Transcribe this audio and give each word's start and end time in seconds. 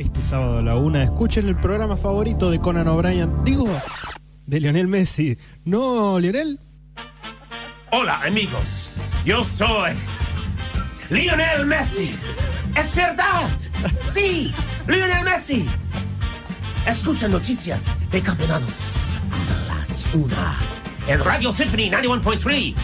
Este 0.00 0.22
sábado 0.22 0.60
a 0.60 0.62
la 0.62 0.76
una, 0.76 1.02
escuchen 1.02 1.46
el 1.46 1.56
programa 1.56 1.94
favorito 1.94 2.50
de 2.50 2.58
Conan 2.58 2.88
O'Brien. 2.88 3.44
Digo, 3.44 3.68
de 4.46 4.58
Lionel 4.58 4.88
Messi. 4.88 5.36
¿No, 5.66 6.18
Lionel? 6.18 6.58
Hola, 7.92 8.22
amigos. 8.22 8.88
Yo 9.26 9.44
soy 9.44 9.92
Lionel 11.10 11.66
Messi. 11.66 12.14
Es 12.74 12.96
verdad. 12.96 13.50
Sí, 14.14 14.54
Lionel 14.88 15.22
Messi. 15.22 15.66
Escucha 16.86 17.28
noticias 17.28 17.94
de 18.10 18.22
campeonatos 18.22 19.18
a 19.30 19.74
las 19.74 20.08
una. 20.14 20.58
En 21.08 21.22
Radio 21.22 21.52
Symphony 21.52 21.90
91.3. 21.90 22.74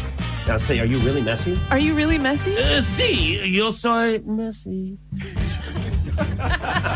Now 0.46 0.58
say, 0.58 0.80
are 0.80 0.86
you 0.86 0.98
really 0.98 1.22
Messi? 1.22 1.58
Are 1.70 1.80
you 1.80 1.94
really 1.94 2.18
Messi? 2.18 2.54
Eh, 2.58 2.82
sí, 2.94 3.40
yo 3.50 3.72
soy 3.72 4.20
Messi. 4.20 4.98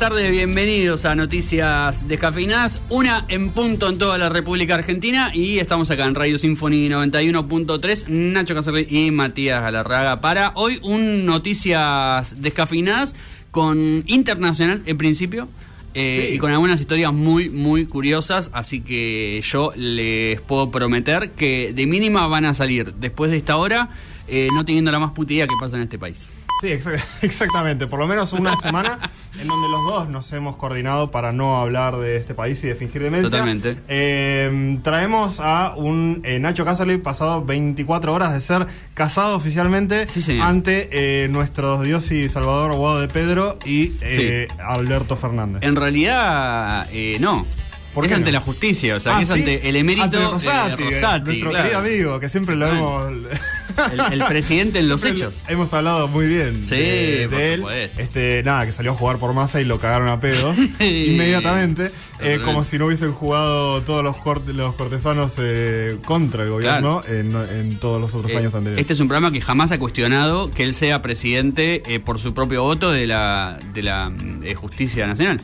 tardes, 0.00 0.30
bienvenidos 0.30 1.04
a 1.04 1.14
Noticias 1.14 2.08
Descafeinadas, 2.08 2.82
una 2.88 3.26
en 3.28 3.50
punto 3.50 3.86
en 3.86 3.98
toda 3.98 4.16
la 4.16 4.30
República 4.30 4.76
Argentina 4.76 5.30
y 5.34 5.58
estamos 5.58 5.90
acá 5.90 6.06
en 6.06 6.14
Radio 6.14 6.38
Symphony 6.38 6.88
91.3, 6.88 8.08
Nacho 8.08 8.54
Cacerre 8.54 8.86
y 8.88 9.10
Matías 9.10 9.60
Galarraga 9.60 10.22
para 10.22 10.52
hoy 10.54 10.78
un 10.82 11.26
Noticias 11.26 12.40
Descafeinadas 12.40 13.14
con 13.50 14.02
internacional 14.06 14.80
en 14.86 14.96
principio 14.96 15.48
eh, 15.92 16.30
y 16.32 16.38
con 16.38 16.50
algunas 16.50 16.80
historias 16.80 17.12
muy 17.12 17.50
muy 17.50 17.84
curiosas, 17.84 18.50
así 18.54 18.80
que 18.80 19.42
yo 19.44 19.70
les 19.76 20.40
puedo 20.40 20.70
prometer 20.70 21.32
que 21.32 21.74
de 21.74 21.86
mínima 21.86 22.26
van 22.26 22.46
a 22.46 22.54
salir 22.54 22.94
después 22.94 23.30
de 23.30 23.36
esta 23.36 23.58
hora 23.58 23.90
eh, 24.30 24.48
no 24.54 24.64
teniendo 24.64 24.90
la 24.92 24.98
más 24.98 25.12
puta 25.12 25.32
idea 25.32 25.46
que 25.46 25.54
pasa 25.60 25.76
en 25.76 25.82
este 25.82 25.98
país. 25.98 26.32
Sí, 26.60 26.68
exa- 26.68 27.02
exactamente. 27.22 27.86
Por 27.86 27.98
lo 28.00 28.06
menos 28.06 28.32
una 28.34 28.54
semana 28.60 28.98
en 29.40 29.48
donde 29.48 29.68
los 29.68 29.82
dos 29.86 30.08
nos 30.10 30.30
hemos 30.32 30.56
coordinado 30.56 31.10
para 31.10 31.32
no 31.32 31.56
hablar 31.58 31.96
de 31.96 32.16
este 32.16 32.34
país 32.34 32.62
y 32.64 32.66
de 32.66 32.74
fingir 32.74 33.02
demencia. 33.02 33.30
Totalmente. 33.30 33.76
Eh, 33.88 34.78
traemos 34.82 35.40
a 35.40 35.74
un 35.74 36.20
eh, 36.24 36.38
Nacho 36.38 36.64
Casserly 36.66 36.98
pasado 36.98 37.42
24 37.44 38.12
horas 38.12 38.34
de 38.34 38.40
ser 38.42 38.66
casado 38.92 39.36
oficialmente 39.36 40.06
Sí, 40.06 40.38
ante 40.40 40.90
eh, 41.24 41.28
nuestros 41.28 41.82
Dios 41.82 42.10
y 42.10 42.28
Salvador 42.28 42.74
Guado 42.74 43.00
de 43.00 43.08
Pedro 43.08 43.58
y 43.64 43.94
eh, 44.02 44.46
Alberto 44.62 45.16
Fernández. 45.16 45.62
En 45.62 45.76
realidad, 45.76 46.86
no. 47.20 47.46
¿Por 47.94 48.06
es 48.06 48.12
ante 48.12 48.26
no? 48.30 48.32
la 48.34 48.40
justicia, 48.40 48.94
o 48.96 49.00
sea, 49.00 49.16
Ah, 49.18 49.22
es 49.22 49.28
¿sí? 49.28 49.34
ante 49.34 49.68
el 49.68 49.76
emérito 49.76 50.04
Ante 50.04 50.18
Rosati, 50.18 50.82
eh, 50.82 50.90
Rosati, 50.92 51.24
nuestro 51.26 51.50
claro. 51.50 51.64
querido 51.64 51.78
amigo, 51.80 52.20
que 52.20 52.28
siempre 52.28 52.56
lo 52.56 52.66
hemos... 52.68 53.10
El, 53.10 54.12
el 54.20 54.24
presidente 54.26 54.78
en 54.80 54.88
los 54.88 55.00
Siempre 55.00 55.22
hechos. 55.24 55.42
Hemos 55.48 55.72
hablado 55.72 56.06
muy 56.08 56.26
bien 56.26 56.64
Sí, 56.64 56.74
de, 56.74 57.54
él. 57.54 57.64
Este, 57.98 58.42
nada, 58.44 58.66
que 58.66 58.72
salió 58.72 58.90
a 58.92 58.94
jugar 58.94 59.16
por 59.18 59.32
masa 59.32 59.60
y 59.60 59.64
lo 59.64 59.78
cagaron 59.78 60.08
a 60.08 60.20
pedos 60.20 60.56
inmediatamente. 60.80 61.90
eh, 62.20 62.40
como 62.44 62.64
si 62.64 62.78
no 62.78 62.86
hubiesen 62.86 63.12
jugado 63.12 63.80
todos 63.82 64.04
los, 64.04 64.16
corte- 64.18 64.52
los 64.52 64.74
cortesanos 64.74 65.32
eh, 65.38 65.96
contra 66.04 66.44
el 66.44 66.50
gobierno 66.50 67.02
en, 67.08 67.34
en 67.34 67.78
todos 67.78 68.00
los 68.00 68.14
otros 68.14 68.30
Eh, 68.32 68.36
años 68.36 68.54
anteriores. 68.54 68.80
este 68.80 68.92
es 68.92 69.00
un 69.00 69.08
programa 69.08 69.32
que 69.32 69.40
jamás 69.40 69.72
ha 69.72 69.78
cuestionado 69.78 70.50
que 70.50 70.62
él 70.64 70.74
sea 70.74 71.00
presidente 71.02 71.82
eh, 71.86 72.00
por 72.00 72.18
su 72.18 72.34
propio 72.34 72.62
voto 72.62 72.90
de 72.90 73.06
la, 73.06 73.58
de 73.72 73.82
la 73.82 74.10
mm, 74.10 74.42
eh, 74.44 74.54
justicia 74.54 75.06
nacional. 75.06 75.40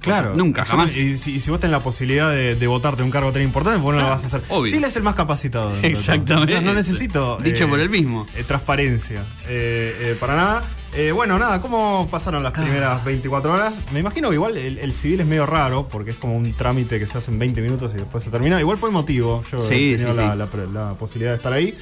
Claro. 0.00 0.34
Nunca, 0.36 0.64
jamás. 0.64 0.96
Y 0.96 1.18
si, 1.18 1.32
y 1.32 1.40
si 1.40 1.50
vos 1.50 1.58
tenés 1.58 1.72
la 1.72 1.80
posibilidad 1.80 2.30
de, 2.30 2.54
de 2.54 2.66
votarte 2.66 3.02
un 3.02 3.10
cargo 3.10 3.32
tan 3.32 3.42
importante, 3.42 3.80
¿por 3.80 3.94
qué 3.94 4.00
no 4.00 4.06
lo 4.06 4.10
vas 4.12 4.22
a 4.24 4.26
hacer? 4.28 4.40
obvio. 4.48 4.70
Sí, 4.70 4.78
él 4.78 4.84
es 4.84 4.94
el 4.96 5.02
más 5.02 5.16
capacitado. 5.16 5.74
Exactamente. 5.82 6.34
O 6.34 6.46
sea, 6.46 6.60
no 6.60 6.72
necesito. 6.72 7.38
Dicho 7.38 7.68
por 7.68 7.80
él 7.80 7.90
mismo. 7.90 8.26
eh, 8.36 8.44
transparencia. 8.46 9.20
Eh, 9.48 9.96
eh, 10.00 10.16
para 10.18 10.36
nada. 10.36 10.62
Eh, 10.94 11.12
bueno, 11.12 11.38
nada, 11.38 11.60
¿cómo 11.60 12.08
pasaron 12.10 12.40
Ah. 12.40 12.44
las 12.44 12.52
primeras 12.52 13.04
24 13.04 13.52
horas? 13.52 13.74
Me 13.92 13.98
imagino 14.00 14.28
que 14.30 14.36
igual 14.36 14.56
el, 14.56 14.78
el 14.78 14.92
civil 14.94 15.20
es 15.20 15.26
medio 15.26 15.44
raro, 15.46 15.88
porque 15.88 16.12
es 16.12 16.16
como 16.16 16.36
un 16.36 16.50
trámite 16.52 16.98
que 16.98 17.06
se 17.06 17.18
hace 17.18 17.30
en 17.30 17.38
20 17.38 17.60
minutos 17.60 17.92
y 17.94 17.98
después 17.98 18.22
se 18.24 18.30
termina. 18.30 18.58
Igual 18.60 18.78
fue 18.78 18.88
emotivo. 18.88 19.44
Yo 19.52 19.62
Sí, 19.62 19.94
he 19.94 19.96
tenido 19.96 20.12
sí, 20.12 20.18
la, 20.18 20.32
sí. 20.32 20.38
la- 20.72 20.88
la 20.90 20.94
posibilidad 20.94 21.32
de 21.32 21.36
estar 21.36 21.52
ahí. 21.52 21.76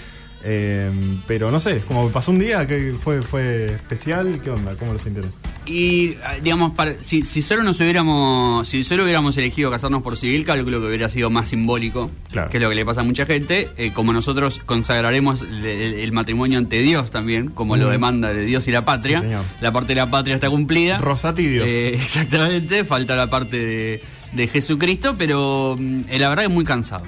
Eh, 0.45 0.91
pero 1.27 1.51
no 1.51 1.59
sé, 1.61 1.81
como 1.89 2.09
pasó 2.11 2.31
un 2.31 2.39
día 2.39 2.67
que 2.67 2.95
fue, 3.01 3.23
fue 3.23 3.67
especial. 3.75 4.41
¿Qué 4.43 4.51
onda? 4.51 4.75
¿Cómo 4.77 4.93
lo 4.93 4.99
sintieron? 4.99 5.33
Y, 5.69 6.15
ah, 6.25 6.37
digamos, 6.41 6.73
para- 6.77 7.03
si, 7.03 7.23
si 7.23 7.43
solo 7.43 7.65
nos 7.65 7.81
hubiéramos, 7.81 8.69
si 8.69 8.85
solo 8.85 9.03
hubiéramos 9.03 9.37
elegido 9.37 9.69
casarnos 9.69 10.03
por 10.05 10.17
civil, 10.17 10.45
calculo 10.45 10.81
que 10.81 10.87
hubiera 10.87 11.09
sido 11.11 11.29
más 11.29 11.49
simbólico, 11.49 12.09
Claro. 12.31 12.51
que 12.51 12.59
es 12.59 12.63
lo 12.63 12.69
que 12.69 12.77
le 12.77 12.85
pasa 12.85 13.01
a 13.01 13.05
mucha 13.05 13.27
gente. 13.27 13.69
Eh, 13.77 13.91
como 13.93 14.13
nosotros 14.13 14.61
consagraremos 14.65 15.43
el, 15.43 15.65
el- 15.67 15.95
el 15.95 16.13
matrimonio 16.13 16.59
ante 16.59 16.79
Dios 16.83 17.11
también, 17.11 17.49
como 17.49 17.77
lo 17.77 17.89
Mm. 17.89 17.91
demanda 17.91 18.33
de 18.33 18.45
Dios 18.45 18.69
y 18.69 18.71
la 18.71 18.85
patria, 18.85 19.23
Sí, 19.23 19.27
la 19.61 19.73
parte 19.73 19.89
de 19.89 19.95
la 19.97 20.09
patria 20.11 20.37
está 20.37 20.49
cumplida. 20.49 20.99
Rosati 20.99 21.43
y 21.43 21.47
Dios. 21.49 21.67
Eh, 21.69 21.95
exactamente, 22.01 22.85
falta 22.85 23.17
la 23.17 23.27
parte 23.29 23.57
de, 23.57 24.03
de 24.35 24.47
Jesucristo, 24.49 25.17
pero 25.19 25.75
mm, 25.77 26.03
eh, 26.11 26.19
la 26.21 26.29
verdad 26.29 26.45
es 26.45 26.51
muy 26.53 26.65
cansado. 26.65 27.03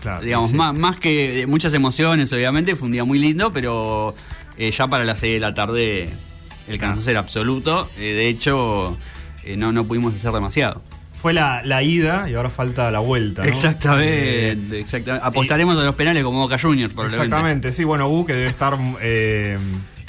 Claro. 0.00 0.24
Digamos, 0.24 0.50
sí. 0.50 0.56
más, 0.56 0.76
más 0.76 0.98
que 0.98 1.42
eh, 1.42 1.46
muchas 1.46 1.74
emociones, 1.74 2.32
obviamente, 2.32 2.76
fue 2.76 2.86
un 2.86 2.92
día 2.92 3.04
muy 3.04 3.18
lindo, 3.18 3.52
pero 3.52 4.14
eh, 4.56 4.70
ya 4.70 4.88
para 4.88 5.04
las 5.04 5.20
6 5.20 5.34
de 5.34 5.40
la 5.40 5.54
tarde 5.54 6.08
el 6.68 6.78
cansancio 6.78 7.10
era 7.10 7.20
absoluto. 7.20 7.88
Eh, 7.96 8.12
de 8.12 8.28
hecho, 8.28 8.96
eh, 9.44 9.56
no, 9.56 9.72
no 9.72 9.84
pudimos 9.84 10.14
hacer 10.14 10.32
demasiado. 10.32 10.82
Fue 11.20 11.32
la, 11.32 11.62
la 11.64 11.82
ida 11.82 12.30
y 12.30 12.34
ahora 12.34 12.50
falta 12.50 12.90
la 12.90 13.00
vuelta. 13.00 13.42
¿no? 13.42 13.48
Exactamente, 13.48 14.78
exactamente. 14.78 15.26
Apostaremos 15.26 15.76
a 15.76 15.84
los 15.84 15.94
penales 15.96 16.22
como 16.22 16.38
Boca 16.38 16.58
Juniors, 16.58 16.92
probablemente. 16.92 17.26
Exactamente, 17.26 17.72
sí, 17.72 17.82
bueno, 17.84 18.08
U 18.08 18.24
que 18.24 18.34
debe 18.34 18.46
estar 18.46 18.78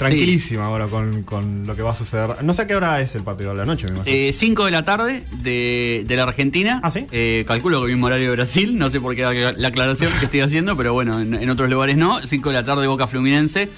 eh, 0.00 0.08
tranquilísima 0.08 0.66
ahora 0.66 0.86
con, 0.86 1.22
con 1.22 1.66
lo 1.66 1.74
que 1.76 1.82
va 1.82 1.90
a 1.90 1.96
suceder. 1.96 2.42
No 2.42 2.52
sé 2.54 2.62
a 2.62 2.66
qué 2.66 2.74
hora 2.74 3.00
es 3.00 3.14
el 3.14 3.22
partido 3.22 3.50
de 3.52 3.58
la 3.58 3.64
noche, 3.66 3.86
me 3.86 3.96
imagino. 3.96 4.32
5 4.32 4.64
de 4.64 4.70
la 4.70 4.82
tarde 4.84 5.24
de, 5.42 6.04
de 6.06 6.16
la 6.16 6.22
Argentina. 6.24 6.80
¿Ah, 6.82 6.90
sí? 6.90 7.06
Eh, 7.12 7.44
calculo 7.46 7.80
que 7.80 7.86
el 7.86 7.92
mismo 7.92 8.06
horario 8.06 8.30
de 8.30 8.36
Brasil. 8.36 8.78
No 8.78 8.90
sé 8.90 9.00
por 9.00 9.14
qué 9.14 9.22
la, 9.22 9.52
la 9.52 9.68
aclaración 9.68 10.12
que 10.18 10.24
estoy 10.26 10.40
haciendo, 10.40 10.76
pero 10.76 10.92
bueno, 10.94 11.20
en, 11.20 11.34
en 11.34 11.50
otros 11.50 11.68
lugares 11.70 11.96
no. 11.96 12.20
5 12.24 12.48
de 12.50 12.54
la 12.54 12.64
tarde 12.64 12.86
Boca 12.86 13.06
Fluminense. 13.06 13.68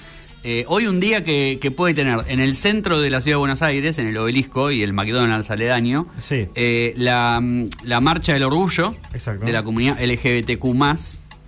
Eh, 0.45 0.65
hoy 0.67 0.87
un 0.87 0.99
día 0.99 1.23
que, 1.23 1.57
que 1.61 1.71
puede 1.71 1.93
tener 1.93 2.19
en 2.27 2.41
el 2.41 2.57
centro 2.57 2.99
de 2.99 3.09
la 3.09 3.21
ciudad 3.21 3.35
de 3.35 3.39
Buenos 3.39 3.61
Aires, 3.61 3.97
en 3.97 4.07
el 4.07 4.17
obelisco 4.17 4.71
y 4.71 4.83
el 4.83 4.91
McDonald's 4.91 5.49
aledaño, 5.49 6.07
Sí. 6.17 6.47
eh, 6.55 6.93
la, 6.97 7.41
la 7.83 8.01
marcha 8.01 8.33
del 8.33 8.43
orgullo 8.43 8.93
Exacto. 9.13 9.45
de 9.45 9.53
la 9.53 9.63
comunidad 9.63 9.97
LGBTQ 10.01 10.65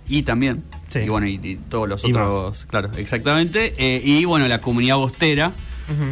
y 0.08 0.22
también. 0.22 0.62
Sí. 1.00 1.06
Y 1.06 1.08
bueno, 1.08 1.26
y, 1.26 1.40
y 1.42 1.56
todos 1.68 1.88
los 1.88 2.04
Y 2.04 2.10
otros, 2.10 2.66
claro, 2.66 2.90
exactamente. 2.96 3.74
Eh, 3.78 4.02
y 4.04 4.24
bueno, 4.24 4.46
la 4.48 4.60
comunidad 4.60 4.96
bostera. 4.96 5.52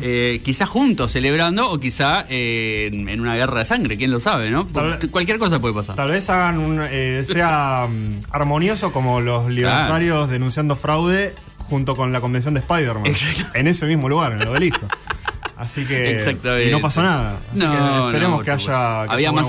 Eh, 0.03 0.41
quizá 0.45 0.67
juntos 0.67 1.13
celebrando 1.13 1.69
o 1.71 1.79
quizá 1.79 2.27
eh, 2.29 2.91
en, 2.93 3.21
una 3.21 3.35
guerra 3.35 3.61
de 3.61 3.65
sangre, 3.65 3.97
quién 3.97 4.11
lo 4.11 4.21
sabe, 4.21 4.51
¿no? 4.51 4.67
Tal 4.67 4.99
cualquier 5.11 5.39
cosa 5.39 5.59
puede 5.59 5.75
pasar. 5.75 5.97
Tal 5.97 6.11
vez 6.11 6.31
hagan 6.31 6.59
un. 6.59 6.81
eh, 6.83 7.25
sea 7.27 7.89
mm, 7.91 8.31
armonioso 8.31 8.93
como 8.93 9.21
los 9.21 9.51
libertarios 9.51 10.31
denunciando 10.31 10.77
fraude 10.77 11.35
junto 11.59 11.97
con 11.97 12.13
la 12.13 12.21
convención 12.21 12.55
de 12.55 12.61
Spider-Man. 12.61 13.15
En 13.55 13.67
ese 13.67 13.87
mismo 13.87 14.09
lugar, 14.09 14.33
en 14.33 14.43
el 14.43 14.49
obelisco. 14.49 14.87
Así 15.65 15.85
que. 15.85 16.11
Exactamente. 16.19 16.69
Y 16.69 16.71
no 16.71 16.81
pasó 16.81 17.03
nada. 17.03 17.39
Así 17.51 17.59
que 17.61 17.67
No, 17.67 18.07
esperemos 18.09 18.31
no, 18.31 18.37
por 18.37 18.45
que 18.45 18.51
haya. 18.53 19.07
que 19.07 19.13
había 19.13 19.33
más 19.33 19.49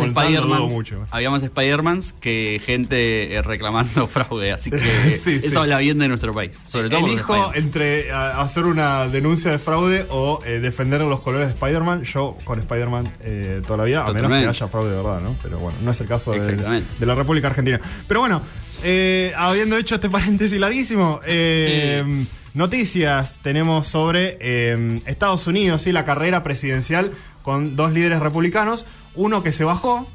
mucho. 0.69 1.05
Había 1.11 1.29
más 1.29 1.43
Spider-Mans 1.43 2.13
que 2.19 2.61
gente 2.65 3.35
eh, 3.35 3.41
reclamando 3.41 4.07
fraude. 4.11 4.51
Así 4.51 4.69
que 4.71 4.79
Sí, 5.23 5.39
eso 5.43 5.49
sí. 5.49 5.57
habla 5.57 5.77
bien 5.79 5.97
de 5.99 6.07
nuestro 6.07 6.33
país. 6.33 6.51
Sobre 6.67 6.89
todo 6.89 7.05
Elijo 7.05 7.51
entre 7.53 8.11
a- 8.11 8.41
hacer 8.41 8.65
una 8.65 9.07
denuncia 9.07 9.51
de 9.51 9.59
fraude 9.59 10.05
o 10.09 10.39
eh, 10.45 10.59
defender 10.59 11.01
los 11.01 11.19
colores 11.21 11.47
de 11.47 11.53
Spider-Man. 11.53 12.03
Yo 12.03 12.37
con 12.43 12.59
Spider-Man 12.59 13.11
eh, 13.21 13.61
toda 13.65 13.77
la 13.77 13.83
vida, 13.83 14.05
a 14.05 14.11
menos 14.13 14.31
que 14.31 14.47
haya 14.47 14.67
fraude 14.67 14.91
de 14.91 14.97
verdad, 14.97 15.21
¿no? 15.21 15.35
Pero 15.43 15.59
bueno, 15.59 15.77
no 15.83 15.91
es 15.91 15.99
el 16.01 16.07
caso 16.07 16.31
de, 16.31 16.83
la 17.05 17.15
República 17.15 17.47
Argentina. 17.47 17.79
Pero 18.07 18.21
bueno, 18.21 18.41
eh, 18.83 19.33
habiendo 19.37 19.77
hecho 19.77 19.95
este 19.95 20.09
paréntesis 20.15 20.59
larguísimo, 20.59 21.19
eh, 21.25 22.03
Eh. 22.05 22.25
Noticias 22.55 23.35
tenemos 23.41 23.87
sobre 23.87 24.37
eh, 24.39 24.99
Estados 25.05 25.47
Unidos 25.47 25.87
y 25.87 25.91
la 25.91 26.05
carrera 26.05 26.43
presidencial 26.43 27.11
con 27.43 27.75
dos 27.75 27.91
líderes 27.91 28.19
republicanos. 28.19 28.85
Uno 29.13 29.43
que 29.43 29.53
se 29.53 29.63
bajó, 29.63 30.09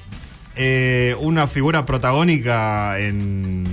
eh, 0.57 1.17
una 1.21 1.47
figura 1.47 1.87
protagónica 1.87 2.99
en, 2.99 3.65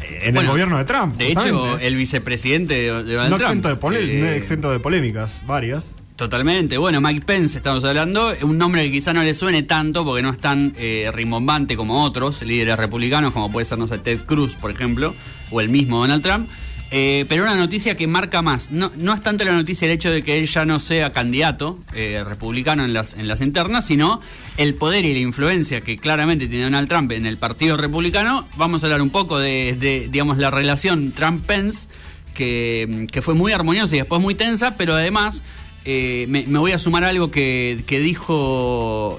en 0.00 0.36
el 0.36 0.46
gobierno 0.46 0.78
de 0.78 0.84
Trump. 0.84 1.16
De 1.16 1.32
hecho, 1.32 1.78
el 1.78 1.96
vicepresidente 1.96 2.74
de 2.74 2.88
Donald 2.88 3.30
no 3.30 3.36
Trump. 3.38 3.66
exento, 3.66 3.90
de 3.90 3.98
eh, 3.98 4.20
no 4.20 4.28
exento 4.28 4.70
de 4.70 4.80
polémicas, 4.80 5.42
varias. 5.46 5.84
Totalmente. 6.16 6.78
Bueno, 6.78 7.00
Mike 7.00 7.26
Pence 7.26 7.56
estamos 7.58 7.84
hablando, 7.84 8.32
un 8.42 8.56
nombre 8.56 8.84
que 8.84 8.92
quizá 8.92 9.12
no 9.12 9.24
le 9.24 9.34
suene 9.34 9.64
tanto 9.64 10.04
porque 10.04 10.22
no 10.22 10.30
es 10.30 10.38
tan 10.38 10.72
eh, 10.78 11.10
rimbombante 11.12 11.74
como 11.76 12.04
otros 12.04 12.40
líderes 12.42 12.76
republicanos, 12.76 13.32
como 13.32 13.50
puede 13.50 13.64
ser, 13.64 13.78
no 13.78 13.88
sé, 13.88 13.98
Ted 13.98 14.20
Cruz, 14.20 14.54
por 14.54 14.70
ejemplo, 14.70 15.12
o 15.50 15.60
el 15.60 15.68
mismo 15.68 15.98
Donald 15.98 16.22
Trump. 16.22 16.48
Eh, 16.96 17.26
pero 17.28 17.42
una 17.42 17.56
noticia 17.56 17.96
que 17.96 18.06
marca 18.06 18.40
más. 18.40 18.70
No, 18.70 18.92
no 18.94 19.14
es 19.14 19.20
tanto 19.20 19.42
la 19.42 19.50
noticia 19.50 19.86
el 19.86 19.90
hecho 19.90 20.12
de 20.12 20.22
que 20.22 20.38
él 20.38 20.46
ya 20.46 20.64
no 20.64 20.78
sea 20.78 21.10
candidato 21.10 21.80
eh, 21.92 22.22
republicano 22.24 22.84
en 22.84 22.92
las, 22.92 23.14
en 23.14 23.26
las 23.26 23.40
internas, 23.40 23.84
sino 23.84 24.20
el 24.58 24.76
poder 24.76 25.04
y 25.04 25.12
la 25.12 25.18
influencia 25.18 25.80
que 25.80 25.96
claramente 25.98 26.46
tiene 26.46 26.62
Donald 26.62 26.86
Trump 26.86 27.10
en 27.10 27.26
el 27.26 27.36
Partido 27.36 27.76
Republicano. 27.76 28.46
Vamos 28.54 28.84
a 28.84 28.86
hablar 28.86 29.02
un 29.02 29.10
poco 29.10 29.40
de, 29.40 30.06
digamos, 30.08 30.38
la 30.38 30.52
relación 30.52 31.10
Trump-Pence, 31.10 31.88
que, 32.32 33.08
que 33.10 33.22
fue 33.22 33.34
muy 33.34 33.50
armoniosa 33.50 33.96
y 33.96 33.98
después 33.98 34.22
muy 34.22 34.36
tensa, 34.36 34.76
pero 34.76 34.94
además 34.94 35.42
eh, 35.84 36.26
me, 36.28 36.44
voy 36.44 36.70
a 36.70 36.78
sumar 36.78 37.02
algo 37.02 37.28
que, 37.28 37.82
que 37.88 37.98
dijo... 37.98 39.18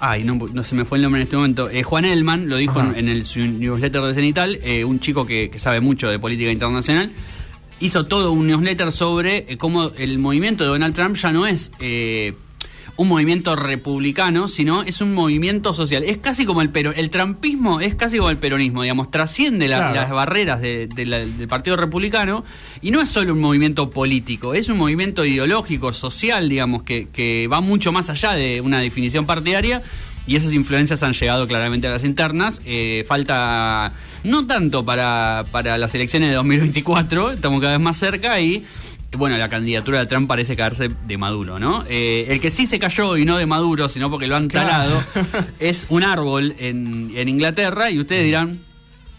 Ay, 0.00 0.22
no, 0.22 0.34
no 0.34 0.62
se 0.62 0.74
me 0.74 0.84
fue 0.84 0.98
el 0.98 1.02
nombre 1.02 1.20
en 1.20 1.24
este 1.24 1.36
momento. 1.36 1.68
Eh, 1.70 1.82
Juan 1.82 2.04
Elman 2.04 2.48
lo 2.48 2.56
dijo 2.56 2.78
en, 2.80 2.96
en 2.96 3.08
el 3.08 3.24
su 3.24 3.40
newsletter 3.40 4.00
de 4.02 4.14
Cenital, 4.14 4.58
eh, 4.62 4.84
un 4.84 5.00
chico 5.00 5.26
que, 5.26 5.50
que 5.50 5.58
sabe 5.58 5.80
mucho 5.80 6.08
de 6.08 6.18
política 6.18 6.52
internacional. 6.52 7.10
Hizo 7.80 8.04
todo 8.04 8.32
un 8.32 8.46
newsletter 8.46 8.92
sobre 8.92 9.46
eh, 9.48 9.56
cómo 9.58 9.90
el 9.96 10.18
movimiento 10.18 10.64
de 10.64 10.70
Donald 10.70 10.94
Trump 10.94 11.16
ya 11.16 11.32
no 11.32 11.46
es 11.46 11.72
eh, 11.80 12.34
un 12.98 13.08
movimiento 13.08 13.54
republicano, 13.56 14.48
sino 14.48 14.82
es 14.82 15.00
un 15.00 15.14
movimiento 15.14 15.72
social. 15.72 16.02
Es 16.04 16.18
casi 16.18 16.44
como 16.44 16.62
el 16.62 16.70
pero 16.70 16.92
el 16.92 17.10
trumpismo 17.10 17.80
es 17.80 17.94
casi 17.94 18.18
como 18.18 18.28
el 18.28 18.38
peronismo, 18.38 18.82
digamos, 18.82 19.10
trasciende 19.10 19.68
la- 19.68 19.78
Claro. 19.78 19.94
las 19.94 20.10
barreras 20.10 20.60
de- 20.60 20.88
de 20.88 21.06
la- 21.06 21.18
del 21.20 21.48
Partido 21.48 21.76
Republicano 21.76 22.44
y 22.82 22.90
no 22.90 23.00
es 23.00 23.08
solo 23.08 23.32
un 23.34 23.40
movimiento 23.40 23.88
político, 23.88 24.52
es 24.52 24.68
un 24.68 24.78
movimiento 24.78 25.24
ideológico, 25.24 25.92
social, 25.92 26.48
digamos, 26.48 26.82
que, 26.82 27.08
que 27.12 27.48
va 27.50 27.60
mucho 27.60 27.92
más 27.92 28.10
allá 28.10 28.32
de 28.32 28.60
una 28.60 28.80
definición 28.80 29.26
partidaria 29.26 29.80
y 30.26 30.36
esas 30.36 30.52
influencias 30.52 31.02
han 31.04 31.12
llegado 31.14 31.46
claramente 31.46 31.86
a 31.86 31.92
las 31.92 32.02
internas. 32.04 32.60
Eh, 32.66 33.04
falta 33.08 33.92
no 34.24 34.46
tanto 34.46 34.84
para, 34.84 35.44
para 35.52 35.78
las 35.78 35.94
elecciones 35.94 36.30
de 36.30 36.34
2024, 36.34 37.30
estamos 37.30 37.60
cada 37.60 37.74
vez 37.78 37.80
más 37.80 37.96
cerca 37.96 38.40
y 38.40 38.64
bueno, 39.16 39.38
la 39.38 39.48
candidatura 39.48 40.00
de 40.00 40.06
Trump 40.06 40.28
parece 40.28 40.54
caerse 40.56 40.90
de 41.06 41.18
Maduro, 41.18 41.58
¿no? 41.58 41.84
Eh, 41.88 42.26
el 42.28 42.40
que 42.40 42.50
sí 42.50 42.66
se 42.66 42.78
cayó 42.78 43.16
y 43.16 43.24
no 43.24 43.36
de 43.38 43.46
Maduro, 43.46 43.88
sino 43.88 44.10
porque 44.10 44.26
lo 44.26 44.36
han 44.36 44.48
Claro. 44.48 44.68
talado, 44.68 45.04
es 45.58 45.86
un 45.88 46.02
árbol 46.04 46.54
en, 46.58 47.12
en 47.14 47.28
Inglaterra 47.28 47.90
y 47.90 47.98
ustedes 47.98 48.24
dirán, 48.24 48.58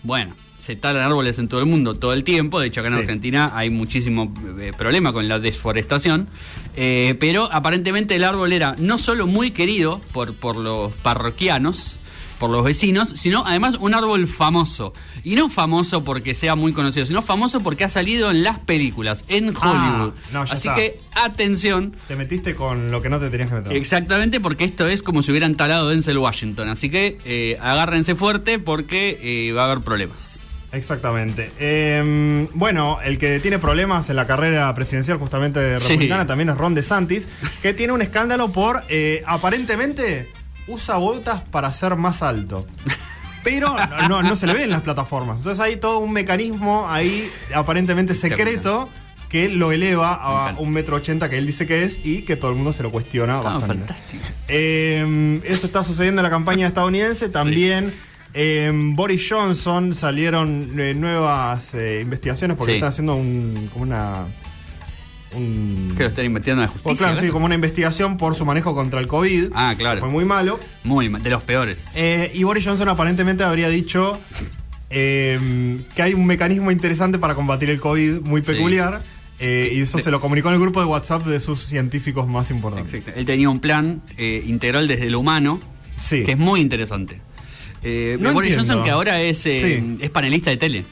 bueno, 0.03 0.36
se 0.57 0.75
talan 0.75 1.03
árboles 1.03 1.39
en 1.39 1.47
todo 1.47 1.59
el 1.62 1.65
mundo 1.65 1.95
todo 1.95 2.13
el 2.13 2.24
tiempo, 2.24 2.59
de 2.59 2.68
hecho 2.68 2.81
acá 2.81 2.89
en 2.89 2.95
Sí. 2.95 3.00
Argentina 3.01 3.51
hay 3.56 3.69
muchísimo 3.71 4.31
eh, 4.59 4.71
problema 4.77 5.12
con 5.13 5.27
la 5.27 5.39
desforestación, 5.39 6.27
eh, 6.75 7.15
pero 7.19 7.51
aparentemente 7.51 8.15
el 8.15 8.24
árbol 8.24 8.53
era 8.53 8.75
no 8.77 8.97
solo 9.00 9.25
muy 9.25 9.51
querido 9.51 10.00
por, 10.13 10.33
por 10.35 10.56
los 10.57 10.94
parroquianos, 10.94 11.98
por 12.39 12.50
los 12.50 12.63
vecinos, 12.63 13.09
sino 13.09 13.44
además 13.45 13.75
un 13.80 13.94
árbol 13.94 14.27
famoso. 14.27 14.94
Y 15.24 15.36
no 15.36 15.50
famoso 15.50 16.03
porque 16.03 16.33
sea 16.33 16.56
muy 16.56 16.71
conocido, 16.74 17.06
sino 17.06 17.21
famoso 17.21 17.59
porque 17.59 17.83
ha 17.83 17.89
salido 17.89 18.31
en 18.31 18.44
las 18.44 18.59
películas, 18.59 19.25
en 19.27 19.53
Ah, 19.59 19.69
Hollywood. 19.71 20.13
no, 20.31 20.41
Así 20.44 20.53
está. 20.68 20.75
que 20.75 20.95
atención, 21.15 21.95
Te 22.07 22.15
metiste 22.15 22.56
con 22.56 22.91
lo 22.91 23.01
que 23.01 23.09
no 23.09 23.19
te 23.19 23.30
tenías 23.30 23.50
que 23.50 23.56
meter. 23.57 23.74
Exactamente, 23.74 24.39
porque 24.39 24.63
esto 24.63 24.88
es 24.88 25.03
como 25.03 25.21
si 25.21 25.31
hubieran 25.31 25.56
talado 25.56 25.89
Denzel 25.89 26.18
Washington. 26.18 26.69
Así 26.69 26.89
que 26.89 27.18
eh, 27.25 27.57
agárrense 27.62 28.15
fuerte 28.15 28.57
porque 28.59 29.19
eh, 29.21 29.51
va 29.53 29.63
a 29.63 29.65
haber 29.71 29.81
problemas. 29.83 30.39
Exactamente. 30.71 31.51
Eh, 31.59 32.47
bueno, 32.53 33.00
el 33.03 33.18
que 33.18 33.39
tiene 33.39 33.57
problemas 33.57 34.09
en 34.12 34.15
la 34.15 34.27
carrera 34.27 34.74
presidencial 34.75 35.18
justamente 35.18 35.80
Sí. 35.80 35.88
republicana 35.88 36.27
también 36.27 36.50
es 36.50 36.57
Ron 36.57 36.75
DeSantis, 36.75 37.27
que 37.63 37.74
tiene 37.74 37.92
un 37.92 38.03
escándalo 38.03 38.50
por, 38.51 38.83
eh, 38.88 39.24
aparentemente, 39.25 40.30
usa 40.69 40.95
botas 40.98 41.42
para 41.50 41.71
ser 41.74 41.95
más 41.95 42.21
alto. 42.24 42.66
Pero 43.44 43.75
no, 44.10 44.21
no 44.21 44.36
se 44.36 44.48
le 44.48 44.54
ve 44.54 44.63
en 44.63 44.69
las 44.69 44.81
plataformas. 44.81 45.38
Entonces 45.38 45.60
hay 45.60 45.77
todo 45.77 46.00
un 46.00 46.12
mecanismo 46.12 46.88
ahí 46.89 47.30
aparentemente 47.56 48.13
secreto 48.16 48.89
que 49.30 49.48
lo 49.48 49.71
eleva 49.71 50.13
a 50.16 50.56
un 50.57 50.71
metro 50.71 50.95
ochenta 50.98 51.30
que 51.30 51.38
él 51.38 51.45
dice 51.45 51.68
que 51.68 51.83
es 51.83 52.00
y 52.04 52.24
que 52.24 52.36
todo 52.36 52.50
el 52.51 52.56
mundo 52.57 52.74
se 52.74 52.81
lo 52.83 52.92
cuestiona 52.92 53.38
Ah, 53.39 53.42
bastante. 53.44 53.77
fantástico. 53.86 54.24
Eh, 54.48 55.39
eso 55.45 55.68
está 55.68 55.83
sucediendo 55.83 56.19
en 56.21 56.24
la 56.24 56.30
campaña 56.31 56.68
estadounidense. 56.68 57.30
También 57.30 57.94
eh, 58.33 58.71
Boris 58.74 59.25
Johnson 59.30 59.94
salieron 59.95 60.74
eh, 60.80 60.94
nuevas 60.95 61.74
investigaciones 62.01 62.57
porque 62.57 62.74
Sí. 62.74 62.77
están 62.77 62.89
haciendo 62.89 63.16
un, 63.16 63.69
una. 63.75 64.25
Un, 65.35 65.93
Que 65.95 66.03
lo 66.03 66.09
están 66.09 66.25
investigando 66.25 66.63
en 66.63 66.67
la 66.69 66.73
Pues 66.73 66.83
justicia. 66.83 67.07
claro, 67.13 67.21
sí, 67.27 67.31
como 67.31 67.45
una 67.45 67.55
investigación 67.55 68.17
por 68.17 68.33
su 68.35 68.45
manejo 68.45 68.73
contra 68.73 68.99
el 68.99 69.07
COVID. 69.07 69.51
Ah, 69.53 69.75
claro. 69.77 69.99
Fue 69.99 70.09
muy 70.09 70.25
malo. 70.25 70.59
Muy 70.83 71.07
mal, 71.09 71.21
de 71.21 71.29
los 71.29 71.43
peores. 71.43 71.85
Eh, 71.95 72.31
y 72.33 72.43
Boris 72.43 72.65
Johnson 72.65 72.89
aparentemente 72.89 73.43
habría 73.43 73.69
dicho 73.69 74.17
eh, 74.89 75.79
que 75.95 76.01
hay 76.01 76.13
un 76.13 76.25
mecanismo 76.25 76.71
interesante 76.71 77.19
para 77.19 77.35
combatir 77.35 77.69
el 77.69 77.79
COVID 77.79 78.21
muy 78.21 78.41
Sí. 78.41 78.47
peculiar. 78.53 79.01
eh, 79.41 79.71
y 79.73 79.79
eso 79.81 79.99
se 79.99 80.11
lo 80.11 80.19
comunicó 80.19 80.49
en 80.49 80.55
el 80.55 80.59
grupo 80.59 80.81
de 80.81 80.85
WhatsApp 80.87 81.25
de 81.25 81.39
sus 81.39 81.61
científicos 81.63 82.27
más 82.27 82.51
importantes. 82.51 82.93
Exacto. 82.93 83.17
Él 83.19 83.25
tenía 83.25 83.49
un 83.49 83.59
plan 83.61 84.01
eh, 84.17 84.43
integral 84.45 84.85
desde 84.89 85.09
lo 85.09 85.19
humano 85.21 85.61
Sí. 85.97 86.23
que 86.25 86.33
es 86.33 86.37
muy 86.37 86.59
interesante. 86.59 87.21
Eh, 87.81 88.17
No 88.19 88.33
Boris. 88.33 88.57
Johnson, 88.57 88.83
que 88.83 88.89
ahora 88.89 89.21
es, 89.21 89.37
Sí. 89.37 89.95
es 90.01 90.09
panelista 90.09 90.49
de 90.49 90.57
tele. 90.57 90.83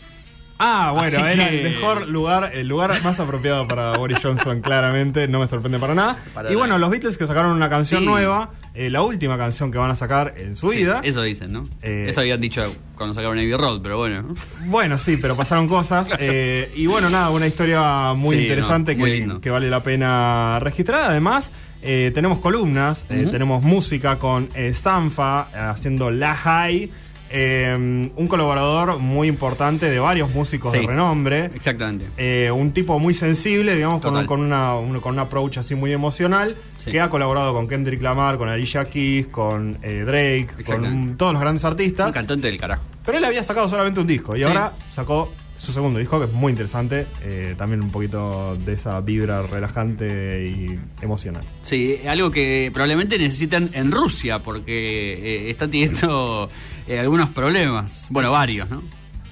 Ah, 0.59 0.91
bueno, 0.93 1.19
Así 1.19 1.33
era 1.39 1.49
que- 1.49 1.57
el 1.67 1.73
mejor 1.75 2.07
lugar, 2.07 2.51
el 2.55 2.67
lugar 2.67 2.91
más 3.03 3.19
apropiado 3.19 3.67
para 3.67 3.95
Boris 3.97 4.17
Johnson, 4.21 4.61
claramente, 4.61 5.27
no 5.27 5.39
me 5.39 5.47
sorprende 5.47 5.77
para 5.79 5.93
nada. 5.93 6.17
Para 6.33 6.51
y 6.51 6.55
bueno, 6.55 6.77
los 6.77 6.89
Beatles 6.89 7.17
que 7.17 7.27
sacaron 7.27 7.51
una 7.51 7.69
canción 7.69 8.01
Sí. 8.01 8.05
nueva, 8.07 8.51
eh, 8.73 8.89
la 8.89 9.01
última 9.03 9.37
canción 9.37 9.71
que 9.71 9.77
van 9.77 9.91
a 9.91 9.95
sacar 9.95 10.33
en 10.37 10.55
su 10.55 10.71
Sí, 10.71 10.77
vida. 10.77 11.01
eso 11.03 11.21
dicen, 11.21 11.53
¿no? 11.53 11.63
Eh, 11.83 12.07
eso 12.09 12.21
habían 12.21 12.41
dicho 12.41 12.63
cuando 12.95 13.13
sacaron 13.13 13.37
Abbey 13.37 13.53
Road, 13.53 13.81
pero 13.83 13.97
bueno. 13.97 14.21
¿no? 14.23 14.33
Bueno, 14.65 14.97
sí, 14.97 15.17
pero 15.17 15.35
pasaron 15.35 15.67
cosas. 15.67 16.07
eh, 16.19 16.71
y 16.75 16.87
bueno, 16.87 17.09
nada, 17.09 17.29
una 17.29 17.45
historia 17.47 18.13
muy 18.15 18.35
Sí, 18.37 18.41
interesante 18.43 18.93
no, 18.95 18.99
muy 18.99 19.39
que, 19.41 19.49
vale 19.51 19.69
la 19.69 19.83
pena 19.83 20.59
registrar. 20.59 21.11
Además, 21.11 21.51
eh, 21.83 22.11
tenemos 22.15 22.39
columnas, 22.39 23.03
tenemos 23.07 23.61
música 23.61 24.17
con 24.17 24.49
Sanfa 24.73 25.69
haciendo 25.69 26.09
La 26.11 26.33
High. 26.35 26.89
Eh, 27.29 28.09
un 28.15 28.27
colaborador 28.27 28.99
muy 28.99 29.27
importante 29.27 29.89
de 29.89 29.99
varios 29.99 30.33
músicos 30.33 30.71
Sí. 30.71 30.79
de 30.79 30.87
renombre. 30.87 31.45
Exactamente. 31.53 32.05
Eh, 32.17 32.51
un 32.51 32.71
tipo 32.71 32.99
muy 32.99 33.13
sensible, 33.13 33.75
digamos, 33.75 34.01
con 34.01 34.39
una, 34.41 34.75
un, 34.75 34.99
con 34.99 35.13
un 35.13 35.19
approach 35.19 35.57
así 35.57 35.75
muy 35.75 35.91
emocional, 35.93 36.55
Sí. 36.77 36.91
que 36.91 37.01
ha 37.01 37.09
colaborado 37.09 37.53
con 37.53 37.67
Kendrick 37.67 38.01
Lamar, 38.01 38.37
con 38.37 38.49
Alicia 38.49 38.85
Keys, 38.85 39.27
con 39.27 39.77
eh, 39.81 40.03
Drake, 40.05 40.63
con 40.65 40.85
un- 40.85 41.17
todos 41.17 41.33
los 41.33 41.41
grandes 41.41 41.65
artistas. 41.65 42.07
Un 42.07 42.13
cantante 42.13 42.47
del 42.47 42.59
carajo. 42.59 42.83
Pero 43.05 43.17
él 43.17 43.25
había 43.25 43.43
sacado 43.43 43.67
solamente 43.69 43.99
un 43.99 44.07
disco 44.07 44.35
y 44.35 44.39
Sí. 44.39 44.43
ahora 44.45 44.71
sacó 44.91 45.31
su 45.57 45.73
segundo 45.73 45.97
disco, 45.97 46.19
que 46.19 46.25
es 46.27 46.31
muy 46.33 46.51
interesante, 46.51 47.07
eh, 47.23 47.55
también 47.57 47.81
un 47.81 47.89
poquito 47.89 48.55
de 48.57 48.73
esa 48.73 48.99
vibra 49.01 49.41
relajante 49.41 50.45
y 50.47 50.79
emocional. 51.01 51.43
Sí, 51.63 51.97
algo 52.07 52.29
que 52.29 52.69
probablemente 52.71 53.17
necesitan 53.17 53.71
en 53.73 53.91
Rusia, 53.91 54.37
porque 54.37 55.13
eh, 55.47 55.49
está 55.49 55.67
teniendo 55.67 56.47
eh, 56.87 56.99
algunos 56.99 57.29
problemas. 57.29 58.07
Bueno, 58.09 58.31
varios, 58.31 58.69
¿no? 58.69 58.81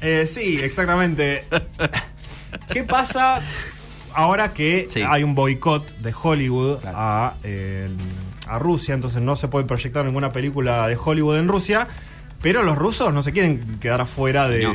Eh, 0.01 0.27
sí, 0.27 0.59
exactamente. 0.61 1.43
¿Qué 2.71 2.83
pasa 2.83 3.41
ahora 4.13 4.53
que 4.53 4.87
Sí. 4.89 5.01
hay 5.07 5.23
un 5.23 5.35
boicot 5.35 5.87
de 5.99 6.13
Hollywood 6.21 6.79
Claro. 6.79 6.97
a, 6.99 7.33
eh, 7.43 7.89
a 8.47 8.59
Rusia? 8.59 8.93
Entonces 8.93 9.21
no 9.21 9.35
se 9.35 9.47
puede 9.47 9.65
proyectar 9.65 10.05
ninguna 10.05 10.31
película 10.31 10.87
de 10.87 10.97
Hollywood 11.03 11.37
en 11.37 11.47
Rusia. 11.47 11.87
Pero 12.41 12.61
los 12.61 12.77
rusos 12.77 13.11
no 13.11 13.23
se 13.23 13.31
quieren 13.33 13.79
quedar 13.79 14.01
afuera 14.01 14.47
de, 14.47 14.63
No. 14.63 14.73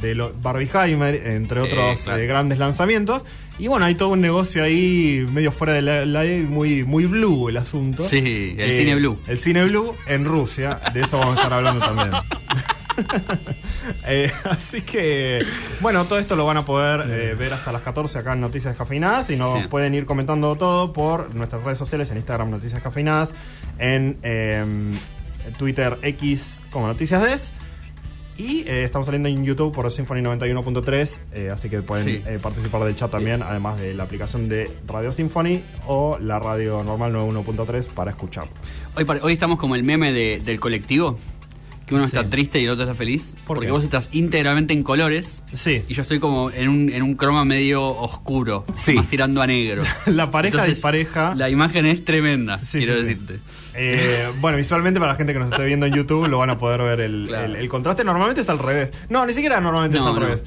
de 0.00 0.14
lo- 0.16 0.32
Barbieheimer, 0.42 1.14
entre 1.28 1.60
otros 1.60 2.00
claro. 2.00 2.18
eh, 2.20 2.26
grandes 2.26 2.58
lanzamientos. 2.58 3.24
Y 3.58 3.68
bueno, 3.68 3.84
hay 3.86 3.94
todo 3.94 4.08
un 4.10 4.20
negocio 4.20 4.64
ahí 4.64 5.24
medio 5.32 5.52
fuera 5.52 5.74
de 5.74 5.82
la 5.82 6.04
ley, 6.04 6.42
muy, 6.42 6.82
muy 6.84 7.06
blue 7.06 7.48
el 7.48 7.56
asunto. 7.56 8.02
Eh, 8.04 8.08
Sí, 8.10 8.56
el 8.58 8.72
cine 8.72 8.94
blue. 8.96 9.18
El 9.28 9.38
cine 9.38 9.64
blue 9.64 9.94
en 10.06 10.24
Rusia, 10.24 10.80
de 10.92 11.02
eso 11.02 11.18
vamos 11.18 11.36
a 11.36 11.42
estar 11.42 11.52
hablando 11.54 11.84
también. 11.84 12.10
Eh, 14.06 14.30
así 14.44 14.82
que, 14.82 15.44
bueno, 15.80 16.04
todo 16.04 16.18
esto 16.18 16.36
lo 16.36 16.46
van 16.46 16.56
a 16.58 16.64
poder 16.64 17.04
eh, 17.10 17.34
ver 17.34 17.52
hasta 17.52 17.72
las 17.72 17.82
14 17.82 18.18
acá 18.18 18.32
en 18.34 18.40
Noticias 18.40 18.72
Descafeinadas 18.72 19.30
y 19.30 19.36
nos 19.36 19.52
Sí. 19.62 19.68
pueden 19.68 19.94
ir 19.94 20.06
comentando 20.06 20.54
todo 20.56 20.92
por 20.92 21.34
nuestras 21.34 21.62
redes 21.64 21.78
sociales, 21.78 22.10
en 22.10 22.18
Instagram 22.18 22.50
Noticias 22.50 22.74
Descafeinadas, 22.74 23.34
en 23.78 24.16
eh, 24.22 24.64
Twitter 25.58 25.96
X 26.02 26.56
como 26.70 26.86
Noticias 26.86 27.22
Des. 27.22 27.50
Y 28.36 28.62
eh, 28.66 28.82
estamos 28.82 29.06
saliendo 29.06 29.28
en 29.28 29.44
YouTube 29.44 29.72
por 29.72 29.88
Symphony 29.92 30.20
91.3, 30.22 31.18
eh, 31.34 31.50
así 31.52 31.70
que 31.70 31.82
pueden 31.82 32.06
Sí. 32.06 32.22
eh, 32.26 32.38
participar 32.42 32.82
del 32.84 32.96
chat 32.96 33.10
también, 33.10 33.42
además 33.42 33.78
de 33.78 33.94
la 33.94 34.02
aplicación 34.04 34.48
de 34.48 34.68
Radio 34.88 35.12
Symphony 35.12 35.60
o 35.86 36.18
la 36.20 36.40
radio 36.40 36.82
normal 36.82 37.12
91.3 37.12 37.86
para 37.86 38.10
escuchar. 38.10 38.44
Hoy, 38.96 39.06
hoy 39.22 39.32
estamos 39.32 39.58
como 39.58 39.76
el 39.76 39.84
meme 39.84 40.12
de- 40.12 40.40
del 40.44 40.58
colectivo, 40.58 41.16
que 41.86 41.94
uno 41.94 42.08
Sí. 42.08 42.16
está 42.16 42.28
triste 42.28 42.60
y 42.60 42.64
el 42.64 42.70
otro 42.70 42.84
está 42.84 42.96
feliz. 42.96 43.34
¿Por 43.46 43.56
porque 43.58 43.66
qué? 43.66 43.72
vos 43.72 43.84
estás 43.84 44.08
íntegramente 44.12 44.72
en 44.74 44.82
colores 44.82 45.42
Sí. 45.54 45.82
y 45.86 45.94
yo 45.94 46.02
estoy 46.02 46.18
como 46.18 46.50
en 46.50 46.68
un, 46.68 46.90
en 46.90 47.02
un 47.04 47.14
croma 47.14 47.44
medio 47.44 47.84
oscuro, 47.86 48.64
Sí. 48.72 48.94
más 48.94 49.06
tirando 49.08 49.42
a 49.42 49.46
negro. 49.46 49.84
La 50.06 50.32
pareja 50.32 50.56
Entonces, 50.56 50.74
dispareja. 50.74 51.34
La 51.36 51.50
imagen 51.50 51.86
es 51.86 52.04
tremenda, 52.04 52.58
quiero 52.72 53.00
decirte. 53.00 53.38
Eh, 53.76 54.28
bueno, 54.40 54.56
visualmente 54.58 55.00
para 55.00 55.12
la 55.12 55.18
gente 55.18 55.32
que 55.32 55.38
nos 55.38 55.50
esté 55.52 55.64
viendo 55.64 55.86
en 55.86 55.94
YouTube 55.94 56.28
lo 56.28 56.38
van 56.38 56.50
a 56.50 56.58
poder 56.58 56.80
ver 56.82 57.00
el, 57.00 57.24
Claro. 57.26 57.46
el- 57.46 57.56
el 57.56 57.68
contraste. 57.68 58.04
Normalmente 58.04 58.40
es 58.42 58.48
al 58.48 58.58
revés. 58.58 58.92
No, 59.08 59.24
ni 59.26 59.34
siquiera 59.34 59.60
normalmente 59.60 59.98
No, 59.98 60.04
es 60.04 60.08
al 60.08 60.14
no. 60.20 60.26
revés. 60.26 60.42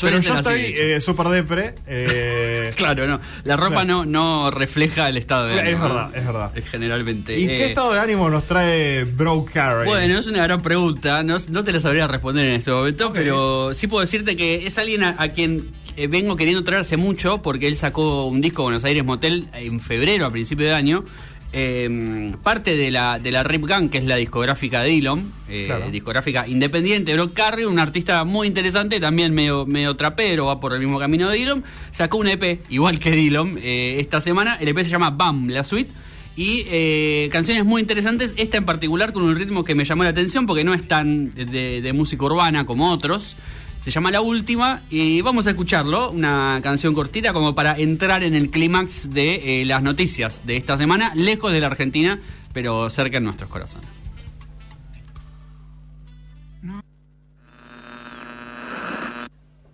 Pero 0.00 0.20
yo 0.20 0.38
estoy 0.38 0.60
eh, 0.78 1.00
súper 1.00 1.26
depre. 1.28 1.74
eh, 1.86 2.72
Claro, 2.76 3.08
no. 3.08 3.20
La 3.42 3.56
ropa 3.56 3.82
Claro. 3.82 4.04
no, 4.04 4.06
no 4.06 4.50
refleja 4.52 5.08
el 5.08 5.16
estado 5.16 5.48
de 5.48 5.54
Es 5.54 5.60
ánimo. 5.62 5.82
verdad, 5.82 6.10
¿no? 6.12 6.16
es 6.16 6.26
verdad. 6.26 6.52
Generalmente. 6.70 7.36
¿Y 7.38 7.44
Eh, 7.44 7.48
qué 7.48 7.64
estado 7.66 7.92
de 7.92 7.98
ánimo 7.98 8.30
nos 8.30 8.44
trae 8.44 9.02
Bro 9.04 9.46
Carey? 9.52 9.86
Bueno, 9.86 10.18
es 10.18 10.26
una 10.28 10.44
gran 10.44 10.62
pregunta. 10.62 11.22
No, 11.24 11.38
no 11.48 11.64
te 11.64 11.72
la 11.72 11.80
sabría 11.80 12.06
responder 12.06 12.44
en 12.46 12.52
este 12.52 12.70
momento, 12.70 13.12
pero 13.12 13.74
sí 13.74 13.88
puedo 13.88 14.00
decirte 14.02 14.36
que 14.36 14.64
es 14.66 14.78
alguien 14.78 15.02
a, 15.02 15.16
a 15.18 15.28
quien 15.30 15.64
eh, 15.96 16.06
vengo 16.06 16.36
queriendo 16.36 16.62
traer 16.62 16.82
hace 16.82 16.96
mucho 16.96 17.42
porque 17.42 17.66
él 17.66 17.76
sacó 17.76 18.26
un 18.26 18.40
disco 18.40 18.62
Buenos 18.62 18.84
Aires 18.84 19.04
Motel 19.04 19.48
en 19.54 19.80
febrero, 19.80 20.24
a 20.24 20.30
principio 20.30 20.66
de 20.66 20.72
año. 20.72 21.04
Eh, 21.52 22.32
parte 22.42 22.76
de 22.76 22.90
la, 22.92 23.18
de 23.18 23.32
la 23.32 23.42
Rip 23.42 23.64
Gang, 23.66 23.90
que 23.90 23.98
es 23.98 24.04
la 24.04 24.16
discográfica 24.16 24.82
de 24.82 24.90
Dillon, 24.90 25.32
eh, 25.48 25.64
Claro. 25.66 25.90
discográfica 25.90 26.46
independiente. 26.46 27.12
Brock 27.14 27.34
Carey, 27.34 27.64
un 27.64 27.78
artista 27.80 28.22
muy 28.24 28.46
interesante, 28.46 29.00
también 29.00 29.34
medio, 29.34 29.66
medio 29.66 29.96
trapero, 29.96 30.46
va 30.46 30.60
por 30.60 30.72
el 30.74 30.80
mismo 30.80 30.98
camino 31.00 31.28
de 31.28 31.36
Dillon. 31.38 31.64
Sacó 31.90 32.18
un 32.18 32.28
EP, 32.28 32.60
igual 32.68 33.00
que 33.00 33.10
Dillon, 33.10 33.58
eh, 33.62 33.96
esta 33.98 34.20
semana. 34.20 34.58
El 34.60 34.68
EP 34.68 34.78
se 34.84 34.90
llama 34.90 35.10
Bam, 35.10 35.48
la 35.48 35.64
suite. 35.64 35.90
Y 36.36 36.64
eh, 36.68 37.28
canciones 37.32 37.64
muy 37.64 37.80
interesantes, 37.82 38.32
esta 38.36 38.56
en 38.56 38.64
particular 38.64 39.12
con 39.12 39.24
un 39.24 39.34
ritmo 39.34 39.64
que 39.64 39.74
me 39.74 39.84
llamó 39.84 40.04
la 40.04 40.10
atención 40.10 40.46
porque 40.46 40.62
no 40.64 40.72
es 40.72 40.86
tan 40.86 41.34
de, 41.34 41.80
de 41.82 41.92
música 41.92 42.24
urbana 42.24 42.64
como 42.64 42.90
otros. 42.92 43.34
Se 43.80 43.90
llama 43.90 44.10
La 44.10 44.20
Última 44.20 44.82
y 44.90 45.22
vamos 45.22 45.46
a 45.46 45.50
escucharlo, 45.50 46.10
una 46.10 46.60
canción 46.62 46.92
cortita 46.92 47.32
como 47.32 47.54
para 47.54 47.78
entrar 47.78 48.22
en 48.22 48.34
el 48.34 48.50
clímax 48.50 49.10
de 49.10 49.62
eh, 49.62 49.64
las 49.64 49.82
noticias 49.82 50.42
de 50.44 50.58
esta 50.58 50.76
semana, 50.76 51.14
lejos 51.14 51.50
de 51.50 51.60
la 51.60 51.68
Argentina, 51.68 52.20
pero 52.52 52.90
cerca 52.90 53.16
en 53.16 53.24
nuestros 53.24 53.48
corazones. 53.48 53.88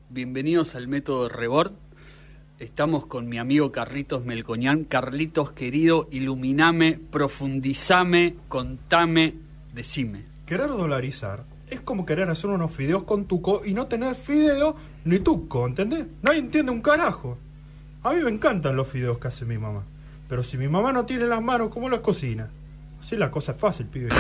Bienvenidos 0.09 0.77
al 0.77 0.87
método 0.87 1.29
Rebord. 1.29 1.73
Estamos 2.61 3.07
con 3.07 3.29
mi 3.29 3.39
amigo 3.39 3.73
Carlitos 3.73 4.25
Melcoñán. 4.25 4.85
Carlitos 4.85 5.51
querido, 5.51 6.09
iluminame, 6.13 7.01
profundizame, 7.11 8.37
contame, 8.47 9.35
decime. 9.75 10.23
Querer 10.47 10.69
dolarizar 10.69 11.56
es 11.69 11.81
como 11.81 12.07
querer 12.07 12.31
hacer 12.31 12.51
unos 12.51 12.73
fideos 12.73 13.03
con 13.05 13.25
tuco 13.27 13.63
y 13.65 13.75
no 13.75 13.87
tener 13.87 14.15
fideo 14.15 14.77
ni 15.05 15.19
tuco, 15.19 15.67
¿entendés? 15.67 16.07
Nadie 16.23 16.39
entiende 16.39 16.73
un 16.73 16.81
carajo. 16.81 17.39
A 18.03 18.13
mí 18.13 18.21
me 18.21 18.31
encantan 18.31 18.77
los 18.77 18.87
fideos 18.87 19.19
que 19.19 19.29
hace 19.29 19.45
mi 19.45 19.59
mamá. 19.59 19.83
Pero 20.29 20.43
si 20.43 20.57
mi 20.57 20.69
mamá 20.69 20.93
no 20.93 21.07
tiene 21.07 21.27
las 21.27 21.43
manos, 21.43 21.71
¿cómo 21.71 21.89
los 21.89 22.01
cocina? 22.01 22.49
Así 23.01 23.17
la 23.17 23.31
cosa 23.31 23.53
es 23.53 23.59
fácil, 23.59 23.87
pibe. 23.87 24.11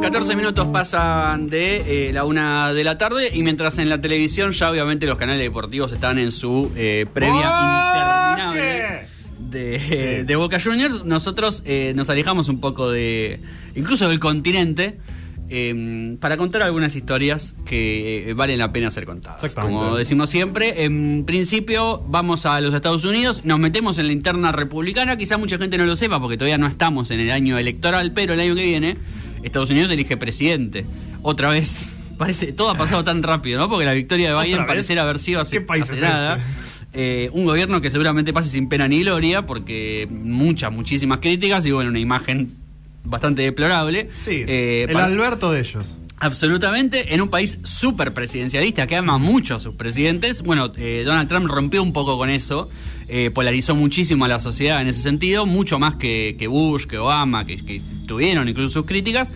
14 0.00 0.34
minutos 0.34 0.66
pasan 0.68 1.48
de 1.48 2.08
eh, 2.08 2.12
la 2.12 2.24
una 2.24 2.72
de 2.72 2.82
la 2.82 2.98
tarde 2.98 3.30
y 3.32 3.42
mientras 3.42 3.78
en 3.78 3.88
la 3.88 4.00
televisión 4.00 4.50
ya 4.50 4.70
obviamente 4.70 5.06
los 5.06 5.16
canales 5.16 5.42
deportivos 5.42 5.92
están 5.92 6.18
en 6.18 6.32
su 6.32 6.72
eh, 6.74 7.06
previa 7.12 7.46
interminable 7.46 8.09
de, 9.50 10.24
de 10.26 10.36
Boca 10.36 10.58
Juniors, 10.60 11.04
nosotros 11.04 11.62
eh, 11.64 11.92
nos 11.94 12.08
alejamos 12.08 12.48
un 12.48 12.60
poco 12.60 12.90
de 12.90 13.40
incluso 13.74 14.08
del 14.08 14.20
continente 14.20 14.98
eh, 15.52 16.16
para 16.20 16.36
contar 16.36 16.62
algunas 16.62 16.94
historias 16.94 17.56
que 17.66 18.30
eh, 18.30 18.34
valen 18.34 18.58
la 18.58 18.72
pena 18.72 18.88
ser 18.92 19.04
contadas. 19.04 19.52
Como 19.54 19.96
decimos 19.96 20.30
siempre, 20.30 20.84
en 20.84 21.24
principio 21.26 22.04
vamos 22.08 22.46
a 22.46 22.60
los 22.60 22.72
Estados 22.72 23.04
Unidos, 23.04 23.44
nos 23.44 23.58
metemos 23.58 23.98
en 23.98 24.06
la 24.06 24.12
interna 24.12 24.52
republicana, 24.52 25.16
quizá 25.16 25.38
mucha 25.38 25.58
gente 25.58 25.76
no 25.76 25.84
lo 25.86 25.96
sepa 25.96 26.20
porque 26.20 26.36
todavía 26.36 26.56
no 26.56 26.68
estamos 26.68 27.10
en 27.10 27.18
el 27.18 27.32
año 27.32 27.58
electoral, 27.58 28.12
pero 28.12 28.34
el 28.34 28.40
año 28.40 28.54
que 28.54 28.64
viene 28.64 28.96
Estados 29.42 29.70
Unidos 29.70 29.90
elige 29.90 30.16
presidente. 30.16 30.86
Otra 31.22 31.50
vez. 31.50 31.96
Parece, 32.16 32.52
todo 32.52 32.70
ha 32.70 32.76
pasado 32.76 33.02
tan 33.02 33.22
rápido, 33.22 33.58
¿no? 33.58 33.68
Porque 33.70 33.86
la 33.86 33.94
victoria 33.94 34.28
de 34.28 34.34
¿Otra 34.34 34.44
Biden 34.44 34.66
pareciera 34.66 35.02
haber 35.02 35.18
sido 35.18 35.40
hace, 35.40 35.56
¿Qué 35.56 35.60
país 35.62 35.84
hace 35.84 35.94
es 35.94 36.00
nada. 36.02 36.36
este? 36.36 36.59
Eh, 36.92 37.30
un 37.32 37.44
gobierno 37.44 37.80
que 37.80 37.90
seguramente 37.90 38.32
pase 38.32 38.48
sin 38.48 38.68
pena 38.68 38.88
ni 38.88 39.02
gloria, 39.02 39.46
porque 39.46 40.08
muchas, 40.10 40.72
muchísimas 40.72 41.18
críticas 41.18 41.64
y 41.66 41.70
bueno, 41.70 41.90
una 41.90 42.00
imagen 42.00 42.50
bastante 43.04 43.42
deplorable. 43.42 44.10
Sí, 44.22 44.44
Eh, 44.46 44.86
el 44.88 44.96
Alberto 44.96 45.52
de 45.52 45.60
ellos. 45.60 45.92
Absolutamente, 46.22 47.14
en 47.14 47.22
un 47.22 47.30
país 47.30 47.58
súper 47.62 48.12
presidencialista 48.12 48.86
que 48.86 48.94
ama 48.94 49.16
mucho 49.16 49.54
a 49.54 49.58
sus 49.58 49.74
presidentes. 49.74 50.42
Bueno, 50.42 50.70
eh, 50.76 51.02
Donald 51.06 51.28
Trump 51.30 51.46
rompió 51.46 51.82
un 51.82 51.94
poco 51.94 52.18
con 52.18 52.28
eso, 52.28 52.68
eh, 53.08 53.30
polarizó 53.32 53.74
muchísimo 53.74 54.26
a 54.26 54.28
la 54.28 54.38
sociedad 54.38 54.82
en 54.82 54.88
ese 54.88 55.00
sentido, 55.00 55.46
mucho 55.46 55.78
más 55.78 55.94
que, 55.96 56.36
que 56.38 56.46
Bush, 56.46 56.84
que 56.84 56.98
Obama, 56.98 57.46
que, 57.46 57.64
que 57.64 57.80
tuvieron 58.06 58.48
incluso 58.48 58.80
sus 58.80 58.84
críticas. 58.84 59.32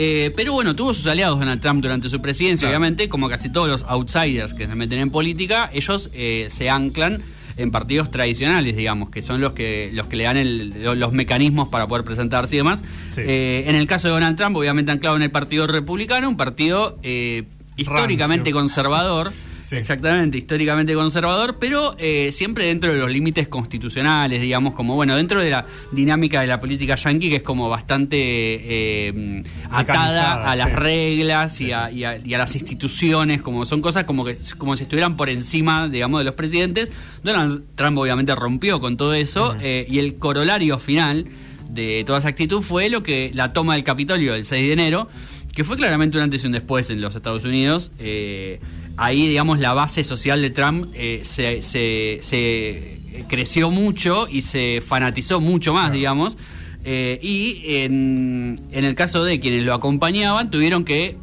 Eh, 0.00 0.32
pero 0.36 0.52
bueno, 0.52 0.76
tuvo 0.76 0.94
sus 0.94 1.06
aliados 1.08 1.38
Donald 1.40 1.60
Trump 1.60 1.82
durante 1.82 2.08
su 2.08 2.20
presidencia, 2.22 2.68
Claro. 2.68 2.78
obviamente, 2.78 3.08
como 3.08 3.28
casi 3.28 3.50
todos 3.50 3.68
los 3.68 3.82
outsiders 3.88 4.54
que 4.54 4.66
se 4.68 4.74
meten 4.76 5.00
en 5.00 5.10
política, 5.10 5.68
ellos 5.72 6.08
eh, 6.14 6.46
se 6.50 6.70
anclan 6.70 7.20
en 7.56 7.72
partidos 7.72 8.08
tradicionales, 8.12 8.76
digamos, 8.76 9.10
que 9.10 9.20
son 9.22 9.40
los 9.40 9.52
que 9.54 9.90
los 9.92 10.06
que 10.06 10.14
le 10.14 10.22
dan 10.22 10.36
el- 10.36 10.84
los 11.00 11.12
mecanismos 11.12 11.68
para 11.68 11.88
poder 11.88 12.04
presentarse 12.04 12.54
y 12.54 12.58
demás. 12.58 12.84
Sí. 13.10 13.22
Eh, 13.24 13.64
en 13.66 13.74
el 13.74 13.88
caso 13.88 14.06
de 14.06 14.14
Donald 14.14 14.36
Trump, 14.36 14.54
obviamente 14.56 14.92
anclado 14.92 15.16
en 15.16 15.22
el 15.22 15.32
Partido 15.32 15.66
Republicano, 15.66 16.28
un 16.28 16.36
partido 16.36 16.96
eh, 17.02 17.42
históricamente 17.76 18.50
Rancio. 18.50 18.54
conservador. 18.54 19.32
Sí. 19.68 19.76
Exactamente, 19.76 20.38
históricamente 20.38 20.94
conservador, 20.94 21.58
pero 21.60 21.94
eh, 21.98 22.30
siempre 22.32 22.64
dentro 22.64 22.90
de 22.90 22.98
los 22.98 23.10
límites 23.10 23.48
constitucionales, 23.48 24.40
digamos, 24.40 24.74
como 24.74 24.94
bueno, 24.94 25.14
dentro 25.14 25.40
de 25.40 25.50
la 25.50 25.66
dinámica 25.92 26.40
de 26.40 26.46
la 26.46 26.58
política 26.58 26.94
yanqui, 26.94 27.28
que 27.28 27.36
es 27.36 27.42
como 27.42 27.68
bastante 27.68 28.16
eh, 28.18 29.42
atada 29.70 29.78
Mecanizada, 29.82 30.50
a 30.52 30.56
las 30.56 30.68
sí. 30.70 30.74
reglas 30.76 31.60
y 31.60 31.72
a, 31.72 31.90
y 31.90 32.04
a- 32.04 32.16
y 32.16 32.32
a 32.32 32.38
las 32.38 32.54
instituciones, 32.54 33.42
como 33.42 33.66
son 33.66 33.82
cosas 33.82 34.04
como 34.04 34.24
que 34.24 34.38
como 34.56 34.74
si 34.76 34.84
estuvieran 34.84 35.16
por 35.18 35.28
encima, 35.28 35.86
digamos, 35.88 36.20
de 36.20 36.24
los 36.24 36.34
presidentes. 36.34 36.90
Donald 37.22 37.62
Trump 37.74 37.98
obviamente 37.98 38.34
rompió 38.34 38.80
con 38.80 38.96
todo 38.96 39.12
eso 39.12 39.54
eh, 39.60 39.84
y 39.88 39.98
el 39.98 40.16
corolario 40.16 40.78
final 40.78 41.26
de 41.68 42.04
toda 42.06 42.20
esa 42.20 42.28
actitud 42.28 42.62
fue 42.62 42.88
lo 42.88 43.02
que 43.02 43.30
la 43.34 43.52
toma 43.52 43.74
del 43.74 43.84
Capitolio 43.84 44.34
el 44.34 44.46
6 44.46 44.66
de 44.66 44.72
enero, 44.72 45.08
que 45.52 45.62
fue 45.64 45.76
claramente 45.76 46.16
un 46.16 46.22
antes 46.24 46.42
y 46.42 46.46
un 46.46 46.52
después 46.54 46.88
en 46.88 47.02
los 47.02 47.14
Estados 47.14 47.44
Unidos. 47.44 47.90
Eh, 47.98 48.60
ahí, 48.98 49.26
digamos, 49.28 49.58
la 49.58 49.72
base 49.72 50.04
social 50.04 50.42
de 50.42 50.50
Trump 50.50 50.88
eh, 50.94 51.20
se, 51.22 51.62
se- 51.62 52.18
se 52.20 52.98
creció 53.28 53.70
mucho 53.70 54.28
y 54.30 54.42
se 54.42 54.82
fanatizó 54.86 55.40
mucho 55.40 55.72
más, 55.72 55.92
digamos. 55.92 56.36
Eh, 56.84 57.18
y 57.22 57.76
en, 57.82 58.60
en 58.70 58.84
el 58.84 58.94
caso 58.94 59.24
de 59.24 59.40
quienes 59.40 59.64
lo 59.64 59.72
acompañaban, 59.74 60.50
tuvieron 60.50 60.84
que 60.84 61.16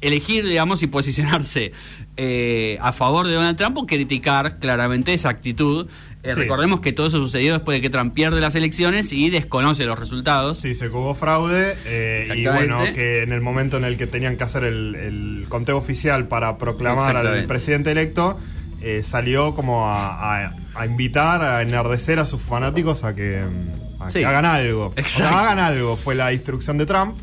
elegir, 0.00 0.46
digamos, 0.46 0.82
y 0.82 0.86
posicionarse 0.86 1.72
eh, 2.16 2.78
a 2.80 2.92
favor 2.92 3.26
de 3.26 3.34
Donald 3.34 3.56
Trump 3.56 3.76
o 3.78 3.86
criticar 3.86 4.58
claramente 4.58 5.12
esa 5.14 5.28
actitud. 5.28 5.88
Eh, 6.24 6.32
Sí. 6.34 6.40
Recordemos 6.40 6.80
que 6.80 6.92
todo 6.92 7.06
eso 7.06 7.18
sucedió 7.18 7.52
después 7.54 7.76
de 7.76 7.80
que 7.82 7.90
Trump 7.90 8.12
pierde 8.12 8.40
las 8.40 8.54
elecciones 8.56 9.12
y 9.12 9.30
desconoce 9.30 9.84
los 9.84 9.98
resultados. 9.98 10.58
Sí, 10.58 10.74
se 10.74 10.88
hubo 10.88 11.14
fraude 11.14 11.76
eh, 11.86 12.24
y 12.34 12.44
bueno, 12.46 12.80
que 12.94 13.22
en 13.22 13.32
el 13.32 13.40
momento 13.40 13.76
en 13.76 13.84
el 13.84 13.96
que 13.96 14.06
tenían 14.08 14.36
que 14.36 14.42
hacer 14.44 14.64
el, 14.64 14.94
el 14.96 15.46
conteo 15.48 15.76
oficial 15.76 16.26
para 16.26 16.58
proclamar 16.58 17.16
al 17.16 17.44
presidente 17.44 17.92
electo, 17.92 18.36
eh, 18.82 19.02
salió 19.04 19.54
como 19.54 19.86
a, 19.88 20.46
a- 20.46 20.54
a 20.74 20.86
invitar, 20.86 21.42
a 21.42 21.62
enardecer 21.62 22.18
a 22.18 22.26
sus 22.26 22.40
fanáticos 22.40 23.02
a 23.04 23.14
que, 23.14 23.40
mm, 23.42 24.02
a 24.02 24.10
Sí. 24.10 24.18
que 24.20 24.26
hagan 24.26 24.44
algo. 24.44 24.92
O 24.96 25.08
sea, 25.08 25.40
hagan 25.40 25.58
algo, 25.58 25.96
fue 25.96 26.14
la 26.14 26.32
instrucción 26.32 26.78
de 26.78 26.86
Trump. 26.86 27.16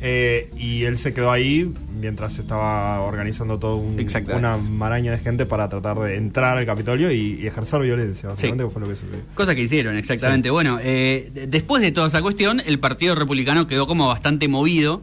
Eh, 0.00 0.50
y 0.58 0.84
él 0.84 0.98
se 0.98 1.14
quedó 1.14 1.30
ahí 1.32 1.72
mientras 1.98 2.38
estaba 2.38 3.00
organizando 3.00 3.58
todo 3.58 3.76
un- 3.76 3.96
una 4.34 4.56
maraña 4.58 5.12
de 5.12 5.18
gente 5.18 5.46
para 5.46 5.68
tratar 5.68 5.98
de 5.98 6.16
entrar 6.16 6.58
al 6.58 6.66
Capitolio 6.66 7.10
y, 7.10 7.38
y 7.40 7.46
ejercer 7.46 7.80
violencia. 7.80 8.28
Básicamente 8.28 8.64
Sí. 8.64 8.70
fue 8.72 8.82
lo 8.82 8.88
que 8.88 8.96
sucedió. 8.96 9.20
Cosa 9.34 9.54
que 9.54 9.62
hicieron, 9.62 9.96
exactamente. 9.96 10.50
Bueno, 10.50 10.78
eh, 10.82 11.30
de- 11.32 11.46
después 11.46 11.82
de 11.82 11.92
toda 11.92 12.08
esa 12.08 12.20
cuestión, 12.20 12.60
el 12.66 12.78
Partido 12.78 13.14
Republicano 13.14 13.66
quedó 13.66 13.86
como 13.86 14.06
bastante 14.08 14.48
movido. 14.48 15.02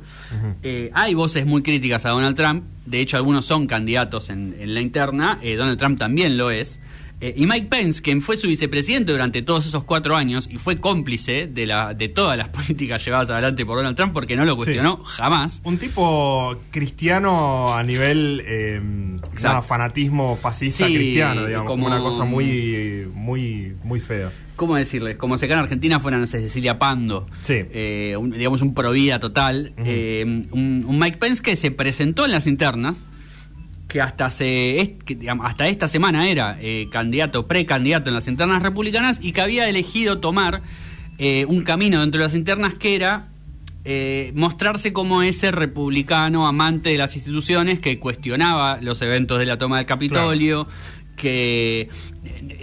Eh, 0.61 0.91
hay 0.93 1.13
voces 1.15 1.45
muy 1.45 1.63
críticas 1.63 2.05
a 2.05 2.09
Donald 2.09 2.35
Trump. 2.35 2.63
De 2.85 2.99
hecho, 2.99 3.17
algunos 3.17 3.45
son 3.45 3.65
candidatos 3.65 4.29
en, 4.29 4.55
en 4.59 4.73
la 4.73 4.81
interna. 4.81 5.39
Eh, 5.41 5.55
Donald 5.55 5.79
Trump 5.79 5.97
también 5.97 6.37
lo 6.37 6.51
es. 6.51 6.79
Eh, 7.21 7.33
y 7.37 7.47
Mike 7.47 7.67
Pence, 7.69 8.01
quien 8.01 8.21
fue 8.21 8.35
su 8.35 8.47
vicepresidente 8.47 9.11
durante 9.13 9.41
todos 9.41 9.65
esos 9.65 9.83
cuatro 9.85 10.15
años 10.17 10.49
y 10.51 10.57
fue 10.57 10.77
cómplice 10.81 11.47
de, 11.47 11.65
la, 11.65 11.93
de 11.93 12.09
todas 12.09 12.37
las 12.37 12.49
políticas 12.49 13.03
llevadas 13.05 13.29
adelante 13.29 13.65
por 13.65 13.77
Donald 13.77 13.95
Trump 13.95 14.11
porque 14.13 14.35
no 14.35 14.43
lo 14.45 14.55
cuestionó 14.57 14.97
jamás. 15.03 15.61
Un 15.63 15.77
tipo 15.77 16.55
cristiano 16.71 17.73
a 17.73 17.81
nivel 17.83 18.43
eh, 18.45 18.81
nada, 19.41 19.61
fanatismo 19.61 20.35
fascista 20.35 20.85
Sí, 20.87 20.95
cristiano, 20.95 21.45
digamos, 21.45 21.67
como- 21.67 21.87
una 21.87 21.99
cosa 21.99 22.25
muy, 22.25 23.07
muy, 23.13 23.73
muy 23.83 23.99
fea. 23.99 24.31
¿Cómo 24.55 24.75
decirles? 24.75 25.17
Como 25.17 25.37
si 25.37 25.45
acá 25.45 25.55
en 25.55 25.61
Argentina 25.61 25.99
fuera, 25.99 26.17
no 26.19 26.27
sé, 26.27 26.39
Cecilia 26.41 26.77
Pando. 26.77 27.27
Sí. 27.41 27.55
Eh, 27.71 28.15
un- 28.19 28.31
digamos, 28.31 28.61
un 28.61 28.73
provida 28.73 29.19
total. 29.19 29.73
Eh, 29.77 30.23
un, 30.51 30.83
un 30.85 30.99
Mike 30.99 31.17
Pence 31.17 31.41
que 31.41 31.55
se 31.55 31.71
presentó 31.71 32.25
en 32.25 32.31
las 32.31 32.45
internas 32.47 32.97
que 33.87 34.01
hasta 34.01 34.29
se 34.29 34.97
que, 35.05 35.15
digamos, 35.15 35.45
hasta 35.45 35.67
esta 35.67 35.87
semana 35.87 36.27
era 36.27 36.57
eh, 36.61 36.87
candidato, 36.91 37.47
precandidato 37.47 38.09
en 38.09 38.15
las 38.15 38.27
internas 38.27 38.63
republicanas 38.63 39.19
y 39.21 39.33
que 39.33 39.41
había 39.41 39.69
elegido 39.69 40.19
tomar 40.19 40.61
eh, 41.17 41.45
un 41.47 41.63
camino 41.63 42.01
dentro 42.01 42.19
de 42.19 42.27
las 42.27 42.35
internas 42.35 42.73
que 42.75 42.95
era 42.95 43.29
eh, 43.85 44.31
mostrarse 44.35 44.93
como 44.93 45.21
ese 45.21 45.51
republicano 45.51 46.47
amante 46.47 46.89
de 46.89 46.97
las 46.97 47.15
instituciones 47.15 47.79
que 47.79 47.99
cuestionaba 47.99 48.79
los 48.81 49.01
eventos 49.01 49.37
de 49.39 49.45
la 49.45 49.57
toma 49.57 49.77
del 49.77 49.85
Capitolio, 49.85 50.67
que, 51.17 51.89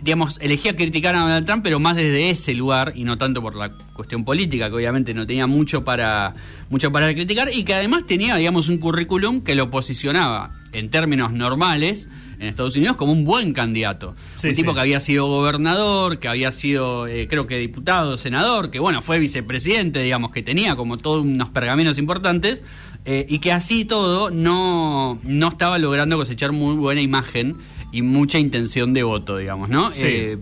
digamos, 0.03 0.39
elegía 0.41 0.75
criticar 0.75 1.15
a 1.15 1.21
Donald 1.21 1.47
Trump, 1.47 1.63
pero 1.63 1.79
más 1.79 1.95
desde 1.97 2.31
ese 2.31 2.55
lugar 2.55 2.95
y 2.97 3.05
no 3.05 3.17
tanto 3.17 3.43
por 3.43 3.55
la 3.55 3.71
cuestión 3.95 4.25
política, 4.25 4.69
que 4.71 4.77
obviamente 4.77 5.15
no 5.15 5.27
tenía 5.27 5.47
mucho 5.47 5.85
para, 5.85 6.35
mucho 6.71 6.91
para 6.91 7.13
criticar, 7.13 7.51
y 7.53 7.65
que 7.65 7.75
además 7.75 8.07
tenía, 8.07 8.35
digamos, 8.37 8.69
un 8.69 8.79
currículum 8.79 9.43
que 9.43 9.55
lo 9.55 9.71
posicionaba 9.71 10.60
en 10.73 10.91
términos 10.91 11.33
normales 11.33 12.09
en 12.41 12.49
Estados 12.49 12.75
Unidos 12.75 12.97
como 12.97 13.13
un 13.13 13.25
buen 13.25 13.53
candidato. 13.53 14.17
Sí, 14.37 14.49
un 14.49 14.55
tipo 14.55 14.71
sí. 14.71 14.75
que 14.75 14.81
había 14.81 15.01
sido 15.01 15.27
gobernador, 15.27 16.19
que 16.19 16.27
había 16.27 16.51
sido, 16.53 17.07
eh, 17.07 17.29
creo 17.29 17.47
que 17.47 17.59
diputado, 17.59 18.17
senador, 18.17 18.71
que 18.71 18.79
bueno, 18.81 19.03
fue 19.03 19.19
vicepresidente, 19.19 20.01
digamos, 20.01 20.31
que 20.31 20.43
tenía 20.43 20.75
como 20.75 20.97
todos 20.97 21.23
unos 21.25 21.51
pergaminos 21.51 21.99
importantes, 21.99 22.63
eh, 23.05 23.27
y 23.29 23.39
que 23.41 23.53
así 23.53 23.85
todo 23.85 24.31
no, 24.31 25.19
no 25.23 25.49
estaba 25.49 25.79
logrando 25.79 26.17
cosechar 26.17 26.53
muy 26.53 26.77
buena 26.77 27.03
imagen 27.03 27.57
y 27.93 28.03
mucha 28.03 28.39
intención 28.39 28.95
de 28.95 29.03
voto, 29.03 29.37
digamos, 29.37 29.69
¿no? 29.69 29.93
Sí. 29.93 30.03
Eh, 30.05 30.39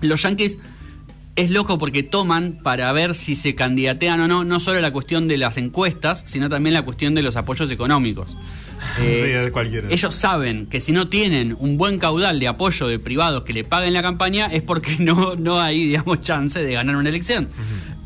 los 0.00 0.20
yankees 0.22 0.58
es 1.36 1.50
loco 1.50 1.78
porque 1.78 2.02
toman 2.02 2.58
para 2.62 2.92
ver 2.92 3.14
si 3.14 3.36
se 3.36 3.54
candidatean 3.54 4.20
o 4.20 4.28
no, 4.28 4.44
no 4.44 4.60
solo 4.60 4.80
la 4.80 4.92
cuestión 4.92 5.28
de 5.28 5.38
las 5.38 5.56
encuestas, 5.58 6.22
sino 6.26 6.48
también 6.48 6.74
la 6.74 6.82
cuestión 6.82 7.14
de 7.14 7.22
los 7.22 7.36
apoyos 7.36 7.70
económicos. 7.70 8.36
Eh, 9.00 9.34
Sí, 9.38 9.44
de 9.44 9.52
cualquiera. 9.52 9.88
ellos 9.90 10.14
saben 10.14 10.66
que 10.66 10.80
si 10.80 10.92
no 10.92 11.08
tienen 11.08 11.56
un 11.58 11.76
buen 11.78 11.98
caudal 11.98 12.38
de 12.38 12.48
apoyo 12.48 12.86
de 12.86 12.98
privados 12.98 13.42
que 13.44 13.52
le 13.52 13.64
paguen 13.64 13.92
la 13.92 14.02
campaña 14.02 14.46
es 14.46 14.62
porque 14.62 14.96
no, 15.00 15.34
no 15.36 15.60
hay, 15.60 15.84
digamos, 15.86 16.20
chance 16.20 16.58
de 16.62 16.72
ganar 16.72 16.96
una 16.96 17.08
elección. 17.08 17.48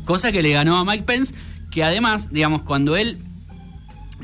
Cosa 0.05 0.31
que 0.31 0.41
le 0.41 0.49
ganó 0.51 0.77
a 0.77 0.85
Mike 0.85 1.03
Pence, 1.03 1.33
que 1.69 1.83
además, 1.83 2.31
digamos, 2.31 2.63
cuando 2.63 2.97
él 2.97 3.19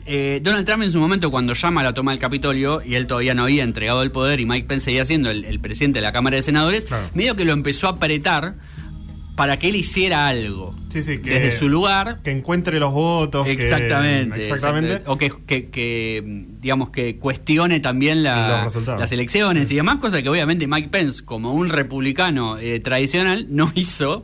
eh, 0.08 0.40
Donald 0.44 0.66
Trump 0.66 0.84
en 0.84 0.92
su 0.92 1.00
momento 1.00 1.32
cuando 1.32 1.54
llama 1.54 1.82
a 1.82 1.84
la 1.86 1.94
toma 1.94 2.12
del 2.12 2.20
Capitolio 2.20 2.82
y 2.86 2.94
él 2.96 3.08
todavía 3.08 3.34
no 3.34 3.44
había 3.44 3.64
entregado 3.64 4.04
el 4.04 4.12
poder 4.12 4.40
y 4.40 4.46
Mike 4.46 4.68
Pence 4.68 4.86
seguía 4.86 5.04
siendo 5.06 5.32
el, 5.32 5.46
el 5.46 5.60
presidente 5.60 5.98
de 6.00 6.04
la 6.04 6.12
Cámara 6.12 6.36
de 6.36 6.42
Senadores, 6.44 6.86
Claro. 6.86 7.10
medio 7.16 7.36
que 7.36 7.44
lo 7.46 7.54
empezó 7.54 7.88
a 7.88 7.92
apretar 7.92 8.56
para 9.36 9.60
que 9.60 9.68
él 9.70 9.76
hiciera 9.76 10.28
algo 10.28 10.74
Sí, 10.94 11.04
sí, 11.04 11.18
que- 11.18 11.32
desde 11.32 11.52
su 11.58 11.68
lugar. 11.68 12.22
Que 12.24 12.32
encuentre 12.32 12.80
los 12.80 12.94
votos. 12.94 13.46
que- 13.46 13.52
Exactamente, 13.52 14.42
exactamente. 14.44 15.02
O 15.08 15.18
que, 15.18 15.32
que- 15.46 15.70
que, 15.70 16.24
digamos 16.62 16.90
que 16.90 17.18
cuestione 17.18 17.80
también 17.82 18.24
la- 18.24 18.70
las 18.98 19.12
elecciones 19.12 19.70
y 19.72 19.76
demás, 19.76 19.98
cosa 19.98 20.22
que 20.22 20.30
obviamente 20.30 20.68
Mike 20.68 20.88
Pence, 20.90 21.24
como 21.26 21.54
un 21.54 21.68
republicano 21.70 22.58
eh, 22.58 22.80
tradicional, 22.80 23.48
no 23.50 23.72
hizo 23.76 24.24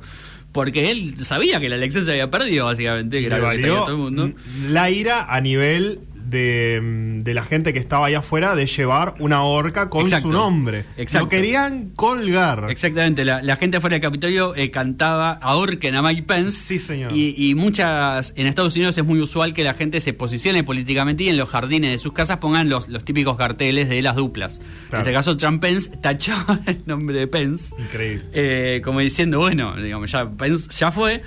porque 0.53 0.91
él 0.91 1.15
sabía 1.24 1.60
que 1.62 1.70
la 1.70 1.75
elección 1.75 2.03
se 2.03 2.12
había 2.12 2.30
perdido, 2.30 2.65
básicamente, 2.65 3.20
que 3.22 3.25
era 3.27 3.38
lo 3.38 3.50
que 3.51 3.60
sabía 3.60 3.75
todo 3.80 3.91
el 3.91 3.98
mundo. 3.98 4.32
la 4.70 4.89
ira 4.89 5.34
a 5.34 5.39
nivel 5.41 6.00
de, 6.32 6.80
mm, 6.82 7.22
de 7.22 7.34
la 7.34 7.44
gente 7.44 7.74
que 7.74 7.80
estaba 7.80 8.08
allá 8.08 8.20
afuera 8.20 8.56
de 8.56 8.66
llevar 8.66 9.14
una 9.20 9.44
horca 9.44 9.90
con 9.90 10.04
Exacto. 10.04 10.30
su 10.30 10.34
nombre. 10.34 10.86
Exacto. 10.98 11.26
Lo 11.26 11.30
querían 11.30 11.90
colgar. 11.90 12.68
Exactamente, 12.70 13.26
la, 13.26 13.44
la 13.44 13.58
gente 13.58 13.78
afuera 13.78 13.96
del 13.96 14.02
Capitolio 14.02 14.56
eh, 14.56 14.72
cantaba 14.72 15.34
ahorquen 15.34 15.94
a 15.96 16.02
Mike 16.02 16.24
Pence. 16.24 16.58
Sí, 16.58 16.80
señor. 16.80 17.12
Y, 17.14 17.36
y 17.38 17.54
muchas, 17.54 18.34
en 18.36 18.48
Estados 18.48 18.76
Unidos 18.76 18.98
es 18.98 19.06
muy 19.06 19.20
usual 19.20 19.54
que 19.54 19.64
la 19.64 19.74
gente 19.74 20.00
se 20.00 20.14
posicione 20.14 20.64
políticamente 20.64 21.24
y 21.24 21.30
en 21.30 21.38
los 21.38 21.50
jardines 21.50 21.92
de 21.92 21.98
sus 21.98 22.14
casas 22.14 22.38
pongan 22.38 22.70
los, 22.70 22.88
los 22.88 23.04
típicos 23.04 23.36
carteles 23.36 23.90
de 23.90 24.02
las 24.02 24.16
duplas. 24.16 24.62
En 24.92 25.00
este 25.00 25.12
caso, 25.12 25.36
Trump 25.38 25.62
Pence 25.62 25.90
tachaba 26.02 26.62
el 26.66 26.82
nombre 26.86 27.20
de 27.20 27.28
Pence. 27.28 27.76
Increíble. 27.78 28.26
Eh, 28.34 28.82
como 28.84 29.02
diciendo, 29.02 29.40
bueno, 29.40 29.76
digamos, 29.76 30.10
ya 30.12 30.30
Pence 30.30 30.70
ya 30.72 30.92
fue. 30.92 31.22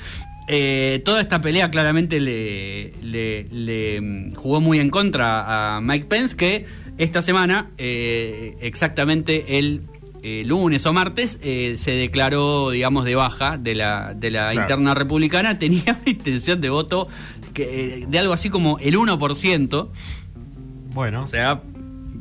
Eh, 0.46 1.00
toda 1.04 1.20
esta 1.22 1.40
pelea 1.40 1.70
claramente 1.70 2.20
le, 2.20 2.92
le- 3.02 3.44
le, 3.50 4.00
mm, 4.00 4.34
jugó 4.34 4.60
muy 4.60 4.78
en 4.78 4.90
contra 4.90 5.76
a 5.76 5.80
Mike 5.80 6.04
Pence, 6.06 6.36
que 6.36 6.66
esta 6.98 7.22
semana, 7.22 7.70
eh, 7.78 8.56
exactamente 8.60 9.58
el 9.58 9.82
eh, 10.22 10.42
lunes 10.46 10.84
o 10.86 10.92
martes, 10.92 11.38
eh, 11.42 11.74
se 11.76 11.92
declaró, 11.92 12.70
digamos, 12.70 13.04
de 13.04 13.14
baja 13.14 13.58
de 13.58 13.74
la, 13.74 14.14
de 14.14 14.30
la 14.30 14.50
Claro. 14.52 14.60
interna 14.60 14.94
republicana. 14.94 15.58
Tenía 15.58 15.98
una 16.00 16.10
intención 16.10 16.60
de 16.60 16.68
voto 16.70 17.08
que, 17.52 18.04
de 18.08 18.18
algo 18.18 18.32
así 18.32 18.48
como 18.50 18.78
el 18.80 18.96
1%. 18.96 19.88
Bueno, 20.94 21.24
O 21.24 21.26
sea, 21.26 21.60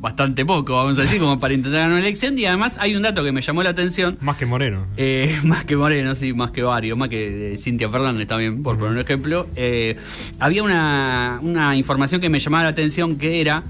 bastante 0.04 0.44
poco, 0.44 0.76
vamos 0.76 0.98
a 0.98 1.02
decir, 1.02 1.18
como 1.18 1.40
para 1.40 1.54
intentar 1.54 1.80
ganar 1.80 1.96
una 1.96 2.00
elección. 2.06 2.38
Y 2.38 2.44
además 2.44 2.76
hay 2.78 2.94
un 2.94 3.02
dato 3.02 3.24
que 3.24 3.32
me 3.32 3.40
llamó 3.40 3.62
la 3.62 3.70
atención. 3.70 4.18
más 4.20 4.36
que 4.36 4.44
Moreno. 4.44 4.86
Eh, 4.98 5.40
más 5.44 5.64
que 5.64 5.76
Moreno, 5.76 6.14
sí, 6.14 6.34
más 6.34 6.50
que 6.50 6.62
varios, 6.62 6.96
más 6.98 7.08
que 7.08 7.54
eh, 7.54 7.56
Cintia 7.56 7.88
Fernández 7.88 8.28
también, 8.28 8.62
por 8.62 8.76
poner 8.78 8.92
un 8.92 8.98
ejemplo. 8.98 9.48
Eh, 9.56 9.96
había 10.38 10.62
una, 10.62 11.40
una 11.42 11.74
información 11.74 12.20
que 12.20 12.28
me 12.28 12.38
llamaba 12.38 12.64
la 12.64 12.70
atención 12.70 13.16
que 13.16 13.40
era 13.40 13.64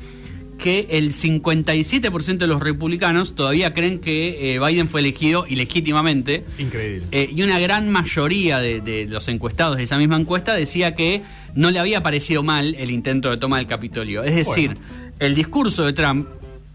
que 0.59 0.87
el 0.90 1.12
57% 1.12 2.38
de 2.38 2.47
los 2.47 2.61
republicanos 2.61 3.35
todavía 3.35 3.73
creen 3.75 4.01
que 4.01 4.55
eh, 4.55 4.59
Biden 4.59 4.88
fue 4.88 5.01
elegido 5.01 5.47
ilegítimamente. 5.49 6.44
Increíble. 6.59 7.07
Eh, 7.12 7.31
y 7.35 7.42
una 7.42 7.59
gran 7.61 7.90
mayoría 7.90 8.59
de, 8.59 8.81
de 8.81 9.07
los 9.07 9.29
encuestados 9.29 9.77
de 9.77 9.85
esa 9.85 9.99
misma 9.99 10.16
encuesta 10.16 10.55
decía 10.55 10.94
que 10.94 11.23
no 11.55 11.70
le 11.70 11.79
había 11.79 12.03
parecido 12.03 12.42
mal 12.42 12.75
el 12.77 12.90
intento 12.90 13.31
de 13.31 13.37
toma 13.37 13.59
del 13.59 13.66
Capitolio. 13.66 14.25
Es 14.25 14.35
decir, 14.35 14.75
Bueno. 14.75 15.03
El 15.18 15.35
discurso 15.35 15.85
de 15.85 15.92
Trump 15.92 16.27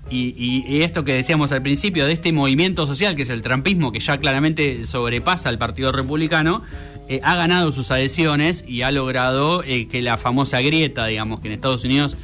y, 0.10 0.34
y- 0.38 0.66
y 0.68 0.82
esto 0.82 1.04
que 1.04 1.14
decíamos 1.14 1.52
al 1.52 1.62
principio 1.62 2.06
de 2.08 2.14
este 2.14 2.32
movimiento 2.34 2.88
social 2.88 3.16
que 3.16 3.22
es 3.24 3.30
el 3.30 3.42
trumpismo 3.42 3.92
que 3.92 4.00
ya 4.00 4.18
claramente 4.18 4.84
sobrepasa 4.86 5.50
al 5.50 5.58
Partido 5.58 5.92
Republicano, 5.92 6.64
eh, 7.08 7.20
ha 7.24 7.36
ganado 7.36 7.72
sus 7.72 7.92
adhesiones 7.92 8.64
y 8.68 8.82
ha 8.84 8.92
logrado 8.92 9.64
eh, 9.64 9.88
que 9.88 10.02
la 10.02 10.18
famosa 10.18 10.62
grieta, 10.62 11.06
digamos, 11.08 11.40
que 11.42 11.48
en 11.48 11.54
Estados 11.54 11.84
Unidos 11.84 12.18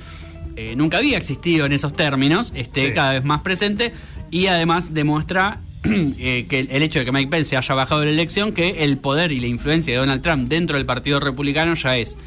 eh, 0.56 0.74
nunca 0.76 0.98
había 0.98 1.18
existido 1.18 1.66
en 1.66 1.74
esos 1.74 1.94
términos, 1.94 2.54
esté 2.56 2.88
Sí. 2.88 2.94
cada 2.94 3.14
vez 3.14 3.24
más 3.24 3.42
presente 3.42 3.94
y 4.32 4.48
además 4.48 4.94
demuestra 4.94 5.60
que 5.84 6.46
el, 6.50 6.70
el 6.72 6.82
hecho 6.82 7.00
de 7.00 7.06
que 7.06 7.12
Mike 7.12 7.30
Pence 7.30 7.58
haya 7.58 7.76
bajado 7.76 8.02
de 8.02 8.08
la 8.08 8.14
elección, 8.14 8.52
que 8.54 8.84
el 8.84 8.98
poder 8.98 9.32
y 9.32 9.40
la 9.40 9.48
influencia 9.48 9.94
de 9.94 10.00
Donald 10.00 10.22
Trump 10.24 10.48
dentro 10.50 10.78
del 10.78 10.86
Partido 10.86 11.20
Republicano 11.20 11.74
ya 11.76 11.98
es 11.98 12.18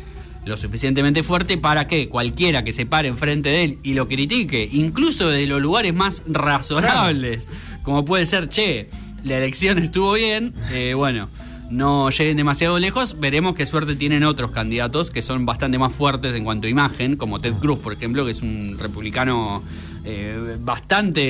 lo 0.44 0.56
suficientemente 0.56 1.22
fuerte 1.22 1.58
para 1.58 1.86
que 1.86 2.08
cualquiera 2.08 2.64
que 2.64 2.72
se 2.72 2.86
pare 2.86 3.08
enfrente 3.08 3.48
de 3.48 3.64
él 3.64 3.78
y 3.82 3.94
lo 3.94 4.08
critique, 4.08 4.68
incluso 4.72 5.28
de 5.28 5.46
los 5.46 5.60
lugares 5.60 5.94
más 5.94 6.22
razonables, 6.26 7.46
como 7.82 8.04
puede 8.04 8.26
ser, 8.26 8.48
che, 8.48 8.88
la 9.24 9.36
elección 9.38 9.78
estuvo 9.78 10.12
bien, 10.12 10.54
eh, 10.70 10.94
bueno, 10.94 11.28
no 11.70 12.08
lleguen 12.10 12.36
demasiado 12.36 12.78
lejos, 12.78 13.18
veremos 13.20 13.54
qué 13.54 13.66
suerte 13.66 13.94
tienen 13.94 14.24
otros 14.24 14.50
candidatos 14.50 15.10
que 15.10 15.20
son 15.22 15.44
bastante 15.44 15.78
más 15.78 15.92
fuertes 15.92 16.34
en 16.34 16.44
cuanto 16.44 16.66
a 16.66 16.70
imagen, 16.70 17.16
como 17.16 17.40
Ted 17.40 17.54
Cruz, 17.54 17.78
por 17.78 17.92
ejemplo, 17.92 18.24
que 18.24 18.30
es 18.30 18.40
un 18.42 18.76
republicano 18.80 19.62
eh, 20.04 20.56
bastante... 20.60 21.20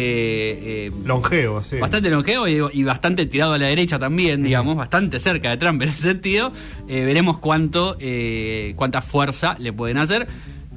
eh, 0.86 0.92
Longevo, 1.04 1.62
sí. 1.62 1.78
Bastante 1.78 2.10
longevo 2.10 2.46
y, 2.46 2.60
y 2.72 2.84
bastante 2.84 3.26
tirado 3.26 3.54
a 3.54 3.58
la 3.58 3.66
derecha 3.66 3.98
también, 3.98 4.42
digamos, 4.42 4.76
bastante 4.76 5.18
cerca 5.18 5.50
de 5.50 5.56
Trump 5.56 5.82
en 5.82 5.88
ese 5.88 6.02
sentido. 6.02 6.52
Eh, 6.86 7.04
veremos 7.04 7.38
cuánto, 7.38 7.96
eh, 7.98 8.74
cuánta 8.76 9.02
fuerza 9.02 9.56
le 9.58 9.72
pueden 9.72 9.98
hacer. 9.98 10.28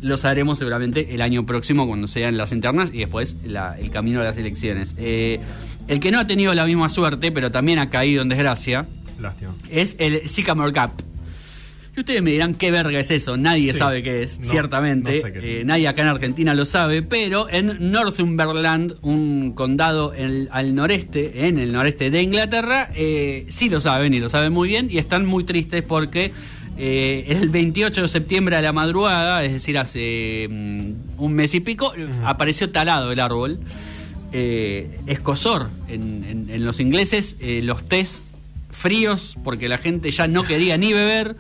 Lo 0.02 0.18
sabremos 0.18 0.58
seguramente 0.58 1.14
el 1.14 1.22
año 1.22 1.46
próximo 1.46 1.86
cuando 1.86 2.08
sean 2.08 2.36
las 2.36 2.52
internas 2.52 2.90
y 2.92 2.98
después 3.00 3.38
la- 3.46 3.78
el 3.78 3.92
camino 3.92 4.22
a 4.22 4.24
las 4.24 4.38
elecciones. 4.38 4.96
Eh, 4.98 5.40
el 5.88 6.00
que 6.00 6.10
no 6.12 6.20
ha 6.20 6.26
tenido 6.26 6.54
la 6.56 6.66
misma 6.66 6.90
suerte, 6.90 7.32
pero 7.32 7.52
también 7.52 7.78
ha 7.78 7.90
caído 7.92 8.22
en 8.24 8.30
desgracia, 8.30 8.88
Lástima. 9.22 9.54
es 9.70 9.96
el 10.00 10.28
Sycamore 10.28 10.72
Gap. 10.72 10.92
Y 11.96 12.00
ustedes 12.00 12.22
me 12.22 12.32
dirán 12.32 12.56
qué 12.56 12.72
verga 12.72 12.98
es 13.02 13.12
eso, 13.12 13.36
nadie 13.36 13.74
Sí. 13.74 13.80
sabe 13.80 14.02
qué 14.02 14.24
es, 14.24 14.40
No, 14.40 14.46
ciertamente, 14.46 15.18
no 15.18 15.22
sé 15.22 15.34
qué 15.34 15.40
es. 15.40 15.46
Eh, 15.46 15.64
nadie 15.66 15.90
acá 15.90 16.04
en 16.04 16.08
Argentina 16.08 16.54
lo 16.54 16.64
sabe, 16.64 17.02
pero 17.04 17.50
en 17.50 17.92
Northumberland, 17.92 18.96
un 19.02 19.52
condado 19.52 20.14
en- 20.14 20.48
al 20.52 20.74
noreste, 20.74 21.48
en 21.48 21.60
el 21.60 21.74
noreste 21.74 22.10
de 22.10 22.22
Inglaterra, 22.22 22.90
eh, 22.96 23.46
sí 23.50 23.70
lo 23.70 23.82
saben 23.82 24.14
y 24.14 24.22
lo 24.22 24.30
saben 24.30 24.54
muy 24.54 24.70
bien 24.70 24.88
y 24.90 25.00
están 25.00 25.26
muy 25.26 25.44
tristes 25.44 25.82
porque 25.84 26.32
eh, 26.78 27.26
el 27.28 27.50
28 27.50 28.04
de 28.04 28.08
septiembre 28.08 28.56
a 28.56 28.62
la 28.62 28.72
madrugada, 28.72 29.44
es 29.44 29.52
decir, 29.52 29.78
hace 29.78 30.48
mm, 30.50 30.92
un 31.22 31.34
mes 31.34 31.54
y 31.54 31.60
pico, 31.60 31.92
apareció 32.24 32.72
talado 32.72 33.12
el 33.12 33.20
árbol. 33.20 33.60
Escosor 35.08 35.68
en, 35.90 36.24
en- 36.24 36.50
en 36.50 36.66
los 36.66 36.80
ingleses, 36.80 37.36
los 37.42 37.84
tés 37.88 38.24
fríos 38.72 39.38
porque 39.44 39.70
la 39.70 39.78
gente 39.78 40.12
ya 40.12 40.28
no 40.28 40.44
quería 40.44 40.78
ni 40.78 40.94
beber 40.94 41.36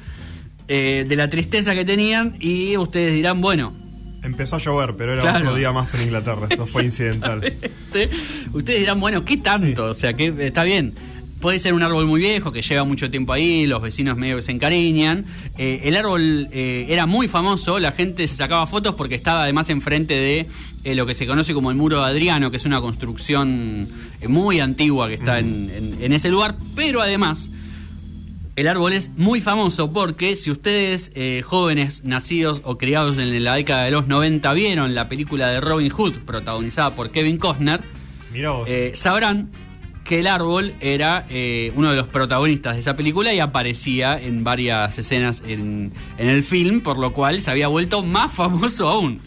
eh, 0.67 1.05
de 1.07 1.15
la 1.15 1.29
tristeza 1.29 1.73
que 1.75 1.83
tenían 1.85 2.37
y 2.39 2.77
ustedes 2.77 3.13
dirán, 3.13 3.41
bueno, 3.41 3.73
Empezó 4.23 4.57
a 4.57 4.59
llover, 4.59 4.93
pero 4.95 5.13
era 5.13 5.21
Claro. 5.23 5.39
otro 5.39 5.55
día 5.55 5.71
más 5.71 5.91
en 5.95 6.03
Inglaterra. 6.03 6.45
Eso 6.47 6.67
fue 6.67 6.83
incidental. 6.85 7.41
ustedes 8.53 8.79
dirán, 8.79 8.99
bueno, 8.99 9.25
¿qué 9.25 9.37
tanto? 9.37 9.85
O 9.85 9.93
sea, 9.95 10.13
que 10.13 10.31
está 10.45 10.63
bien. 10.63 10.93
Puede 11.41 11.59
ser 11.59 11.73
un 11.73 11.83
árbol 11.83 12.05
muy 12.07 12.21
viejo 12.21 12.51
que 12.53 12.61
lleva 12.61 12.83
mucho 12.85 13.11
tiempo 13.11 13.33
ahí, 13.33 13.67
los 13.67 13.81
vecinos 13.81 14.15
medio 14.17 14.37
que 14.37 14.41
se 14.43 14.51
encariñan. 14.53 15.25
Eh, 15.57 15.81
el 15.83 15.97
árbol 15.97 16.47
eh, 16.51 16.85
era 16.87 17.05
muy 17.07 17.27
famoso, 17.27 17.79
la 17.79 17.91
gente 17.91 18.25
se 18.27 18.35
sacaba 18.37 18.65
fotos 18.67 18.95
porque 18.95 19.15
estaba 19.15 19.43
además 19.43 19.69
enfrente 19.69 20.13
de 20.13 20.45
eh, 20.83 20.95
lo 20.95 21.05
que 21.05 21.13
se 21.15 21.27
conoce 21.27 21.53
como 21.53 21.69
el 21.71 21.75
Muro 21.77 21.97
de 21.99 22.05
Adriano, 22.05 22.49
que 22.51 22.57
es 22.57 22.65
una 22.65 22.79
construcción 22.79 23.87
muy 24.27 24.59
antigua 24.59 25.07
que 25.09 25.15
está 25.15 25.39
en, 25.39 25.69
en- 25.75 25.97
en 26.01 26.13
ese 26.13 26.29
lugar, 26.29 26.55
pero 26.75 27.01
además 27.01 27.49
el 28.57 28.67
árbol 28.67 28.93
es 28.93 29.09
muy 29.17 29.41
famoso 29.41 29.91
porque 29.93 30.35
si 30.35 30.51
ustedes, 30.51 31.11
eh, 31.15 31.41
jóvenes 31.43 32.03
nacidos 32.03 32.61
o 32.65 32.77
criados 32.77 33.17
en 33.17 33.43
la 33.43 33.55
década 33.55 33.85
de 33.85 33.91
los 33.91 34.07
90, 34.07 34.53
vieron 34.53 34.93
la 34.93 35.07
película 35.09 35.47
de 35.49 35.61
Robin 35.61 35.89
Hood, 35.89 36.13
protagonizada 36.25 36.91
por 36.93 37.11
Kevin 37.11 37.37
Costner, 37.37 37.81
eh, 38.67 38.91
sabrán 38.95 39.49
que 40.03 40.19
el 40.19 40.27
árbol 40.27 40.73
era 40.79 41.25
eh, 41.29 41.71
uno 41.75 41.91
de 41.91 41.95
los 41.95 42.07
protagonistas 42.07 42.73
de 42.73 42.79
esa 42.79 42.95
película 42.95 43.33
y 43.33 43.39
aparecía 43.39 44.19
en 44.19 44.43
varias 44.43 44.97
escenas 44.97 45.43
en, 45.45 45.91
en 46.17 46.29
el 46.29 46.43
film, 46.43 46.81
por 46.81 46.97
lo 46.97 47.13
cual 47.13 47.41
se 47.41 47.51
había 47.51 47.67
vuelto 47.67 48.03
más 48.03 48.33
famoso 48.35 48.87
aún. 48.87 49.21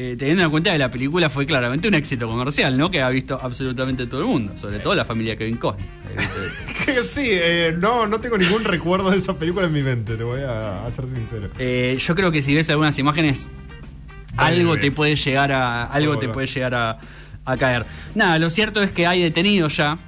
Eh, 0.00 0.14
teniendo 0.16 0.44
en 0.44 0.50
cuenta 0.50 0.70
que 0.70 0.78
la 0.78 0.92
película 0.92 1.28
fue 1.28 1.44
claramente 1.44 1.88
un 1.88 1.94
éxito 1.94 2.28
comercial, 2.28 2.78
¿no? 2.78 2.88
Que 2.88 3.02
ha 3.02 3.08
visto 3.08 3.36
absolutamente 3.42 4.06
todo 4.06 4.20
el 4.20 4.28
mundo, 4.28 4.56
sobre 4.56 4.78
todo 4.78 4.94
la 4.94 5.04
familia 5.04 5.34
Kevin 5.34 5.56
Costner. 5.56 5.88
sí, 7.14 7.30
eh, 7.32 7.76
no, 7.76 8.06
no 8.06 8.20
tengo 8.20 8.38
ningún 8.38 8.62
recuerdo 8.62 9.10
de 9.10 9.18
esa 9.18 9.34
película 9.34 9.66
en 9.66 9.72
mi 9.72 9.82
mente, 9.82 10.14
te 10.14 10.22
voy 10.22 10.42
a, 10.42 10.86
a 10.86 10.90
ser 10.92 11.04
sincero. 11.06 11.48
Eh, 11.58 11.98
yo 12.00 12.14
creo 12.14 12.30
que 12.30 12.42
si 12.42 12.54
ves 12.54 12.70
algunas 12.70 12.96
imágenes, 13.00 13.50
algo 14.36 14.76
te 14.76 14.92
puede 14.92 15.16
llegar 15.16 15.50
a. 15.50 15.84
Algo 15.84 16.16
te 16.18 16.28
puede 16.28 16.46
llegar 16.46 16.74
a, 16.76 16.98
a 17.52 17.56
caer. 17.56 17.84
Nada, 18.14 18.38
lo 18.38 18.50
cierto 18.50 18.82
es 18.82 18.90
que 18.90 19.06
hay 19.06 19.22
detenidos 19.22 19.76
ya. 19.76 19.98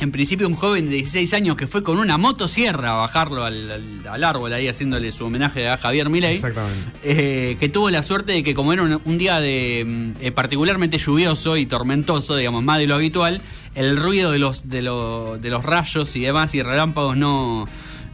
En 0.00 0.12
principio 0.12 0.46
un 0.46 0.54
joven 0.54 0.88
de 0.90 0.94
16 0.94 1.34
años 1.34 1.56
que 1.56 1.66
fue 1.66 1.82
con 1.82 1.98
una 1.98 2.18
motosierra 2.18 2.90
a 2.90 2.94
bajarlo 2.98 3.44
al, 3.44 3.68
al- 3.68 4.06
al 4.08 4.22
árbol 4.24 4.52
ahí 4.52 4.68
haciéndole 4.68 5.10
su 5.10 5.24
homenaje 5.24 5.68
a 5.68 5.76
Javier 5.76 6.08
Milei. 6.08 6.36
Exactamente. 6.36 6.78
Eh, 7.02 7.56
que 7.58 7.68
tuvo 7.68 7.90
la 7.90 8.04
suerte 8.04 8.30
de 8.30 8.44
que 8.44 8.54
como 8.54 8.72
era 8.72 8.84
un, 8.84 9.00
un 9.04 9.18
día 9.18 9.40
de 9.40 9.84
mm, 9.84 10.24
eh, 10.24 10.30
particularmente 10.30 10.98
lluvioso 10.98 11.56
y 11.56 11.66
tormentoso, 11.66 12.36
digamos, 12.36 12.62
más 12.62 12.78
de 12.78 12.86
lo 12.86 12.94
habitual, 12.94 13.40
el 13.74 13.96
ruido 13.96 14.30
de 14.30 14.38
los, 14.38 14.68
de, 14.68 14.82
lo- 14.82 15.36
de 15.36 15.50
los 15.50 15.64
rayos 15.64 16.14
y 16.14 16.20
demás 16.20 16.54
y 16.54 16.62
relámpagos 16.62 17.16
no, 17.16 17.66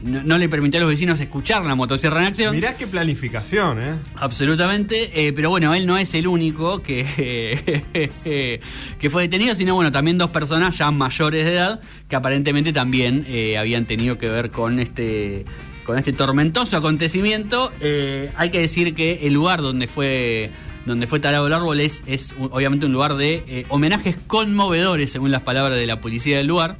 no, 0.04 0.22
no 0.22 0.38
le 0.38 0.48
permitió 0.50 0.78
a 0.78 0.82
los 0.82 0.90
vecinos 0.90 1.18
escuchar 1.18 1.64
la 1.64 1.74
motosierra 1.74 2.20
en 2.20 2.26
acción. 2.26 2.54
Mirá 2.54 2.76
qué 2.76 2.86
planificación, 2.86 3.80
¿eh? 3.80 3.94
Absolutamente, 4.16 5.26
eh, 5.26 5.32
pero 5.32 5.48
bueno, 5.48 5.74
él 5.74 5.86
no 5.86 5.96
es 5.96 6.12
el 6.14 6.26
único 6.26 6.82
que, 6.82 7.82
que 8.98 9.10
fue 9.10 9.22
detenido, 9.22 9.54
sino 9.54 9.74
bueno, 9.74 9.90
también 9.90 10.18
dos 10.18 10.30
personas 10.30 10.76
ya 10.76 10.90
mayores 10.90 11.46
de 11.46 11.54
edad 11.54 11.80
que 12.08 12.16
aparentemente 12.16 12.72
también 12.72 13.24
eh, 13.28 13.56
habían 13.56 13.86
tenido 13.86 14.18
que 14.18 14.28
ver 14.28 14.50
con 14.50 14.78
este 14.78 15.46
con 15.84 15.98
este 15.98 16.12
tormentoso 16.12 16.76
acontecimiento. 16.76 17.72
Eh, 17.80 18.30
hay 18.36 18.50
que 18.50 18.60
decir 18.60 18.94
que 18.94 19.26
el 19.26 19.32
lugar 19.32 19.62
donde 19.62 19.86
fue 19.86 20.50
donde 20.84 21.06
fue 21.06 21.18
talado 21.18 21.46
el 21.46 21.52
árbol 21.54 21.80
es, 21.80 22.02
es 22.06 22.34
obviamente 22.38 22.84
un 22.84 22.92
lugar 22.92 23.16
de 23.16 23.64
homenajes 23.70 24.16
conmovedores, 24.26 25.10
según 25.10 25.30
las 25.30 25.40
palabras 25.40 25.78
de 25.78 25.86
la 25.86 26.02
policía 26.02 26.36
del 26.36 26.46
lugar. 26.46 26.76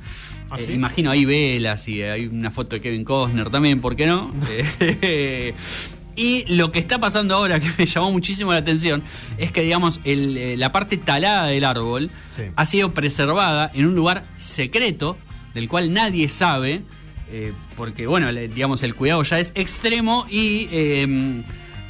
¿Ah, 0.55 0.61
Eh, 0.61 0.73
imagino 0.73 1.11
hay 1.11 1.25
velas 1.25 1.87
y 1.89 2.03
hay 2.03 2.27
una 2.27 2.51
foto 2.51 2.77
de 2.77 2.81
Kevin 2.83 3.05
Costner 3.05 3.51
también, 3.51 3.81
¿por 3.81 3.97
qué 3.97 4.07
no? 4.07 4.33
Eh, 4.49 5.55
y 6.17 6.45
lo 6.55 6.71
que 6.71 6.79
está 6.79 6.99
pasando 6.99 7.35
ahora, 7.35 7.61
que 7.61 7.69
me 7.77 7.87
llamó 7.87 8.13
muchísimo 8.13 8.53
la 8.53 8.59
atención, 8.59 9.03
es 9.39 9.51
que, 9.53 9.63
digamos, 9.63 10.01
el, 10.05 10.37
eh, 10.37 10.57
la 10.57 10.71
parte 10.73 10.97
talada 10.97 11.47
del 11.47 11.65
árbol 11.65 12.11
Sí. 12.31 12.43
ha 12.57 12.67
sido 12.67 12.95
preservada 12.95 13.71
en 13.75 13.87
un 13.87 13.95
lugar 13.95 14.25
secreto, 14.39 15.17
del 15.55 15.69
cual 15.69 15.93
nadie 15.93 16.29
sabe, 16.29 16.83
eh, 17.31 17.53
porque, 17.77 18.07
bueno, 18.07 18.31
le- 18.33 18.49
digamos, 18.49 18.83
el 18.83 18.95
cuidado 18.95 19.23
ya 19.23 19.39
es 19.39 19.53
extremo 19.55 20.27
y... 20.31 20.69
eh, 20.71 21.43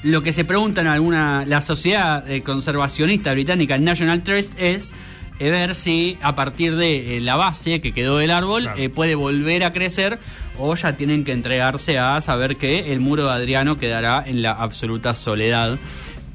lo 0.03 0.23
que 0.23 0.35
se 0.35 0.45
pregunta 0.45 0.83
en 0.83 0.87
alguna 0.87 1.47
la 1.47 1.63
sociedad 1.63 2.31
eh, 2.31 2.43
conservacionista 2.43 3.33
británica 3.33 3.79
National 3.79 4.23
Trust 4.23 4.53
es 4.59 4.93
eh, 5.39 5.51
ver 5.51 5.75
si 5.75 6.19
a 6.23 6.35
partir 6.35 6.77
de 6.77 7.17
eh, 7.17 7.21
la 7.21 7.37
base 7.37 7.81
que 7.81 7.93
quedó 7.93 8.19
del 8.19 8.31
árbol 8.31 8.63
Claro. 8.63 8.81
eh, 8.81 8.89
puede 8.89 9.15
volver 9.15 9.65
a 9.65 9.73
crecer 9.73 10.19
o 10.59 10.75
ya 10.77 10.97
tienen 10.97 11.25
que 11.25 11.33
entregarse 11.33 11.99
a 11.99 12.21
saber 12.21 12.57
que 12.57 12.93
el 12.93 13.01
muro 13.01 13.25
de 13.27 13.33
Adriano 13.33 13.77
quedará 13.79 14.23
en 14.27 14.43
la 14.43 14.53
absoluta 14.53 15.15
soledad 15.15 15.79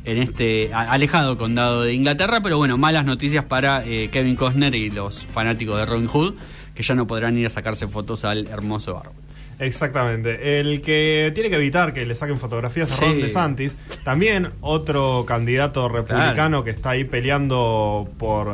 en 0.06 0.18
este 0.18 0.72
alejado 0.74 1.38
condado 1.38 1.84
de 1.84 1.94
Inglaterra, 1.94 2.42
pero 2.42 2.58
bueno, 2.58 2.78
malas 2.78 3.06
noticias 3.06 3.46
para 3.46 3.86
eh, 3.86 4.10
Kevin 4.12 4.36
Costner 4.36 4.74
y 4.76 4.90
los 4.90 5.26
fanáticos 5.26 5.78
de 5.78 5.86
Robin 5.86 6.08
Hood 6.08 6.34
que 6.74 6.84
ya 6.84 6.96
no 6.96 7.06
podrán 7.08 7.38
ir 7.38 7.46
a 7.46 7.50
sacarse 7.50 7.88
fotos 7.88 8.24
al 8.26 8.48
hermoso 8.48 8.98
árbol. 8.98 9.14
Exactamente. 9.60 10.60
El 10.60 10.82
que 10.82 11.32
tiene 11.36 11.50
que 11.50 11.58
evitar 11.58 11.94
que 11.94 12.06
le 12.06 12.16
saquen 12.16 12.40
fotografías 12.40 12.92
a 12.92 12.96
Sí. 12.96 13.02
Ron 13.06 13.22
DeSantis, 13.22 13.78
también 14.04 14.50
otro 14.62 15.26
candidato 15.28 15.90
republicano 15.90 16.34
Claro. 16.34 16.64
que 16.64 16.70
está 16.72 16.92
ahí 16.92 17.04
peleando 17.04 18.10
por, 18.18 18.50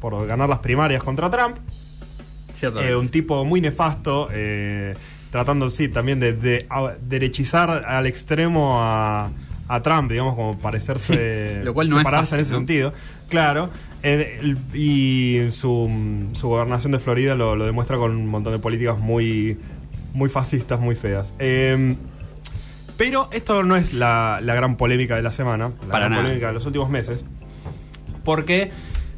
por 0.00 0.26
ganar 0.26 0.48
las 0.48 0.58
primarias 0.58 1.02
contra 1.02 1.30
Trump. 1.30 1.56
Eh, 2.80 2.94
un 2.94 3.08
tipo 3.08 3.44
muy 3.44 3.60
nefasto, 3.60 4.28
eh, 4.32 4.94
tratando, 5.32 5.68
sí, 5.70 5.88
también 5.88 6.20
de, 6.20 6.32
de 6.32 6.66
a- 6.70 6.94
derechizar 7.00 7.70
al 7.86 8.06
extremo 8.06 8.80
a, 8.80 9.30
a 9.66 9.82
Trump, 9.82 10.10
digamos, 10.10 10.36
como 10.36 10.56
parecerse, 10.60 11.58
Sí, 11.58 11.64
lo 11.64 11.74
cual 11.74 11.88
no 11.88 11.96
es 11.96 12.00
separarse 12.00 12.36
fácil, 12.36 12.38
en 12.38 12.44
ese 12.44 12.52
¿no? 12.52 12.58
sentido. 12.58 12.92
Claro. 13.28 13.70
Eh, 14.04 14.38
el- 14.40 14.58
y 14.76 15.50
su, 15.50 15.90
su 16.34 16.48
gobernación 16.48 16.92
de 16.92 16.98
Florida 17.00 17.34
lo, 17.34 17.56
lo 17.56 17.64
demuestra 17.66 17.96
con 17.96 18.12
un 18.12 18.26
montón 18.26 18.52
de 18.52 18.58
políticas 18.60 18.96
muy, 18.98 19.58
muy 20.12 20.28
fascistas, 20.28 20.78
muy 20.80 20.94
feas. 20.94 21.32
Eh, 21.38 21.96
pero 22.96 23.28
esto 23.32 23.62
no 23.64 23.76
es 23.76 23.94
la, 23.94 24.40
la 24.42 24.54
gran 24.54 24.76
polémica 24.76 25.16
de 25.16 25.22
la 25.22 25.32
semana, 25.32 25.70
la 25.82 25.88
Para 25.88 25.98
gran 26.06 26.10
nada. 26.10 26.22
polémica 26.22 26.46
de 26.48 26.52
los 26.52 26.66
últimos 26.66 26.88
meses. 26.90 27.24
Porque 28.24 28.70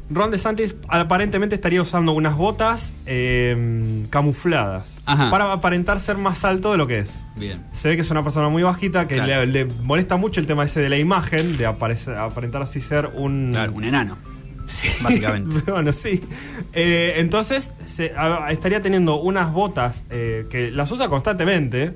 Ron 0.09 0.31
DeSantis 0.31 0.75
aparentemente 0.87 1.55
estaría 1.55 1.81
usando 1.81 2.13
unas 2.13 2.35
botas 2.35 2.93
eh, 3.05 4.05
camufladas 4.09 4.85
Ajá. 5.05 5.29
para 5.29 5.51
aparentar 5.51 5.99
ser 5.99 6.17
más 6.17 6.43
alto 6.45 6.71
de 6.71 6.77
lo 6.77 6.87
que 6.87 6.99
es. 6.99 7.09
Bien. 7.35 7.63
Se 7.73 7.89
ve 7.89 7.95
que 7.95 8.01
es 8.01 8.09
una 8.11 8.23
persona 8.23 8.49
muy 8.49 8.63
bajita, 8.63 9.07
que 9.07 9.15
Claro. 9.15 9.45
le, 9.45 9.65
le 9.65 9.73
molesta 9.83 10.17
mucho 10.17 10.39
el 10.39 10.47
tema 10.47 10.63
ese 10.63 10.79
de 10.79 10.89
la 10.89 10.97
imagen, 10.97 11.57
de 11.57 11.65
aparecer, 11.65 12.15
aparentar 12.15 12.61
así 12.63 12.81
ser 12.81 13.11
un... 13.15 13.49
Claro, 13.51 13.73
un 13.73 13.83
enano. 13.83 14.17
Básicamente. 15.01 15.71
bueno, 15.71 15.93
sí. 15.93 16.21
Eh, 16.73 17.13
entonces, 17.17 17.71
se- 17.85 18.13
a- 18.17 18.47
estaría 18.51 18.81
teniendo 18.81 19.17
unas 19.21 19.51
botas 19.53 20.03
eh, 20.09 20.45
que 20.49 20.71
las 20.71 20.91
usa 20.91 21.07
constantemente. 21.09 21.93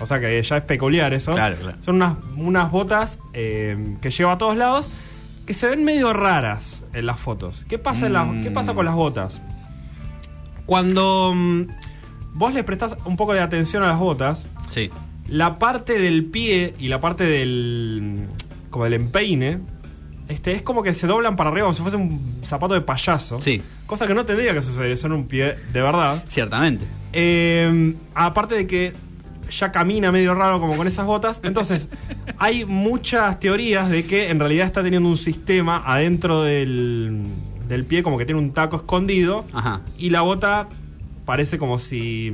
O 0.00 0.06
sea 0.06 0.20
que 0.20 0.42
ya 0.42 0.56
es 0.58 0.62
peculiar 0.64 1.12
eso. 1.14 1.32
Claro, 1.34 1.56
claro. 1.56 1.78
Son 1.82 1.96
unas, 1.96 2.16
unas 2.36 2.70
botas 2.70 3.18
eh, 3.32 3.96
que 4.02 4.10
lleva 4.10 4.32
a 4.32 4.38
todos 4.38 4.56
lados 4.56 4.86
que 5.46 5.54
se 5.54 5.66
ven 5.68 5.82
medio 5.82 6.12
raras 6.12 6.82
en 6.92 7.06
las 7.06 7.18
fotos. 7.18 7.64
¿Qué 7.68 7.78
pasa, 7.78 8.06
en 8.06 8.12
Mm. 8.12 8.42
¿qué 8.42 8.50
pasa 8.50 8.74
con 8.74 8.84
las 8.84 8.94
botas? 8.94 9.40
Cuando 10.66 11.32
mm, 11.34 11.62
vos 12.34 12.52
le 12.52 12.64
prestás 12.64 12.96
un 13.06 13.16
poco 13.16 13.32
de 13.32 13.40
atención 13.40 13.82
a 13.82 13.88
las 13.88 13.98
botas, 13.98 14.44
Sí. 14.68 14.90
la 15.26 15.58
parte 15.58 15.98
del 15.98 16.24
pie 16.26 16.74
y 16.78 16.88
la 16.88 17.00
parte 17.00 17.24
del. 17.24 18.26
como 18.70 18.84
del 18.84 18.94
empeine. 18.94 19.60
Este, 20.28 20.52
es 20.52 20.62
como 20.62 20.82
que 20.82 20.92
se 20.92 21.06
doblan 21.06 21.36
para 21.36 21.50
arriba 21.50 21.64
como 21.64 21.74
si 21.74 21.82
fuese 21.82 21.96
un 21.96 22.40
zapato 22.44 22.74
de 22.74 22.82
payaso. 22.82 23.40
Sí. 23.40 23.62
Cosa 23.86 24.06
que 24.06 24.14
no 24.14 24.26
tendría 24.26 24.52
que 24.52 24.62
suceder, 24.62 24.96
son 24.96 25.12
un 25.12 25.26
pie 25.26 25.56
de 25.72 25.82
verdad. 25.82 26.22
Ciertamente. 26.28 26.84
Eh, 27.12 27.94
aparte 28.14 28.54
de 28.54 28.66
que 28.66 28.92
ya 29.50 29.72
camina 29.72 30.12
medio 30.12 30.34
raro 30.34 30.60
como 30.60 30.76
con 30.76 30.86
esas 30.86 31.06
botas. 31.06 31.40
Entonces, 31.42 31.88
hay 32.38 32.64
muchas 32.64 33.40
teorías 33.40 33.88
de 33.88 34.04
que 34.04 34.30
en 34.30 34.38
realidad 34.38 34.66
está 34.66 34.82
teniendo 34.82 35.08
un 35.08 35.16
sistema 35.16 35.82
adentro 35.84 36.42
del, 36.42 37.24
del 37.68 37.84
pie, 37.84 38.02
como 38.02 38.18
que 38.18 38.26
tiene 38.26 38.40
un 38.40 38.52
taco 38.52 38.76
escondido. 38.76 39.44
Ajá. 39.52 39.80
Y 39.96 40.10
la 40.10 40.22
bota 40.22 40.68
parece 41.24 41.58
como 41.58 41.78
si, 41.78 42.32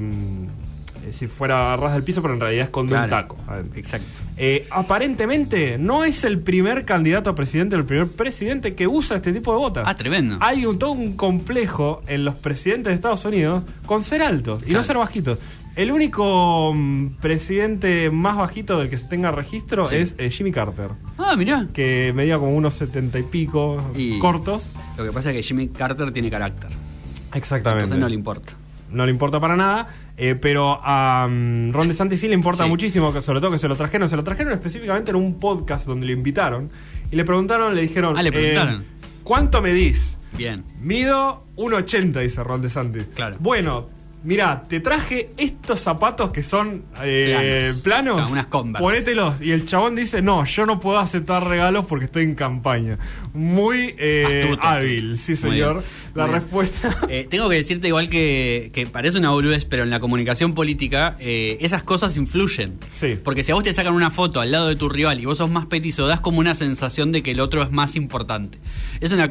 eh, 1.07 1.13
si 1.13 1.27
fuera 1.27 1.73
a 1.73 1.77
ras 1.77 1.95
del 1.95 2.03
piso, 2.03 2.21
pero 2.23 2.35
en 2.35 2.41
realidad 2.41 2.65
esconde 2.65 2.95
un 2.95 3.07
Claro. 3.07 3.11
taco. 3.11 3.37
adentro. 3.47 3.79
Exacto. 3.79 4.21
Eh, 4.37 4.67
aparentemente 4.71 5.79
no 5.79 6.05
es 6.05 6.25
el 6.25 6.39
primer 6.41 6.85
candidato 6.85 7.31
a 7.31 7.35
presidente, 7.35 7.77
el 7.77 7.85
primer 7.85 8.09
presidente 8.09 8.75
que 8.75 8.87
usa 8.87 9.17
este 9.17 9.33
tipo 9.33 9.53
de 9.53 9.59
botas. 9.59 9.85
Ah, 9.87 9.95
tremendo. 9.95 10.39
Hay 10.41 10.67
un, 10.67 10.79
todo 10.79 10.93
un 10.93 11.17
complejo 11.17 12.03
en 12.07 12.25
los 12.25 12.35
presidentes 12.35 12.91
de 12.91 12.95
Estados 12.95 13.25
Unidos 13.25 13.63
con 13.87 14.03
ser 14.03 14.23
altos 14.23 14.63
y 14.63 14.67
no 14.67 14.71
Claro. 14.71 14.83
ser 14.85 14.97
bajitos. 14.99 15.39
El 15.77 15.91
único 15.91 16.73
mm, 16.73 17.17
presidente 17.21 18.09
más 18.11 18.37
bajito 18.37 18.79
del 18.79 18.89
que 18.89 18.97
se 18.97 19.07
tenga 19.09 19.33
registro 19.33 19.87
Sí. 19.89 19.97
es 19.97 20.15
eh, 20.19 20.31
Jimmy 20.31 20.53
Carter, 20.53 20.91
Ah, 21.19 21.35
mirá. 21.37 21.67
que 21.75 22.13
medía 22.15 22.39
como 22.39 22.55
unos 22.55 22.75
setenta 22.75 23.19
y 23.19 23.25
pico, 23.25 23.83
Y- 23.97 24.19
cortos. 24.21 24.73
Lo 24.97 25.05
que 25.05 25.11
pasa 25.11 25.31
es 25.31 25.37
que 25.37 25.43
Jimmy 25.43 25.69
Carter 25.69 26.13
tiene 26.13 26.31
carácter. 26.31 26.71
Exactamente. 27.35 27.85
Entonces 27.85 28.01
no 28.01 28.09
le 28.09 28.15
importa. 28.15 28.53
No 28.91 29.05
le 29.07 29.11
importa 29.11 29.41
para 29.41 29.57
nada, 29.57 29.89
eh, 30.17 30.35
pero 30.41 30.81
a 30.83 31.27
mm, 31.29 31.73
Ron 31.73 31.89
DeSantis 31.89 32.21
sí 32.21 32.29
le 32.29 32.35
importa 32.35 32.65
Sí. 32.65 32.69
muchísimo, 32.71 33.13
que 33.13 33.23
sobre 33.23 33.41
todo 33.41 33.51
que 33.51 33.59
se 33.59 33.69
lo 33.69 33.77
trajeron. 33.77 34.09
Se 34.09 34.17
lo 34.17 34.25
trajeron 34.25 34.53
específicamente 34.53 35.11
en 35.11 35.17
un 35.17 35.39
podcast 35.39 35.87
donde 35.87 36.07
le 36.07 36.13
invitaron 36.13 36.71
y 37.11 37.17
le 37.17 37.25
preguntaron, 37.25 37.75
le 37.75 37.83
dijeron, 37.83 38.15
Ah, 38.17 38.23
le 38.23 38.31
preguntaron. 38.33 38.83
eh, 38.83 38.85
¿cuánto 39.25 39.61
medís? 39.63 40.17
Bien. 40.37 40.65
Mido 40.81 41.45
1,80, 41.57 42.21
dice 42.21 42.43
Ron 42.45 42.63
DeSantis. 42.63 43.05
Claro. 43.15 43.37
Bueno, 43.41 43.89
Mira, 44.27 44.65
te 44.67 44.81
traje 44.81 45.29
estos 45.37 45.81
zapatos 45.81 46.31
que 46.31 46.43
son 46.43 46.85
eh, 47.03 47.75
planos. 47.83 48.15
Claro, 48.17 48.33
unas 48.33 48.47
Converse. 48.47 48.83
Ponételos. 48.83 49.43
Y 49.43 49.53
el 49.53 49.67
chabón 49.67 49.95
dice, 49.95 50.23
no, 50.23 50.47
yo 50.47 50.65
no 50.65 50.81
puedo 50.81 50.99
aceptar 50.99 51.47
regalos 51.47 51.85
porque 51.85 52.07
estoy 52.07 52.25
en 52.25 52.35
campaña. 52.35 52.97
Muy 53.35 53.95
eh, 53.99 54.45
Astuto, 54.45 54.67
hábil, 54.67 55.19
sí 55.19 55.37
señor. 55.37 55.85
La 56.15 56.25
Muy 56.27 56.31
bien. 56.33 56.43
respuesta... 56.43 56.99
Eh, 57.09 57.27
tengo 57.29 57.49
que 57.49 57.57
decirte 57.57 57.89
igual 57.89 58.09
que, 58.09 58.71
que 58.73 58.87
parece 58.87 59.19
una 59.19 59.31
boludez, 59.31 59.65
pero 59.67 59.83
en 59.83 59.91
la 59.91 60.01
comunicación 60.01 60.55
política 60.55 61.17
eh, 61.21 61.59
esas 61.61 61.83
cosas 61.83 62.17
influyen. 62.17 62.79
Sí. 62.99 63.17
Porque 63.23 63.43
si 63.43 63.53
a 63.53 63.55
vos 63.55 63.63
te 63.65 63.73
sacan 63.73 63.95
una 63.95 64.11
foto 64.11 64.41
al 64.41 64.51
lado 64.51 64.69
de 64.69 64.77
tu 64.77 64.89
rival 64.89 65.21
y 65.21 65.27
vos 65.27 65.39
sos 65.39 65.51
más 65.51 65.67
petizo, 65.67 66.07
das 66.07 66.21
como 66.21 66.39
una 66.41 66.55
sensación 66.55 67.13
de 67.13 67.23
que 67.23 67.33
el 67.33 67.41
otro 67.41 67.63
es 67.63 67.71
más 67.71 67.95
importante. 67.97 68.59
Es 69.01 69.13
una, 69.13 69.31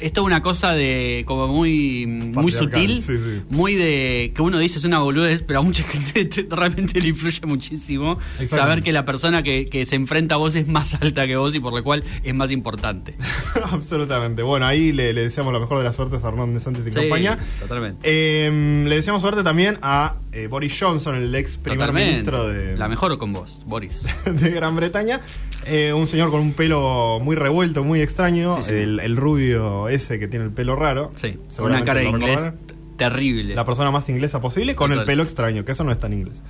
es 0.00 0.12
una 0.18 0.42
cosa 0.42 0.72
de 0.72 1.24
como 1.26 1.48
muy, 1.48 2.06
muy 2.06 2.52
Patriarcal, 2.52 2.58
sutil, 2.90 3.02
sí, 3.02 3.16
sí. 3.18 3.42
muy 3.50 3.74
de 3.74 4.32
que 4.34 4.42
uno 4.42 4.58
dice 4.58 4.78
es 4.78 4.84
una 4.84 4.98
boludez, 5.00 5.42
pero 5.42 5.58
a 5.60 5.62
mucha 5.62 5.82
gente 5.88 6.24
te- 6.26 6.46
realmente 6.54 7.00
le 7.00 7.08
influye 7.08 7.40
muchísimo 7.46 8.18
saber 8.46 8.82
que 8.82 8.92
la 8.92 9.04
persona 9.04 9.42
que, 9.42 9.66
que 9.66 9.84
se 9.86 9.96
enfrenta 9.96 10.36
a 10.36 10.38
vos 10.38 10.54
es 10.54 10.66
más 10.68 10.94
alta 10.94 11.26
que 11.26 11.36
vos 11.36 11.54
y 11.54 11.60
por 11.60 11.74
lo 11.74 11.82
cual 11.82 12.04
es 12.22 12.34
más 12.34 12.50
importante. 12.50 13.14
Absolutamente. 13.70 14.42
Bueno, 14.42 14.66
ahí 14.66 14.92
le, 14.92 15.12
le 15.12 15.22
deseamos 15.22 15.52
la 15.52 15.58
mejor 15.60 15.78
de 15.78 15.84
las 15.84 15.96
suertes 15.96 16.17
a 16.24 16.28
Hernández 16.28 16.62
Santos 16.62 16.86
y 16.86 16.92
Sí, 16.92 16.98
compañía. 17.00 17.38
totalmente. 17.60 18.00
Eh, 18.04 18.84
le 18.86 18.94
deseamos 18.96 19.22
suerte 19.22 19.42
también 19.42 19.78
a 19.82 20.16
eh, 20.32 20.46
Boris 20.46 20.76
Johnson, 20.78 21.14
el 21.16 21.34
ex 21.34 21.56
primer 21.56 21.78
Totalmente. 21.78 22.10
ministro 22.10 22.48
de, 22.48 22.76
La 22.76 22.88
mejor 22.88 23.16
con 23.18 23.32
vos, 23.32 23.62
Boris. 23.66 24.04
de 24.24 24.50
Gran 24.50 24.76
Bretaña. 24.76 25.20
Eh, 25.66 25.92
un 25.92 26.06
señor 26.08 26.30
con 26.30 26.40
un 26.40 26.52
pelo 26.54 27.20
muy 27.22 27.36
revuelto, 27.36 27.84
muy 27.84 28.00
extraño. 28.00 28.56
Sí, 28.56 28.62
sí. 28.64 28.70
El, 28.72 29.00
el 29.00 29.16
rubio 29.16 29.88
ese 29.88 30.18
que 30.18 30.28
tiene 30.28 30.44
el 30.46 30.50
pelo 30.52 30.76
raro. 30.76 31.10
Sí, 31.16 31.36
con 31.56 31.66
una 31.66 31.82
cara 31.84 32.00
de 32.00 32.06
inglés 32.08 32.52
terrible. 32.96 33.54
La 33.54 33.64
persona 33.64 33.90
más 33.90 34.08
inglesa 34.08 34.40
posible 34.40 34.74
con 34.74 34.88
Total. 34.90 35.00
el 35.02 35.06
pelo 35.06 35.22
extraño, 35.22 35.64
que 35.64 35.72
eso 35.72 35.84
no 35.84 35.92
es 35.92 35.98
tan 36.00 36.12
inglés. 36.12 36.40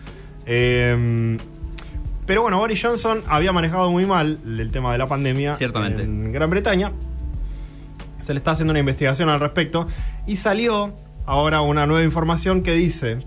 Eh, 0.46 1.36
pero 2.26 2.42
bueno, 2.42 2.58
Boris 2.58 2.82
Johnson 2.82 3.22
había 3.26 3.52
manejado 3.52 3.90
muy 3.90 4.04
mal 4.06 4.38
el 4.46 4.70
tema 4.70 4.92
de 4.92 4.98
la 4.98 5.08
pandemia 5.08 5.54
Ciertamente. 5.54 6.02
en 6.02 6.30
Gran 6.32 6.50
Bretaña. 6.50 6.92
Se 8.28 8.34
le 8.34 8.38
está 8.40 8.50
haciendo 8.50 8.72
una 8.72 8.80
investigación 8.80 9.30
al 9.30 9.40
respecto 9.40 9.88
y 10.26 10.36
salió 10.36 10.94
ahora 11.24 11.62
una 11.62 11.86
nueva 11.86 12.04
información 12.04 12.62
que 12.62 12.74
dice 12.74 13.20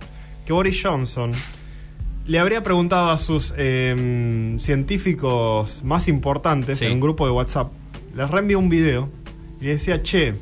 que 0.46 0.54
Boris 0.54 0.80
Johnson 0.84 1.32
le 2.28 2.38
habría 2.38 2.62
preguntado 2.62 3.10
a 3.10 3.18
sus 3.18 3.52
eh, 3.58 4.56
científicos 4.60 5.82
más 5.84 6.08
importantes 6.08 6.78
Sí. 6.78 6.86
en 6.86 6.92
un 6.92 7.00
grupo 7.00 7.26
de 7.26 7.32
WhatsApp, 7.32 7.72
les 8.16 8.30
reenvió 8.30 8.60
un 8.60 8.70
video 8.70 9.10
y 9.60 9.64
le 9.66 9.70
decía, 9.72 10.04
che, 10.04 10.36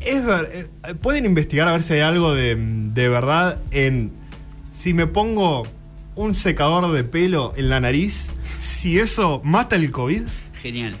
es 0.00 0.24
ver- 0.24 0.68
eh, 0.82 0.94
¿pueden 1.00 1.24
investigar 1.24 1.68
a 1.68 1.72
ver 1.72 1.84
si 1.84 1.92
hay 1.92 2.00
algo 2.00 2.34
de, 2.34 2.56
de 2.56 3.08
verdad 3.08 3.58
en 3.70 4.10
si 4.74 4.92
me 4.92 5.06
pongo 5.06 5.62
un 6.16 6.34
secador 6.34 6.90
de 6.90 7.04
pelo 7.04 7.54
en 7.56 7.68
la 7.68 7.78
nariz, 7.78 8.26
si 8.60 8.98
eso 8.98 9.40
mata 9.44 9.76
el 9.76 9.92
COVID? 9.92 10.22
Genial. 10.60 10.96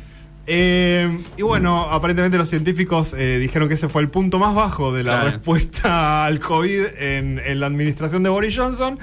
Eh, 0.46 1.18
y 1.36 1.42
bueno, 1.42 1.82
aparentemente 1.90 2.38
los 2.38 2.48
científicos 2.48 3.14
eh, 3.18 3.38
dijeron 3.38 3.68
que 3.68 3.74
ese 3.74 3.88
fue 3.88 4.02
el 4.02 4.08
punto 4.08 4.38
más 4.38 4.54
bajo 4.54 4.92
de 4.92 5.02
la 5.02 5.12
Claro. 5.20 5.30
respuesta 5.30 6.24
al 6.26 6.38
COVID 6.38 6.82
en, 6.98 7.40
en 7.44 7.60
la 7.60 7.66
administración 7.66 8.22
de 8.22 8.30
Boris 8.30 8.56
Johnson. 8.56 8.98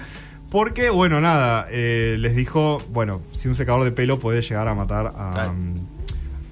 Porque, 0.50 0.90
bueno, 0.92 1.20
nada, 1.20 1.68
eh, 1.72 2.16
les 2.20 2.36
dijo, 2.36 2.80
bueno, 2.92 3.22
si 3.32 3.48
un 3.48 3.56
secador 3.56 3.84
de 3.84 3.92
pelo 3.92 4.20
puede 4.20 4.42
llegar 4.42 4.68
a 4.68 4.76
matar 4.76 5.08
a, 5.08 5.32
Claro. 5.32 5.54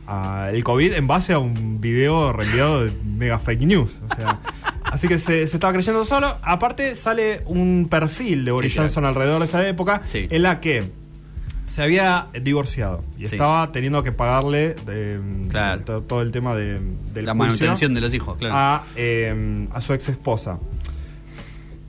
a 0.07 0.49
el 0.51 0.63
COVID 0.63 0.93
en 0.93 1.05
base 1.07 1.33
a 1.33 1.39
un 1.39 1.79
video 1.79 2.33
reenviado 2.33 2.83
de 2.85 2.91
mega 3.05 3.37
fake 3.37 3.61
news. 3.61 3.91
O 4.11 4.15
sea, 4.15 4.39
así 4.85 5.07
que 5.07 5.19
se, 5.19 5.47
se 5.47 5.55
estaba 5.55 5.71
creyendo 5.73 6.03
solo. 6.03 6.35
Aparte, 6.41 6.95
sale 6.95 7.43
un 7.45 7.87
perfil 7.89 8.43
de 8.43 8.51
Boris 8.51 8.71
Sí, 8.71 8.75
claro. 8.77 8.87
Johnson 8.89 9.05
alrededor 9.05 9.39
de 9.39 9.45
esa 9.45 9.67
época 9.67 10.01
Sí. 10.05 10.27
en 10.31 10.41
la 10.41 10.59
que 10.59 10.91
se 11.71 11.81
había 11.81 12.27
divorciado 12.41 13.03
y 13.17 13.27
Sí. 13.27 13.35
estaba 13.35 13.71
teniendo 13.71 14.03
que 14.03 14.11
pagarle 14.11 14.75
eh, 14.89 15.19
Claro. 15.49 16.01
todo 16.01 16.21
el 16.21 16.31
tema 16.33 16.53
de, 16.55 16.79
del 17.13 17.25
La 17.25 17.33
manutención 17.33 17.93
de 17.93 18.01
los 18.01 18.13
hijos, 18.13 18.37
claro. 18.37 18.55
a, 18.55 18.83
eh, 18.95 19.67
a 19.73 19.79
su 19.79 19.93
ex 19.93 20.09
esposa. 20.09 20.59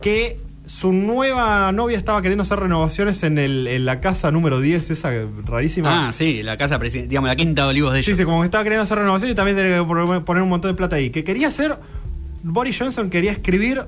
Que 0.01 0.38
su 0.66 0.92
nueva 0.92 1.71
novia 1.73 1.99
estaba 1.99 2.23
queriendo 2.23 2.42
hacer 2.42 2.59
renovaciones 2.61 3.23
en, 3.25 3.38
el, 3.38 3.66
en 3.66 3.85
la 3.85 4.01
casa 4.01 4.31
número 4.31 4.61
10, 4.61 4.90
esa 4.90 5.11
rarísima. 5.45 6.09
Ah, 6.09 6.12
sí, 6.12 6.42
la 6.42 6.57
casa 6.57 6.79
digamos, 6.79 7.29
la 7.29 7.37
quinta 7.37 7.64
de 7.64 7.68
olivos 7.71 7.92
de 7.92 7.99
ellos. 7.99 8.07
Sí, 8.07 8.14
sí, 8.14 8.25
como 8.25 8.40
que 8.40 8.47
estaba 8.47 8.64
queriendo 8.64 8.85
hacer 8.85 8.99
renovaciones 8.99 9.33
y 9.33 9.37
también 9.37 9.57
tenía 9.57 9.79
que 9.79 10.21
poner 10.23 10.42
un 10.42 10.49
montón 10.49 10.71
de 10.71 10.77
plata 10.77 10.97
ahí. 10.97 11.11
Que 11.11 11.25
quería 11.25 11.49
hacer. 11.49 11.77
Boris 12.45 12.77
Johnson 12.79 13.11
quería 13.11 13.33
escribir 13.33 13.83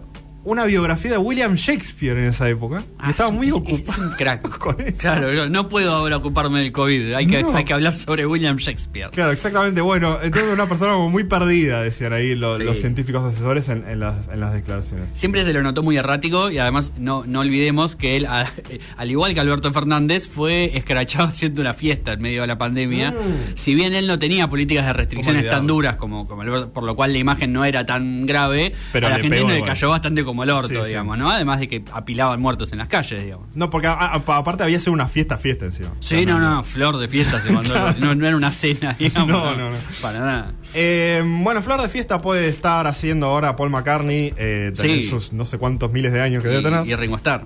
una 0.44 0.64
biografía 0.64 1.12
de 1.12 1.18
William 1.18 1.54
Shakespeare 1.54 2.18
en 2.18 2.24
esa 2.26 2.48
época. 2.48 2.80
y 2.82 2.92
Ah, 2.98 3.10
estaba 3.10 3.28
es 3.28 3.32
un- 3.32 3.36
muy 3.36 3.46
Es 3.48 3.52
ocupado 3.54 4.02
un 4.02 4.10
crack. 4.16 4.58
con 4.58 4.80
eso. 4.80 4.98
Claro, 5.00 5.32
yo 5.32 5.48
no 5.48 5.68
puedo 5.68 5.92
ahora 5.94 6.16
ocuparme 6.16 6.60
del 6.62 6.72
COVID. 6.72 7.12
Hay 7.14 7.26
que, 7.26 7.42
No. 7.42 7.54
hay 7.56 7.64
que 7.64 7.72
hablar 7.72 7.94
sobre 7.94 8.26
William 8.26 8.56
Shakespeare. 8.56 9.10
Claro, 9.10 9.32
exactamente. 9.32 9.80
Bueno, 9.80 10.18
entonces 10.22 10.52
una 10.52 10.68
persona 10.68 10.92
como 10.92 11.10
muy 11.10 11.24
perdida, 11.24 11.82
decían 11.82 12.12
ahí 12.12 12.34
lo- 12.34 12.56
Sí. 12.58 12.64
los 12.64 12.78
científicos 12.78 13.24
asesores 13.24 13.68
en, 13.68 13.88
en 13.88 14.00
las, 14.00 14.16
en 14.32 14.40
las 14.40 14.52
declaraciones. 14.52 15.06
Siempre 15.14 15.44
se 15.44 15.52
lo 15.52 15.62
notó 15.62 15.82
muy 15.82 15.96
errático 15.96 16.50
y 16.50 16.58
además 16.58 16.92
no, 16.98 17.24
no 17.26 17.40
olvidemos 17.40 17.96
que 17.96 18.16
él, 18.16 18.26
a- 18.26 18.52
al 18.96 19.10
igual 19.10 19.34
que 19.34 19.40
Alberto 19.40 19.72
Fernández, 19.72 20.28
fue 20.28 20.76
escrachado 20.76 21.28
haciendo 21.28 21.60
una 21.60 21.74
fiesta 21.74 22.12
en 22.12 22.20
medio 22.22 22.42
de 22.42 22.46
la 22.48 22.58
pandemia. 22.58 23.12
Mm. 23.12 23.14
Si 23.56 23.74
bien 23.74 23.94
él 23.94 24.06
no 24.06 24.18
tenía 24.18 24.48
políticas 24.48 24.86
de 24.86 24.92
restricciones 24.92 25.48
tan 25.48 25.66
duras 25.66 25.96
como, 25.96 26.26
como 26.26 26.42
Alberto, 26.42 26.72
por 26.72 26.84
lo 26.84 26.94
cual 26.96 27.12
la 27.12 27.18
imagen 27.18 27.52
no 27.52 27.64
era 27.64 27.86
tan 27.86 28.26
grave, 28.26 28.72
Pero 28.92 29.06
a 29.06 29.10
la 29.10 29.16
gente 29.18 29.36
pegó 29.36 29.48
le 29.48 29.62
cayó 29.62 29.88
bastante 29.90 30.24
como 30.24 30.33
el 30.42 30.50
orto, 30.50 30.68
Sí, 30.68 30.76
sí. 30.82 30.88
digamos, 30.88 31.16
¿no? 31.16 31.30
Además 31.30 31.60
de 31.60 31.68
que 31.68 31.84
apilaban 31.92 32.40
muertos 32.40 32.72
en 32.72 32.78
las 32.78 32.88
calles, 32.88 33.22
digamos. 33.22 33.46
No, 33.54 33.70
porque 33.70 33.86
a- 33.86 33.92
a- 33.92 34.14
aparte 34.16 34.64
había 34.64 34.80
sido 34.80 34.92
una 34.92 35.06
fiesta, 35.06 35.38
fiesta 35.38 35.66
encima. 35.66 35.90
Sí, 36.00 36.16
O 36.16 36.18
sea, 36.18 36.26
no, 36.26 36.38
no, 36.40 36.62
flor 36.64 36.96
de 36.98 37.06
fiesta 37.08 37.40
se 37.40 37.50
mandó. 37.52 37.74
no, 38.00 38.14
no 38.14 38.26
era 38.26 38.36
una 38.36 38.52
cena, 38.52 38.94
digamos. 38.98 39.28
No, 39.28 39.56
no, 39.56 39.70
no. 39.70 39.76
Para 40.02 40.18
nada. 40.18 40.52
Eh, 40.74 41.22
bueno, 41.24 41.62
Flor 41.62 41.80
de 41.80 41.88
Fiesta 41.88 42.20
puede 42.20 42.48
estar 42.48 42.86
haciendo 42.88 43.26
ahora 43.26 43.54
Paul 43.54 43.70
McCartney, 43.70 44.34
eh, 44.36 44.72
Sí. 44.74 45.04
sus 45.04 45.32
no 45.32 45.46
sé 45.46 45.58
cuántos 45.58 45.92
miles 45.92 46.12
de 46.12 46.20
años 46.20 46.42
que 46.42 46.48
Y, 46.48 46.52
debe 46.52 46.64
tener. 46.64 46.86
y 46.86 46.96
Ringo 46.96 47.16
Starr, 47.16 47.44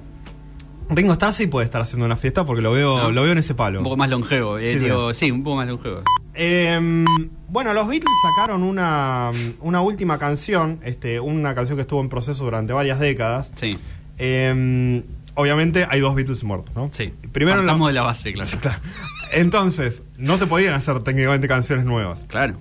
Ringo 0.91 1.13
Starr 1.13 1.35
sí 1.35 1.47
puede 1.47 1.67
estar 1.67 1.83
haciendo 1.83 2.07
una 2.07 2.17
fiesta 2.17 2.47
porque 2.47 2.63
lo 2.63 2.73
veo, 2.73 2.97
No. 2.97 3.11
lo 3.13 3.23
veo 3.23 3.33
en 3.33 3.39
ese 3.39 3.55
palo. 3.55 3.81
un 3.81 3.85
poco 3.85 3.99
más 3.99 4.09
longevo. 4.09 4.57
eh, 4.59 4.79
digo, 4.79 5.13
sí, 5.13 5.31
un 5.31 5.43
poco 5.45 5.57
más 5.57 5.69
longevo. 5.69 6.03
Eh, 6.41 7.05
bueno, 7.49 7.73
los 7.75 7.89
Beatles 7.89 8.15
sacaron 8.23 8.63
una, 8.63 9.33
una 9.61 9.81
última 9.81 10.19
canción, 10.19 10.79
este, 10.85 11.19
una 11.19 11.55
canción 11.55 11.77
que 11.77 11.83
estuvo 11.83 12.01
en 12.01 12.09
proceso 12.09 12.45
durante 12.45 12.73
varias 12.73 13.01
décadas. 13.01 13.51
Sí, 13.57 13.77
Eh, 14.19 15.03
obviamente 15.35 15.87
hay 15.91 16.01
dos 16.01 16.15
Beatles 16.15 16.43
muertos, 16.45 16.75
¿no? 16.77 16.91
sí. 16.93 17.13
Primero 17.33 17.59
en 17.61 17.67
la- 17.67 17.73
Partamos 17.73 17.89
de 17.89 17.95
la 17.95 18.03
base, 18.03 18.33
claro. 18.33 18.49
Entonces, 19.33 20.03
no 20.17 20.39
se 20.39 20.47
podían 20.47 20.75
hacer 20.75 21.01
técnicamente 21.01 21.49
canciones 21.49 21.85
nuevas. 21.85 22.21
Claro. 22.29 22.55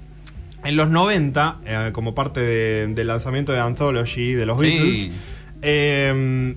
En 0.63 0.75
los 0.75 0.89
90, 0.89 1.59
eh, 1.65 1.89
como 1.93 2.13
parte 2.15 2.39
de- 2.41 2.87
del 2.87 3.07
lanzamiento 3.07 3.51
de 3.53 3.59
Anthology 3.59 4.33
de 4.33 4.45
los 4.45 4.59
Sí. 4.59 4.63
Beatles, 4.67 5.11
eh, 5.61 6.55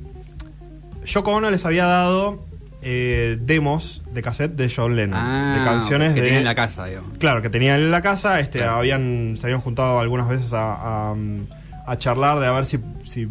Yoko 1.06 1.32
Ono 1.32 1.50
les 1.50 1.64
había 1.64 1.84
dado 1.86 2.44
eh, 2.82 3.36
demos 3.40 4.02
de 4.12 4.22
cassette 4.22 4.52
de 4.56 4.72
John 4.74 4.96
Lennon, 4.96 5.18
Ah, 5.20 5.56
de 5.58 5.64
canciones 5.64 6.14
que 6.14 6.20
de 6.20 6.26
tenía 6.26 6.38
en 6.40 6.44
la 6.46 6.54
casa, 6.54 6.86
digo. 6.86 7.02
Claro, 7.18 7.42
que 7.42 7.50
tenían 7.50 7.78
en 7.80 7.90
la 7.90 8.00
casa, 8.02 8.40
este, 8.40 8.58
Claro. 8.60 8.76
habían, 8.76 9.36
se 9.38 9.46
habían 9.46 9.60
juntado 9.60 10.00
algunas 10.00 10.28
veces 10.28 10.52
a, 10.52 11.10
a, 11.12 11.14
a 11.86 11.98
charlar 11.98 12.40
de 12.40 12.46
a 12.46 12.52
ver 12.52 12.64
si, 12.66 12.78
si, 13.04 13.28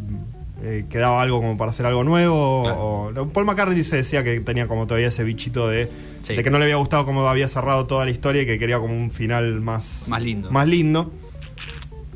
eh, 0.61 0.85
quedaba 0.89 1.21
algo 1.21 1.39
como 1.41 1.55
para 1.57 1.71
hacer 1.71 1.85
algo 1.85 2.03
nuevo. 2.03 2.63
Claro. 2.63 2.79
o- 2.79 3.21
o- 3.23 3.29
Paul 3.29 3.45
McCartney 3.45 3.83
se 3.83 3.95
decía 3.97 4.23
que 4.23 4.39
tenía 4.41 4.67
como 4.67 4.85
todavía 4.87 5.07
ese 5.07 5.23
bichito 5.23 5.67
de, 5.69 5.89
Sí. 6.21 6.35
de 6.35 6.43
que 6.43 6.49
no 6.51 6.59
le 6.59 6.65
había 6.65 6.75
gustado 6.75 7.05
cómo 7.05 7.25
había 7.27 7.47
cerrado 7.47 7.87
toda 7.87 8.03
la 8.05 8.11
historia 8.11 8.41
y 8.41 8.45
que 8.45 8.59
quería 8.59 8.77
como 8.79 8.93
un 8.93 9.09
final 9.09 9.61
más, 9.61 10.03
Más 10.07 10.21
lindo. 10.21 10.51
Más 10.51 10.67
lindo. 10.67 11.11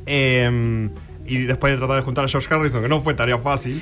Eh, 0.06 0.90
y 1.26 1.38
después 1.46 1.72
de 1.72 1.78
tratar 1.78 1.96
de 1.96 2.02
juntar 2.04 2.26
a 2.26 2.28
George 2.28 2.54
Harrison, 2.54 2.82
que 2.82 2.90
no 2.90 3.00
fue 3.02 3.14
tarea 3.14 3.38
fácil, 3.38 3.82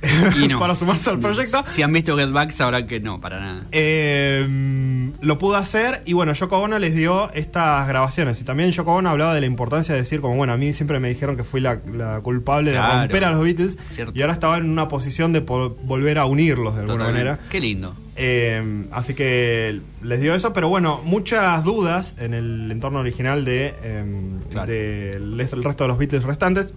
Y 0.42 0.46
no. 0.48 0.58
para 0.60 0.74
sumarse 0.76 1.10
al 1.10 1.18
proyecto. 1.18 1.64
Si 1.66 1.82
han 1.82 1.92
visto 1.92 2.16
Get 2.16 2.30
Back 2.30 2.50
sabrán 2.52 2.86
que 2.86 3.00
no, 3.00 3.20
para 3.20 3.40
nada. 3.40 3.62
Eh, 3.72 5.10
lo 5.20 5.38
pudo 5.38 5.56
hacer 5.56 6.02
y 6.06 6.12
bueno, 6.12 6.32
Yoko 6.32 6.58
Ono 6.58 6.78
les 6.78 6.94
dio 6.94 7.32
estas 7.32 7.88
grabaciones. 7.88 8.40
Y 8.40 8.44
también 8.44 8.70
Yoko 8.70 8.94
Ono 8.94 9.10
hablaba 9.10 9.34
de 9.34 9.40
la 9.40 9.46
importancia 9.46 9.94
de 9.94 10.00
decir, 10.02 10.20
como 10.20 10.36
bueno, 10.36 10.52
a 10.52 10.56
mí 10.56 10.72
siempre 10.72 11.00
me 11.00 11.08
dijeron 11.08 11.36
que 11.36 11.44
fui 11.44 11.60
la, 11.60 11.80
la 11.92 12.20
culpable 12.20 12.72
de 12.72 12.80
romper 12.80 13.24
a 13.24 13.30
los 13.32 13.42
Beatles 13.42 13.76
Cierto. 13.92 14.12
y 14.14 14.20
ahora 14.22 14.34
estaba 14.34 14.58
en 14.58 14.70
una 14.70 14.86
posición 14.88 15.32
de 15.32 15.40
volver 15.40 16.18
a 16.18 16.26
unirlos 16.26 16.74
de 16.74 16.80
alguna 16.82 16.98
Totalmente. 16.98 17.30
manera. 17.30 17.48
Qué 17.50 17.60
lindo. 17.60 17.94
Eh, 18.20 18.86
así 18.90 19.14
que 19.14 19.80
les 20.02 20.20
dio 20.20 20.34
eso, 20.34 20.52
pero 20.52 20.68
bueno, 20.68 21.00
muchas 21.04 21.62
dudas 21.64 22.14
en 22.18 22.34
el 22.34 22.70
entorno 22.70 22.98
original 23.00 23.44
de, 23.44 23.74
eh, 23.82 24.04
Claro. 24.50 24.70
del 24.72 25.40
el 25.40 25.64
resto 25.64 25.84
de 25.84 25.88
los 25.88 25.98
Beatles 25.98 26.24
restantes. 26.24 26.72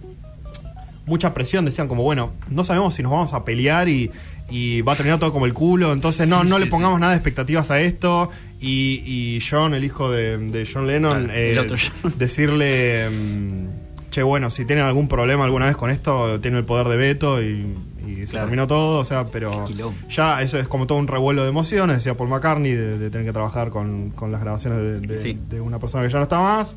Mucha 1.06 1.34
presión, 1.34 1.64
decían 1.64 1.88
como, 1.88 2.02
bueno, 2.04 2.32
no 2.48 2.62
sabemos 2.64 2.94
si 2.94 3.02
nos 3.02 3.10
vamos 3.12 3.32
a 3.34 3.44
pelear 3.44 3.88
y, 3.88 4.10
y 4.50 4.82
va 4.82 4.92
a 4.92 4.96
terminar 4.96 5.18
todo 5.18 5.32
como 5.32 5.46
el 5.46 5.52
culo, 5.54 5.92
entonces 5.92 6.28
no, 6.28 6.42
Sí, 6.42 6.48
no 6.48 6.58
sí, 6.58 6.64
le 6.64 6.70
pongamos 6.70 6.98
sí. 6.98 7.00
nada 7.00 7.12
de 7.12 7.16
expectativas 7.18 7.70
a 7.70 7.80
esto. 7.80 8.30
Y, 8.60 9.02
y 9.04 9.40
John, 9.48 9.74
el 9.74 9.82
hijo 9.82 10.10
de, 10.12 10.38
de 10.38 10.68
John 10.72 10.86
Lennon, 10.86 11.28
eh, 11.32 11.56
John. 11.68 12.12
decirle... 12.18 13.08
mm, 13.10 13.66
che, 14.12 14.22
bueno, 14.22 14.50
si 14.50 14.64
tienen 14.66 14.84
algún 14.84 15.08
problema 15.08 15.44
alguna 15.44 15.66
vez 15.66 15.76
con 15.76 15.88
esto, 15.90 16.38
tienen 16.40 16.58
el 16.58 16.64
poder 16.66 16.86
de 16.88 16.96
veto 16.98 17.42
y, 17.42 17.66
y 18.06 18.14
se 18.26 18.32
Claro. 18.32 18.44
terminó 18.46 18.66
todo, 18.66 19.00
o 19.00 19.04
sea, 19.06 19.24
pero 19.24 19.64
ya 20.10 20.42
eso 20.42 20.58
es 20.58 20.68
como 20.68 20.86
todo 20.86 20.98
un 20.98 21.08
revuelo 21.08 21.42
de 21.44 21.48
emociones, 21.48 21.96
decía 21.96 22.14
Paul 22.14 22.28
McCartney, 22.28 22.72
de, 22.72 22.98
de 22.98 23.08
tener 23.10 23.26
que 23.26 23.32
trabajar 23.32 23.70
con, 23.70 24.10
con 24.10 24.30
las 24.30 24.42
grabaciones 24.42 24.78
de, 24.80 25.00
de- 25.00 25.16
Sí. 25.18 25.38
de 25.48 25.62
una 25.62 25.78
persona 25.78 26.04
que 26.06 26.12
ya 26.12 26.18
no 26.18 26.24
está 26.24 26.38
más. 26.40 26.76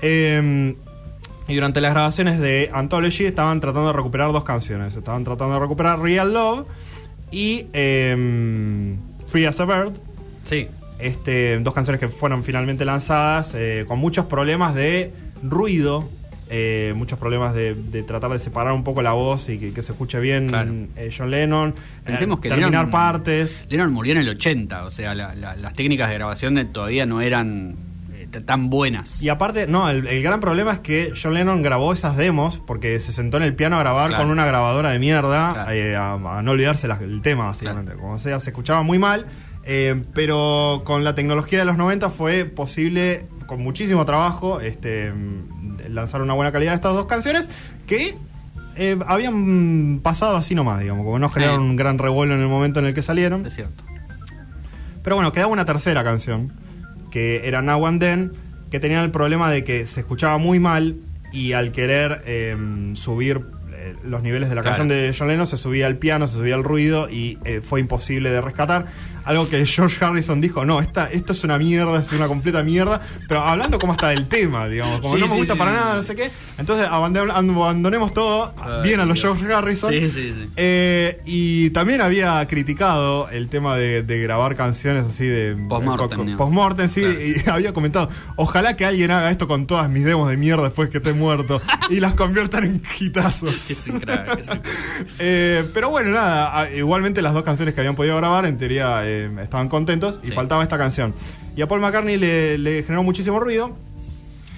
Eh, 0.00 0.76
y 1.48 1.54
durante 1.54 1.80
las 1.80 1.92
grabaciones 1.92 2.38
de 2.38 2.70
Anthology 2.72 3.24
estaban 3.24 3.58
tratando 3.60 3.88
de 3.88 3.92
recuperar 3.94 4.30
dos 4.32 4.44
canciones. 4.44 4.94
Estaban 4.94 5.24
tratando 5.24 5.54
de 5.54 5.60
recuperar 5.60 5.98
Real 6.00 6.32
Love 6.32 6.66
y 7.30 7.66
eh, 7.72 8.94
Free 9.28 9.46
as 9.46 9.58
a 9.60 9.64
Bird. 9.64 9.92
Sí. 10.44 10.68
Este, 10.98 11.58
dos 11.60 11.74
canciones 11.74 12.00
que 12.00 12.08
fueron 12.08 12.42
finalmente 12.44 12.84
lanzadas 12.84 13.54
eh, 13.54 13.84
con 13.86 13.98
muchos 13.98 14.26
problemas 14.26 14.74
de 14.74 15.12
ruido, 15.42 16.08
eh, 16.50 16.92
muchos 16.96 17.18
problemas 17.18 17.54
de, 17.54 17.74
de 17.74 18.02
tratar 18.02 18.30
de 18.32 18.38
separar 18.40 18.72
un 18.72 18.82
poco 18.82 19.00
la 19.02 19.12
voz 19.12 19.48
y 19.48 19.58
que, 19.58 19.72
que 19.72 19.82
se 19.82 19.92
escuche 19.92 20.18
bien 20.18 20.48
Claro. 20.48 20.72
eh, 20.96 21.10
John 21.16 21.30
Lennon. 21.30 21.74
Pensemos 22.04 22.40
que 22.40 22.48
terminar 22.48 22.86
Lennon- 22.86 22.90
partes. 22.90 23.64
Lennon 23.68 23.92
murió 23.92 24.12
en 24.14 24.18
el 24.20 24.28
80, 24.30 24.84
o 24.84 24.90
sea, 24.90 25.14
la- 25.14 25.34
la- 25.34 25.54
las 25.56 25.72
técnicas 25.74 26.08
de 26.08 26.14
grabación 26.14 26.54
de- 26.56 26.64
todavía 26.64 27.06
no 27.06 27.20
eran 27.20 27.76
tan 28.44 28.70
buenas. 28.70 29.22
Y 29.22 29.28
aparte, 29.28 29.66
no, 29.66 29.88
el, 29.88 30.06
el 30.06 30.22
gran 30.22 30.40
problema 30.40 30.72
es 30.72 30.78
que 30.80 31.12
John 31.20 31.34
Lennon 31.34 31.62
grabó 31.62 31.92
esas 31.92 32.16
demos 32.16 32.58
porque 32.58 33.00
se 33.00 33.12
sentó 33.12 33.36
en 33.38 33.42
el 33.44 33.54
piano 33.54 33.76
a 33.76 33.80
grabar 33.80 34.08
Claro. 34.08 34.24
con 34.24 34.32
una 34.32 34.44
grabadora 34.46 34.90
de 34.90 34.98
mierda, 34.98 35.52
Claro. 35.52 35.70
eh, 35.72 35.96
a, 35.96 36.12
a 36.38 36.42
no 36.42 36.50
olvidarse 36.52 36.88
las- 36.88 37.00
el 37.02 37.22
tema, 37.22 37.46
básicamente. 37.46 37.94
Como 37.94 38.18
sea, 38.18 38.38
se 38.40 38.50
escuchaba 38.50 38.82
muy 38.82 38.98
mal, 38.98 39.26
eh, 39.64 40.02
pero 40.14 40.82
con 40.84 41.04
la 41.04 41.14
tecnología 41.14 41.58
de 41.58 41.64
los 41.64 41.76
90 41.76 42.10
fue 42.10 42.44
posible, 42.44 43.26
con 43.46 43.60
muchísimo 43.62 44.04
trabajo, 44.04 44.60
este, 44.60 45.12
lanzar 45.88 46.20
una 46.22 46.34
buena 46.34 46.52
calidad 46.52 46.72
de 46.72 46.76
estas 46.76 46.94
dos 46.94 47.06
canciones 47.06 47.48
que 47.86 48.14
eh, 48.76 48.96
habían 49.06 50.00
pasado 50.02 50.36
así 50.36 50.54
nomás, 50.54 50.80
digamos, 50.80 51.04
como 51.04 51.18
no 51.18 51.28
generaron 51.30 51.62
un 51.62 51.76
gran 51.76 51.98
revuelo 51.98 52.34
en 52.34 52.40
el 52.42 52.48
momento 52.48 52.78
en 52.78 52.86
el 52.86 52.94
que 52.94 53.02
salieron. 53.02 53.44
Es 53.46 53.54
cierto. 53.54 53.82
Pero 55.02 55.16
bueno, 55.16 55.32
quedaba 55.32 55.50
una 55.52 55.64
tercera 55.64 56.04
canción, 56.04 56.52
que 57.10 57.46
era 57.48 57.62
Now 57.62 57.86
and 57.86 58.00
Then, 58.00 58.32
que 58.70 58.80
tenía 58.80 59.02
el 59.02 59.10
problema 59.10 59.50
de 59.50 59.64
que 59.64 59.86
se 59.86 60.00
escuchaba 60.00 60.38
muy 60.38 60.58
mal 60.60 60.96
y 61.32 61.52
al 61.52 61.72
querer 61.72 62.22
eh, 62.26 62.56
subir 62.94 63.42
eh, 63.72 63.94
los 64.04 64.22
niveles 64.22 64.48
de 64.48 64.54
la 64.54 64.62
Claro. 64.62 64.76
canción 64.76 64.88
de 64.88 65.14
John 65.16 65.28
Lennon, 65.28 65.46
se 65.46 65.56
subía 65.56 65.86
el 65.86 65.96
piano, 65.96 66.26
se 66.26 66.36
subía 66.36 66.54
el 66.54 66.64
ruido 66.64 67.08
y 67.10 67.38
eh, 67.44 67.60
fue 67.62 67.80
imposible 67.80 68.30
de 68.30 68.40
rescatar. 68.40 68.86
Algo 69.28 69.48
que 69.48 69.64
George 69.66 70.02
Harrison 70.04 70.40
dijo, 70.40 70.64
no, 70.64 70.80
esta, 70.80 71.06
esto 71.12 71.34
es 71.34 71.44
una 71.44 71.58
mierda, 71.58 72.00
es 72.00 72.10
una 72.12 72.26
completa 72.28 72.62
mierda, 72.62 73.00
pero 73.28 73.40
hablando 73.40 73.78
como 73.78 73.92
hasta 73.92 74.08
del 74.08 74.26
tema, 74.26 74.66
digamos, 74.68 75.00
como 75.02 75.14
Sí, 75.16 75.20
no 75.20 75.26
me 75.28 75.34
gusta 75.36 75.52
sí, 75.52 75.58
para 75.58 75.72
nada, 75.72 75.94
no 75.96 76.02
sé 76.02 76.16
qué. 76.16 76.30
Entonces 76.56 76.88
abandon- 76.88 77.30
abandonemos 77.30 78.14
todo, 78.14 78.54
Ay, 78.56 78.82
bien 78.88 79.00
a 79.00 79.04
los 79.04 79.20
Dios. 79.20 79.36
George 79.38 79.52
Harrison. 79.54 79.90
Sí, 79.92 80.10
sí, 80.10 80.32
sí. 80.32 80.48
Eh, 80.56 81.20
y 81.26 81.68
también 81.70 82.00
había 82.00 82.46
criticado 82.48 83.28
el 83.28 83.48
tema 83.50 83.76
de, 83.76 84.02
de 84.02 84.18
grabar 84.22 84.56
canciones 84.56 85.04
así 85.04 85.26
de 85.26 85.54
Postmortem, 85.68 86.36
postmortem, 86.38 86.88
sí, 86.88 87.02
Claro. 87.02 87.20
y 87.20 87.42
había 87.50 87.72
comentado, 87.74 88.08
ojalá 88.36 88.76
que 88.76 88.86
alguien 88.86 89.10
haga 89.10 89.30
esto 89.30 89.46
con 89.46 89.66
todas 89.66 89.90
mis 89.90 90.04
demos 90.04 90.30
de 90.30 90.38
mierda 90.38 90.62
después 90.64 90.88
que 90.88 90.98
esté 90.98 91.12
muerto 91.12 91.60
y 91.90 92.00
las 92.00 92.14
conviertan 92.14 92.64
en 92.64 92.82
hitazos. 92.98 93.66
Eh, 95.18 95.68
pero 95.74 95.90
bueno, 95.90 96.10
nada, 96.12 96.70
igualmente 96.70 97.22
las 97.22 97.34
dos 97.34 97.42
canciones 97.42 97.74
que 97.74 97.80
habían 97.80 97.94
podido 97.96 98.16
grabar 98.16 98.46
en 98.46 98.56
teoría 98.58 99.00
eh, 99.04 99.17
estaban 99.42 99.68
contentos 99.68 100.20
y 100.22 100.28
Sí. 100.28 100.32
faltaba 100.32 100.62
esta 100.62 100.78
canción. 100.78 101.14
Y 101.56 101.62
a 101.62 101.68
Paul 101.68 101.80
McCartney 101.80 102.16
le, 102.16 102.58
le 102.58 102.82
generó 102.82 103.02
muchísimo 103.02 103.40
ruido 103.40 103.76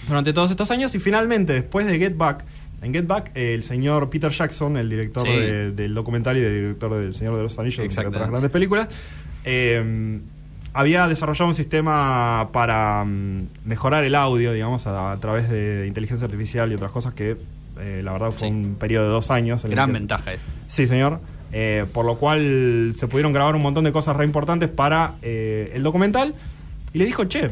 durante 0.09 0.33
todos 0.33 0.51
estos 0.51 0.71
años 0.71 0.95
y 0.95 0.99
finalmente 0.99 1.53
después 1.53 1.87
de 1.87 1.99
Get 1.99 2.17
Back, 2.17 2.45
en 2.83 2.93
Get 2.93 3.07
Back 3.07 3.31
eh, 3.35 3.55
el 3.55 3.63
señor 3.63 4.09
Peter 4.11 4.31
Jackson, 4.31 4.77
el 4.77 4.89
director 4.91 5.27
Sí. 5.27 5.33
de- 5.33 5.71
del 5.73 5.95
documental 5.95 6.37
y 6.37 6.41
del 6.41 6.55
director 6.55 6.95
del 6.95 7.15
Señor 7.15 7.37
de 7.37 7.43
los 7.45 7.59
Anillos, 7.59 7.85
entre 7.85 8.07
otras 8.07 8.29
grandes 8.31 8.51
películas, 8.51 8.89
eh, 9.45 10.19
había 10.73 11.09
desarrollado 11.09 11.49
un 11.49 11.55
sistema 11.57 12.49
para 12.53 13.05
mm, 13.05 13.49
mejorar 13.65 14.05
el 14.05 14.15
audio, 14.15 14.53
digamos, 14.53 14.87
a, 14.87 15.13
a 15.13 15.17
través 15.19 15.49
de 15.51 15.85
inteligencia 15.89 16.25
artificial 16.27 16.71
y 16.71 16.75
otras 16.77 16.91
cosas 16.93 17.13
que 17.15 17.37
eh, 17.81 18.03
la 18.05 18.13
verdad 18.13 18.31
fue 18.31 18.49
Sí. 18.49 18.55
un 18.55 18.77
periodo 18.79 19.07
de 19.07 19.11
dos 19.11 19.31
años. 19.31 19.65
Gran 19.65 19.93
ventaja 19.93 20.33
esa. 20.33 20.47
Sí, 20.69 20.87
señor. 20.87 21.21
Eh, 21.53 21.85
por 21.93 22.05
lo 22.05 22.17
cual 22.17 22.93
se 22.97 23.09
pudieron 23.09 23.33
grabar 23.33 23.57
un 23.57 23.63
montón 23.63 23.85
de 23.85 23.93
cosas 23.93 24.15
re 24.17 24.25
importantes 24.25 24.69
para 24.69 25.15
eh, 25.23 25.73
el 25.75 25.83
documental. 25.83 26.35
Y 26.93 26.99
le 26.99 27.05
dijo, 27.05 27.25
che, 27.25 27.51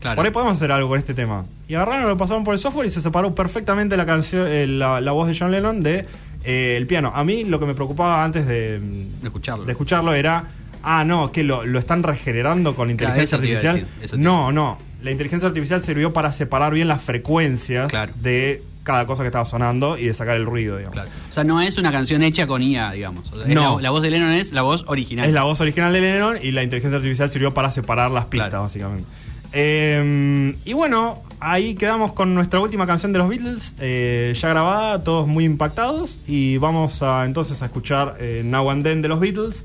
Claro. 0.00 0.16
por 0.16 0.26
ahí 0.26 0.30
podemos 0.30 0.54
hacer 0.56 0.70
algo 0.72 0.88
con 0.90 0.98
este 0.98 1.14
tema. 1.14 1.44
Y 1.68 1.74
agarraron, 1.74 2.08
lo 2.08 2.16
pasaron 2.18 2.44
por 2.44 2.52
el 2.54 2.60
software 2.60 2.86
y 2.86 2.90
se 2.90 3.00
separó 3.00 3.34
perfectamente 3.34 3.96
la 3.96 4.04
canción, 4.04 4.46
eh, 4.46 4.66
la, 4.66 5.00
la 5.00 5.12
voz 5.12 5.28
de 5.28 5.36
John 5.38 5.50
Lennon 5.50 5.82
de 5.82 6.04
el 6.44 6.86
piano. 6.86 7.10
A 7.14 7.24
mí 7.24 7.42
lo 7.44 7.58
que 7.58 7.66
me 7.66 7.74
preocupaba 7.74 8.22
antes 8.22 8.46
de, 8.46 8.78
De 8.78 9.08
escucharlo. 9.24 9.64
de 9.64 9.72
escucharlo 9.72 10.12
era, 10.12 10.44
ah, 10.82 11.02
no, 11.04 11.32
que 11.32 11.42
lo, 11.42 11.64
lo 11.64 11.78
están 11.78 12.02
regenerando 12.02 12.76
con 12.76 12.90
inteligencia 12.90 13.24
eso 13.24 13.38
te 13.40 13.48
iba 13.48 13.58
a 13.58 13.62
artificial. 13.62 14.00
decir, 14.02 14.18
no, 14.18 14.52
no. 14.52 14.78
La 15.02 15.10
inteligencia 15.10 15.48
artificial 15.48 15.82
sirvió 15.82 16.12
para 16.12 16.32
separar 16.32 16.72
bien 16.74 16.86
las 16.88 17.02
frecuencias 17.02 17.88
Claro. 17.90 18.12
de 18.16 18.62
cada 18.86 19.04
cosa 19.06 19.22
que 19.24 19.26
estaba 19.26 19.44
sonando 19.44 19.98
y 19.98 20.06
de 20.06 20.14
sacar 20.14 20.36
el 20.36 20.46
ruido, 20.46 20.76
digamos. 20.78 20.94
Claro. 20.94 21.10
O 21.28 21.32
sea, 21.32 21.42
no 21.44 21.60
es 21.60 21.76
una 21.76 21.90
canción 21.92 22.22
hecha 22.22 22.46
con 22.46 22.62
IA, 22.62 22.92
digamos. 22.92 23.30
O 23.32 23.36
sea, 23.36 23.46
es 23.48 23.54
No. 23.54 23.76
La, 23.76 23.82
la 23.82 23.90
voz 23.90 24.00
de 24.02 24.10
Lennon 24.10 24.30
es 24.30 24.52
la 24.52 24.62
voz 24.62 24.84
original. 24.86 25.26
Es 25.26 25.32
la 25.34 25.42
voz 25.42 25.60
original 25.60 25.92
de 25.92 26.00
Lennon 26.00 26.36
y 26.40 26.52
la 26.52 26.62
inteligencia 26.62 26.96
artificial 26.96 27.30
sirvió 27.30 27.52
para 27.52 27.72
separar 27.72 28.10
las 28.12 28.26
pistas, 28.26 28.50
Claro. 28.50 28.62
básicamente. 28.64 29.08
Eh, 29.52 30.54
y 30.64 30.72
bueno, 30.74 31.22
ahí 31.40 31.74
quedamos 31.74 32.12
con 32.12 32.34
nuestra 32.34 32.60
última 32.60 32.86
canción 32.86 33.12
de 33.12 33.18
los 33.18 33.28
Beatles, 33.28 33.74
eh, 33.80 34.34
ya 34.40 34.48
grabada, 34.50 35.02
todos 35.02 35.26
muy 35.26 35.44
impactados. 35.44 36.18
Y 36.28 36.58
vamos 36.58 37.02
a 37.02 37.24
entonces 37.24 37.60
a 37.62 37.66
escuchar 37.66 38.16
eh, 38.20 38.42
Now 38.44 38.70
and 38.70 38.84
Then 38.84 39.02
de 39.02 39.08
los 39.08 39.18
Beatles. 39.20 39.64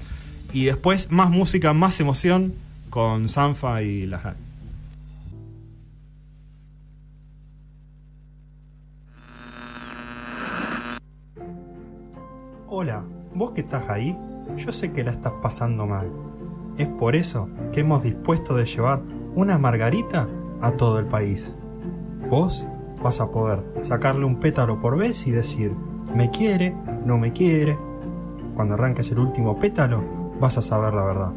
Y 0.53 0.65
después 0.65 1.11
más 1.11 1.29
música, 1.29 1.73
más 1.73 1.99
emoción 1.99 2.53
con 2.89 3.29
Sanfa 3.29 3.83
y 3.83 4.05
la 4.05 4.19
High. 4.19 4.33
Hola, 12.73 13.03
vos 13.35 13.51
que 13.51 13.59
estás 13.59 13.89
ahí, 13.89 14.17
yo 14.55 14.71
sé 14.71 14.93
que 14.93 15.03
la 15.03 15.11
estás 15.11 15.33
pasando 15.41 15.85
mal. 15.85 16.09
Es 16.77 16.87
por 16.87 17.17
eso 17.17 17.49
que 17.73 17.81
hemos 17.81 18.01
dispuesto 18.01 18.55
de 18.55 18.65
llevar 18.65 19.01
una 19.35 19.57
margarita 19.57 20.29
a 20.61 20.71
todo 20.71 20.97
el 20.97 21.05
país. 21.05 21.53
Vos 22.29 22.65
vas 23.03 23.19
a 23.19 23.29
poder 23.29 23.61
sacarle 23.81 24.23
un 24.23 24.39
pétalo 24.39 24.79
por 24.79 24.97
vez 24.97 25.27
y 25.27 25.31
decir, 25.31 25.73
me 26.15 26.31
quiere, 26.31 26.73
no 27.05 27.17
me 27.17 27.33
quiere. 27.33 27.77
Cuando 28.55 28.75
arranques 28.75 29.11
el 29.11 29.19
último 29.19 29.59
pétalo, 29.59 30.01
vas 30.39 30.57
a 30.57 30.61
saber 30.61 30.93
la 30.93 31.03
verdad. 31.03 31.33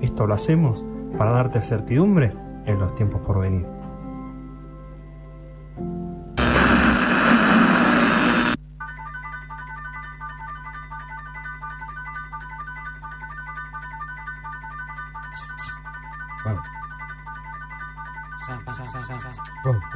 Esto 0.00 0.28
lo 0.28 0.34
hacemos 0.34 0.86
para 1.18 1.32
darte 1.32 1.60
certidumbre 1.60 2.32
en 2.66 2.78
los 2.78 2.94
tiempos 2.94 3.20
por 3.22 3.40
venir. 3.40 3.66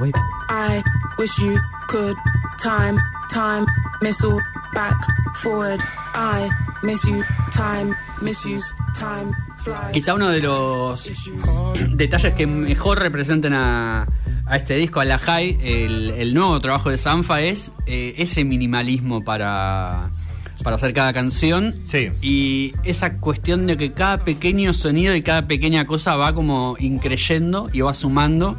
Wait. 0.03 0.15
I 0.49 0.83
wish 1.19 1.39
you 1.39 1.59
could 1.87 2.17
time, 2.59 2.99
time, 3.31 3.65
missile, 4.01 4.41
back, 4.75 4.99
forward. 5.37 5.81
I 6.15 6.51
miss 6.83 7.05
you, 7.05 7.23
time, 7.53 7.95
misuse, 8.21 8.65
time, 8.95 9.33
fly. 9.59 9.93
Quizá 9.93 10.15
uno 10.15 10.29
de 10.29 10.41
los 10.41 11.09
Issues. 11.09 11.45
detalles 11.97 12.35
que 12.35 12.47
mejor 12.47 12.99
representan 12.99 13.55
a, 13.55 14.07
a 14.47 14.57
este 14.57 14.75
disco, 14.75 15.01
a 15.01 15.05
la 15.05 15.19
High, 15.19 15.59
el, 15.63 16.11
el 16.11 16.35
nuevo 16.35 16.59
trabajo 16.59 16.91
de 16.91 16.99
Sanfa, 16.99 17.41
es 17.41 17.73
eh, 17.87 18.15
ese 18.19 18.45
minimalismo 18.45 19.23
para, 19.23 20.11
para 20.65 20.77
hacer 20.77 20.93
cada 20.93 21.13
canción. 21.13 21.77
Sí. 21.85 22.11
Y 22.21 22.73
esa 22.83 23.19
cuestión 23.19 23.67
de 23.67 23.77
que 23.77 23.93
cada 23.93 24.25
pequeño 24.25 24.75
sonido 24.75 25.15
y 25.15 25.23
cada 25.23 25.47
pequeña 25.47 25.87
cosa 25.87 26.17
va 26.17 26.35
como 26.35 26.77
increyendo 26.79 27.71
y 27.73 27.81
va 27.81 27.95
sumando 27.95 28.59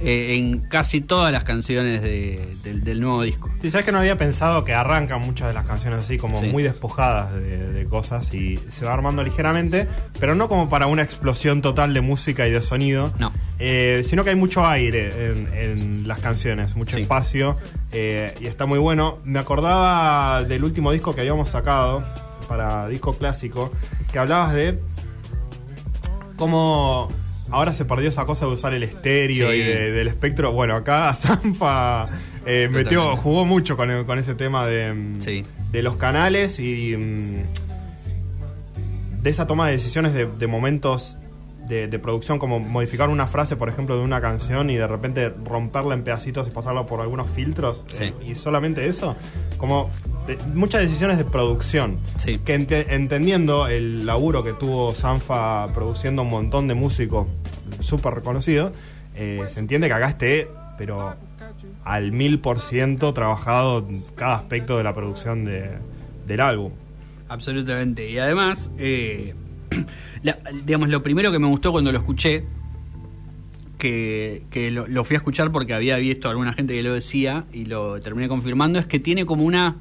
eh, 0.00 0.36
en 0.36 0.60
casi 0.60 1.00
todas 1.00 1.32
las 1.32 1.44
canciones 1.44 2.02
de- 2.02 2.54
del, 2.62 2.84
del 2.84 3.00
nuevo 3.00 3.22
disco. 3.22 3.50
Sí, 3.62 3.70
sabes 3.70 3.86
que 3.86 3.92
no 3.92 3.98
había 3.98 4.18
pensado 4.18 4.64
que 4.64 4.74
arrancan 4.74 5.20
muchas 5.22 5.48
de 5.48 5.54
las 5.54 5.64
canciones 5.64 6.00
así 6.00 6.18
como 6.18 6.38
Sí. 6.40 6.46
muy 6.48 6.62
despojadas 6.62 7.32
de, 7.34 7.72
de 7.72 7.84
cosas 7.86 8.32
y 8.34 8.58
se 8.68 8.84
va 8.84 8.92
armando 8.92 9.22
ligeramente, 9.24 9.88
pero 10.20 10.34
no 10.34 10.48
como 10.48 10.68
para 10.68 10.86
una 10.86 11.02
explosión 11.02 11.62
total 11.62 11.94
de 11.94 12.00
música 12.02 12.46
y 12.46 12.50
de 12.50 12.60
sonido. 12.62 13.12
No. 13.18 13.32
Eh, 13.58 14.02
sino 14.06 14.22
que 14.22 14.30
hay 14.30 14.36
mucho 14.36 14.66
aire 14.66 15.30
en, 15.30 15.48
en 15.54 16.08
las 16.08 16.18
canciones, 16.18 16.76
mucho 16.76 16.96
Sí. 16.96 17.02
espacio 17.02 17.56
eh, 17.92 18.34
y 18.40 18.46
está 18.46 18.66
muy 18.66 18.78
bueno. 18.78 19.18
Me 19.24 19.38
acordaba 19.38 20.44
del 20.44 20.62
último 20.62 20.92
disco 20.92 21.14
que 21.14 21.22
habíamos 21.22 21.48
sacado 21.48 22.04
para 22.48 22.86
disco 22.88 23.14
clásico, 23.14 23.72
que 24.12 24.18
hablabas 24.18 24.54
de 24.54 24.78
cómo 26.36 27.10
ahora 27.50 27.72
se 27.74 27.84
perdió 27.84 28.08
esa 28.08 28.24
cosa 28.26 28.46
de 28.46 28.52
usar 28.52 28.74
el 28.74 28.82
estéreo 28.82 29.50
Sí. 29.50 29.56
y 29.56 29.60
de- 29.60 29.92
del 29.92 30.08
espectro. 30.08 30.52
Bueno, 30.52 30.74
acá 30.76 31.14
Sanfa 31.14 32.08
eh, 32.44 32.68
metió, 32.70 33.16
jugó 33.16 33.44
mucho 33.44 33.76
con, 33.76 34.04
con 34.04 34.18
ese 34.18 34.34
tema 34.34 34.66
de, 34.66 34.92
mm, 34.92 35.20
Sí. 35.20 35.44
de 35.72 35.82
los 35.82 35.96
canales 35.96 36.58
y 36.60 36.96
mm, 36.96 37.42
de 39.22 39.30
esa 39.30 39.46
toma 39.46 39.66
de 39.66 39.72
decisiones 39.72 40.14
de, 40.14 40.26
de 40.26 40.46
momentos 40.46 41.18
de, 41.68 41.88
de 41.88 41.98
producción, 41.98 42.38
como 42.38 42.60
modificar 42.60 43.08
una 43.08 43.26
frase, 43.26 43.56
por 43.56 43.68
ejemplo, 43.68 43.96
de 43.96 44.02
una 44.02 44.20
canción 44.20 44.70
y 44.70 44.76
de 44.76 44.86
repente 44.86 45.30
romperla 45.44 45.94
en 45.94 46.04
pedacitos 46.04 46.46
y 46.48 46.50
pasarla 46.50 46.86
por 46.86 47.00
algunos 47.00 47.28
filtros. 47.30 47.84
Sí. 47.90 48.04
eh, 48.04 48.14
y 48.26 48.34
solamente 48.34 48.86
eso, 48.86 49.16
como 49.58 49.90
de- 50.26 50.38
muchas 50.54 50.82
decisiones 50.82 51.18
de 51.18 51.24
producción. 51.24 51.96
Sí. 52.18 52.38
Que 52.38 52.54
ente- 52.54 52.86
entendiendo 52.94 53.66
el 53.68 54.06
laburo 54.06 54.42
que 54.44 54.52
tuvo 54.52 54.94
Sanfa 54.94 55.66
produciendo 55.74 56.22
un 56.22 56.28
montón 56.30 56.68
de 56.68 56.74
músicos 56.74 57.28
súper 57.80 58.14
reconocidos, 58.14 58.72
eh, 59.14 59.42
se 59.48 59.60
entiende 59.60 59.88
que 59.88 59.94
acá 59.94 60.08
esté, 60.10 60.48
pero 60.78 61.14
al 61.84 62.12
mil 62.12 62.38
por 62.40 62.60
ciento 62.60 63.12
trabajado 63.14 63.86
cada 64.14 64.36
aspecto 64.36 64.76
de 64.76 64.84
la 64.84 64.94
producción 64.94 65.44
de- 65.44 65.70
del 66.26 66.40
álbum. 66.40 66.72
Absolutamente. 67.28 68.08
Y 68.10 68.18
además, 68.18 68.70
eh, 68.78 69.34
la- 70.26 70.38
digamos, 70.64 70.88
lo 70.88 71.02
primero 71.02 71.30
que 71.32 71.38
me 71.38 71.46
gustó 71.46 71.72
cuando 71.72 71.90
lo 71.92 71.98
escuché, 71.98 72.44
que, 73.78 74.42
que 74.50 74.70
lo, 74.70 74.86
lo 74.88 75.04
fui 75.04 75.14
a 75.16 75.18
escuchar 75.18 75.52
porque 75.52 75.74
había 75.74 75.96
visto 75.98 76.28
a 76.28 76.30
alguna 76.32 76.52
gente 76.52 76.74
que 76.74 76.82
lo 76.82 76.92
decía 76.94 77.44
y 77.52 77.66
lo 77.66 78.00
terminé 78.00 78.28
confirmando, 78.28 78.78
es 78.78 78.86
que 78.86 78.98
tiene 78.98 79.24
como 79.26 79.44
una 79.44 79.76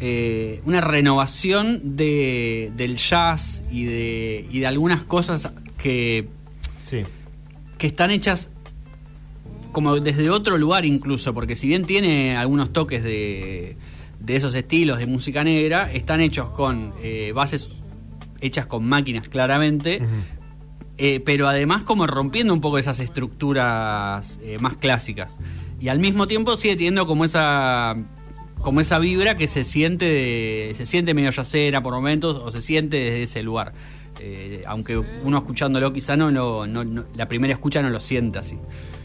eh, 0.00 0.60
una 0.64 0.80
renovación 0.80 1.96
de, 1.96 2.72
del 2.76 2.96
jazz 2.96 3.62
y 3.70 3.84
de, 3.84 4.46
y 4.50 4.58
de 4.58 4.66
algunas 4.66 5.02
cosas 5.04 5.52
que, 5.78 6.28
Sí. 6.82 7.02
que 7.78 7.86
están 7.86 8.10
hechas 8.10 8.50
como 9.72 9.98
desde 10.00 10.30
otro 10.30 10.56
lugar 10.58 10.84
incluso, 10.84 11.32
porque 11.34 11.54
si 11.56 11.68
bien 11.68 11.84
tiene 11.84 12.36
algunos 12.36 12.72
toques 12.72 13.02
de, 13.04 13.76
de 14.20 14.36
esos 14.36 14.54
estilos 14.56 14.98
de 14.98 15.06
música 15.06 15.44
negra, 15.44 15.92
están 15.92 16.20
hechos 16.20 16.50
con 16.50 16.92
eh, 17.02 17.32
bases 17.34 17.70
hechas 18.44 18.66
con 18.66 18.84
máquinas 18.84 19.28
claramente, 19.28 20.00
eh, 20.98 21.20
pero 21.24 21.48
además 21.48 21.82
como 21.82 22.06
rompiendo 22.06 22.52
un 22.54 22.60
poco 22.60 22.78
esas 22.78 23.00
estructuras 23.00 24.38
eh, 24.42 24.58
más 24.60 24.76
clásicas. 24.76 25.38
Y 25.80 25.88
al 25.88 25.98
mismo 25.98 26.26
tiempo 26.26 26.56
sigue 26.56 26.74
teniendo 26.76 27.06
como 27.06 27.24
esa 27.24 27.96
como 28.60 28.80
esa 28.80 28.98
vibra 28.98 29.34
que 29.36 29.46
se 29.46 29.62
siente 29.62 30.06
de- 30.06 30.74
se 30.76 30.86
siente 30.86 31.12
medio 31.12 31.30
yacera 31.30 31.82
por 31.82 31.92
momentos 31.92 32.40
o 32.42 32.50
se 32.50 32.62
siente 32.62 32.96
desde 32.96 33.22
ese 33.24 33.42
lugar. 33.42 33.74
Eh, 34.20 34.62
aunque 34.66 34.96
uno 34.96 35.36
escuchándolo 35.38 35.92
quizá 35.92 36.16
no, 36.16 36.30
no- 36.30 36.66
no- 36.66 37.04
la 37.14 37.28
primera 37.28 37.52
escucha 37.52 37.82
no 37.82 37.90
lo 37.90 38.00
siente 38.00 38.38
así. 38.38 38.56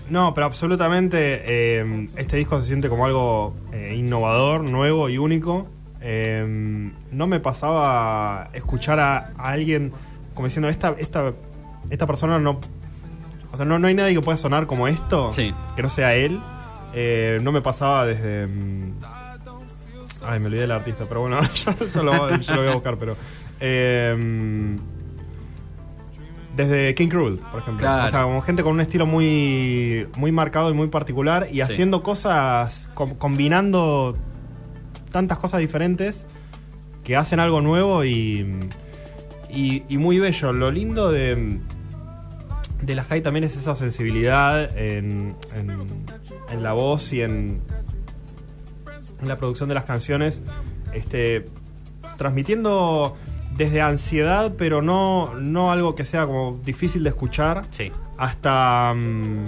No, 0.10 0.34
pero 0.34 0.46
absolutamente 0.48 1.42
eh, 1.46 2.08
este 2.16 2.38
disco 2.38 2.60
se 2.62 2.68
siente 2.68 2.88
como 2.88 3.06
algo 3.06 3.54
eh, 3.74 3.96
innovador, 3.98 4.70
nuevo 4.70 5.10
y 5.10 5.18
único. 5.18 5.68
Eh, 6.02 6.92
no 7.12 7.28
me 7.28 7.40
pasaba 7.40 8.50
escuchar 8.54 9.00
a, 9.00 9.18
a 9.38 9.50
alguien 9.50 9.92
como 10.34 10.48
diciendo, 10.48 10.70
esta, 10.70 10.96
esta, 10.98 11.34
esta 11.90 12.08
persona 12.08 12.40
no... 12.40 12.60
O 13.52 13.58
sea, 13.58 13.66
no, 13.66 13.80
no 13.80 13.88
hay 13.88 13.94
nadie 13.96 14.14
que 14.14 14.22
pueda 14.22 14.38
sonar 14.38 14.68
como 14.68 14.88
esto, 14.88 15.32
Sí. 15.32 15.54
que 15.76 15.82
no 15.82 15.90
sea 15.90 16.16
él. 16.16 16.40
Eh, 16.94 17.40
no 17.42 17.52
me 17.52 17.62
pasaba 17.62 18.06
desde... 18.06 18.48
mm, 18.48 18.94
Ay, 20.26 20.40
me 20.40 20.46
olvidé 20.48 20.62
del 20.62 20.72
artista, 20.72 21.06
pero 21.08 21.22
bueno, 21.22 21.40
yo, 21.54 21.74
yo 21.94 22.04
lo, 22.04 22.36
yo 22.38 22.54
lo 22.56 22.62
voy 22.62 22.72
a 22.72 22.74
buscar, 22.76 22.98
pero... 22.98 23.16
eh, 23.60 24.78
desde 26.56 26.94
King 26.96 27.08
Cruel, 27.08 27.40
por 27.52 27.62
ejemplo. 27.62 27.82
Claro. 27.86 28.06
O 28.06 28.10
sea, 28.10 28.24
como 28.24 28.42
gente 28.42 28.64
con 28.64 28.74
un 28.74 28.82
estilo 28.82 29.06
muy, 29.06 30.08
muy 30.18 30.32
marcado 30.32 30.70
y 30.70 30.74
muy 30.74 30.88
particular 30.88 31.48
y 31.52 31.62
haciendo 31.62 32.04
cosas, 32.04 32.90
com- 32.96 33.16
combinando 33.16 34.18
tantas 35.12 35.38
cosas 35.40 35.60
diferentes 35.60 36.26
que 37.04 37.16
hacen 37.16 37.40
algo 37.40 37.62
nuevo 37.62 38.04
y, 38.06 38.46
y, 39.50 39.84
y 39.90 39.98
muy 39.98 40.20
bello. 40.20 40.54
Lo 40.54 40.72
lindo 40.72 41.12
de, 41.12 41.60
de 42.82 42.96
la 42.96 43.04
High 43.04 43.22
también 43.22 43.44
es 43.44 43.58
esa 43.58 43.76
sensibilidad 43.76 44.78
en, 44.78 45.36
en, 45.56 45.76
en 46.52 46.64
la 46.64 46.74
voz 46.74 47.12
y 47.14 47.22
en, 47.22 47.62
en 49.22 49.28
la 49.28 49.38
producción 49.38 49.70
de 49.70 49.76
las 49.76 49.86
canciones, 49.86 50.42
este, 50.94 51.46
transmitiendo 52.18 53.18
desde 53.58 53.82
ansiedad, 53.82 54.54
pero 54.58 54.82
no, 54.82 55.34
no 55.36 55.72
algo 55.72 55.96
que 55.96 56.06
sea 56.06 56.26
como 56.26 56.60
difícil 56.64 57.04
de 57.04 57.10
escuchar, 57.10 57.64
Sí. 57.72 57.92
hasta, 58.18 58.94
mm, 58.96 59.44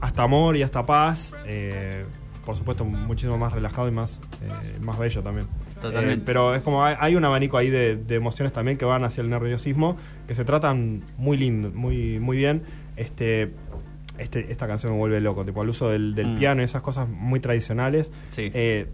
hasta 0.00 0.22
amor 0.22 0.56
y 0.56 0.62
hasta 0.62 0.84
paz. 0.86 1.32
eh, 1.46 2.04
por 2.50 2.56
supuesto, 2.56 2.84
muchísimo 2.84 3.38
más 3.38 3.52
relajado 3.52 3.86
y 3.86 3.92
más, 3.92 4.20
eh, 4.42 4.78
más 4.84 4.98
bello 4.98 5.22
también. 5.22 5.46
Totalmente. 5.80 6.14
Eh, 6.14 6.22
pero 6.26 6.54
es 6.56 6.62
como 6.62 6.84
hay, 6.84 6.96
hay 6.98 7.14
un 7.14 7.24
abanico 7.24 7.56
ahí 7.56 7.70
de, 7.70 7.94
de 7.96 8.14
emociones 8.16 8.52
también 8.52 8.76
que 8.76 8.84
van 8.84 9.04
hacia 9.04 9.22
el 9.22 9.30
nerviosismo, 9.30 9.96
que 10.26 10.34
se 10.34 10.44
tratan 10.44 11.04
muy 11.16 11.36
lindo, 11.36 11.70
muy, 11.72 12.18
muy 12.18 12.36
bien. 12.36 12.62
Este, 12.96 13.52
este, 14.18 14.50
esta 14.50 14.66
canción 14.66 14.92
me 14.92 14.98
vuelve 14.98 15.20
loco, 15.20 15.44
tipo 15.44 15.62
el 15.62 15.68
uso 15.68 15.88
del, 15.90 16.14
del 16.16 16.34
Mm. 16.34 16.38
piano 16.38 16.60
y 16.62 16.64
esas 16.64 16.82
cosas 16.82 17.08
muy 17.08 17.38
tradicionales. 17.40 18.10
Sí. 18.30 18.50
eh, 18.52 18.88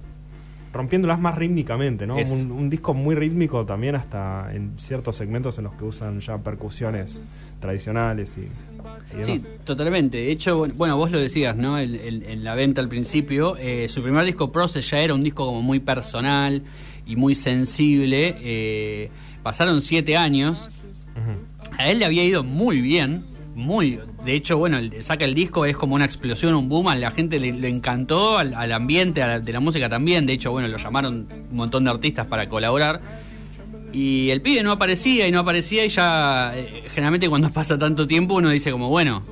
rompiéndolas 0.77 1.19
más 1.19 1.35
rítmicamente, 1.37 2.07
¿no? 2.07 2.17
Un, 2.19 2.51
un 2.53 2.71
disco 2.71 2.95
muy 2.95 3.15
rítmico 3.15 3.65
también 3.67 3.95
hasta 3.97 4.51
en 4.55 4.73
ciertos 4.79 5.17
segmentos 5.17 5.59
en 5.59 5.65
los 5.65 5.75
que 5.75 5.85
usan 5.85 6.21
ya 6.21 6.39
percusiones 6.39 7.23
tradicionales 7.61 8.37
y, 8.37 8.43
y 8.43 9.25
Sí, 9.25 9.39
demás. 9.39 9.65
totalmente. 9.65 10.19
De 10.19 10.31
hecho, 10.31 10.59
bueno, 10.59 10.75
bueno, 10.77 10.97
vos 10.97 11.11
lo 11.11 11.19
decías, 11.19 11.57
¿no? 11.57 11.79
En, 11.79 11.95
en- 11.95 12.23
en 12.25 12.45
la 12.45 12.55
venta 12.55 12.81
al 12.81 12.89
principio, 12.89 13.57
eh, 13.57 13.89
su 13.89 14.03
primer 14.03 14.25
disco 14.25 14.53
Process 14.53 14.91
ya 14.91 14.99
era 15.01 15.15
un 15.15 15.23
disco 15.23 15.47
como 15.47 15.63
muy 15.63 15.81
personal 15.81 16.63
y 17.07 17.17
muy 17.17 17.35
sensible. 17.35 18.37
eh, 18.41 19.11
pasaron 19.43 19.81
siete 19.81 20.17
años. 20.17 20.69
A 21.79 21.91
él 21.91 21.99
le 22.01 22.05
había 22.05 22.25
ido 22.25 22.43
muy 22.45 22.81
bien, 22.81 23.25
muy. 23.55 23.99
De 24.27 24.35
hecho, 24.35 24.59
bueno, 24.59 24.81
saca 25.03 25.25
el 25.25 25.35
disco, 25.35 25.67
es 25.67 25.77
como 25.77 25.95
una 25.95 26.05
explosión, 26.05 26.53
un 26.57 26.69
boom, 26.69 26.89
a 26.89 26.97
la 26.97 27.13
gente 27.13 27.39
le, 27.39 27.69
encantó, 27.69 28.39
al, 28.39 28.73
ambiente, 28.73 29.21
de 29.21 29.53
la 29.53 29.61
música 29.61 29.89
también. 29.89 30.27
De 30.27 30.33
hecho, 30.33 30.51
bueno, 30.51 30.67
lo 30.67 30.79
llamaron 30.79 31.29
un 31.49 31.57
montón 31.57 31.85
de 31.85 31.91
artistas 31.91 32.27
para 32.27 32.49
colaborar. 32.49 33.01
Y 33.93 34.31
el 34.31 34.43
pibe 34.43 34.65
no 34.65 34.73
aparecía 34.73 35.29
y 35.29 35.31
no 35.31 35.39
aparecía 35.39 35.85
y 35.85 35.91
ya 35.91 36.53
eh, 36.57 36.83
generalmente 36.89 37.29
cuando 37.29 37.51
pasa 37.55 37.79
tanto 37.79 38.09
tiempo 38.09 38.35
uno 38.35 38.51
dice 38.51 38.73
como, 38.73 38.89
bueno, 38.89 39.23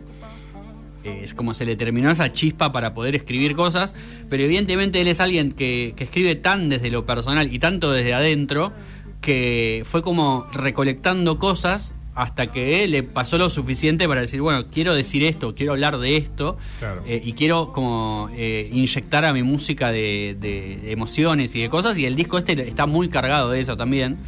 eh, 1.02 1.22
es 1.24 1.34
como 1.34 1.54
se 1.54 1.66
le 1.66 1.74
terminó 1.74 2.08
esa 2.12 2.32
chispa 2.32 2.70
para 2.70 2.94
poder 2.94 3.16
escribir 3.16 3.56
cosas, 3.56 3.96
pero 4.30 4.44
evidentemente 4.44 5.00
él 5.00 5.08
es 5.08 5.18
alguien 5.18 5.50
que, 5.50 5.94
que 5.96 6.04
escribe 6.04 6.36
tan 6.36 6.68
desde 6.68 6.92
lo 6.92 7.04
personal 7.04 7.52
y 7.52 7.58
tanto 7.58 7.90
desde 7.90 8.14
adentro 8.14 8.72
que 9.20 9.82
fue 9.86 10.02
como 10.02 10.46
recolectando 10.52 11.40
cosas 11.40 11.94
hasta 12.14 12.46
que 12.46 12.86
le 12.86 13.02
pasó 13.02 13.38
lo 13.38 13.50
suficiente 13.50 14.06
para 14.06 14.20
decir, 14.20 14.40
bueno, 14.40 14.66
quiero 14.70 14.94
decir 14.94 15.24
esto, 15.24 15.54
quiero 15.54 15.72
hablar 15.72 15.98
de 15.98 16.16
esto, 16.16 16.56
Claro. 16.78 17.02
eh, 17.06 17.20
y 17.24 17.32
quiero 17.32 17.72
como 17.72 18.30
eh, 18.34 18.68
inyectar 18.72 19.24
a 19.24 19.32
mi 19.32 19.42
música 19.42 19.90
de, 19.90 20.80
emociones 20.92 21.54
y 21.56 21.60
de 21.62 21.68
cosas, 21.68 21.98
y 21.98 22.06
el 22.06 22.14
disco 22.14 22.38
este 22.38 22.68
está 22.68 22.86
muy 22.86 23.08
cargado 23.08 23.50
de 23.50 23.60
eso 23.60 23.76
también, 23.76 24.18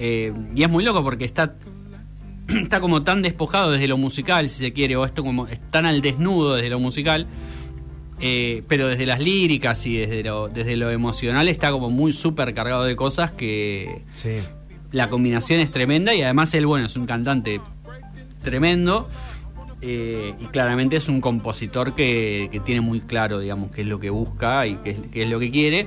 Eh, 0.00 0.32
y 0.54 0.62
es 0.62 0.68
muy 0.70 0.84
loco 0.84 1.02
porque 1.02 1.24
está 1.24 1.54
está 2.48 2.80
como 2.80 3.02
tan 3.02 3.20
despojado 3.20 3.72
desde 3.72 3.88
lo 3.88 3.96
musical, 3.98 4.48
si 4.48 4.58
se 4.60 4.72
quiere, 4.72 4.94
o 4.96 5.04
esto 5.04 5.22
como 5.24 5.46
es 5.48 5.60
tan 5.70 5.86
al 5.86 6.00
desnudo 6.00 6.54
desde 6.54 6.70
lo 6.70 6.78
musical, 6.78 7.26
pero 8.68 8.88
desde 8.88 9.06
las 9.06 9.20
líricas 9.20 9.86
y 9.86 9.96
desde 9.96 10.24
lo, 10.24 10.48
desde 10.48 10.76
lo 10.76 10.90
emocional 10.90 11.46
está 11.48 11.70
como 11.70 11.88
muy 11.90 12.12
súper 12.12 12.52
cargado 12.54 12.84
de 12.84 12.96
cosas 12.96 13.30
que 13.32 14.02
Sí. 14.12 14.38
La 14.92 15.08
combinación 15.08 15.60
es 15.60 15.70
tremenda 15.70 16.14
y 16.14 16.22
además 16.22 16.52
él, 16.54 16.66
bueno, 16.66 16.86
es 16.86 16.96
un 16.96 17.06
cantante 17.06 17.60
tremendo 18.42 19.08
eh, 19.80 20.34
y 20.40 20.44
claramente 20.46 20.96
es 20.96 21.08
un 21.08 21.20
compositor 21.20 21.94
que, 21.94 22.48
que 22.50 22.60
tiene 22.60 22.80
muy 22.80 23.00
claro, 23.00 23.38
digamos, 23.38 23.70
qué 23.70 23.82
es 23.82 23.86
lo 23.86 24.00
que 24.00 24.10
busca 24.10 24.66
y 24.66 24.76
qué 24.76 24.90
es, 24.90 24.98
qué 25.12 25.22
es 25.24 25.30
lo 25.30 25.38
que 25.38 25.50
quiere. 25.50 25.86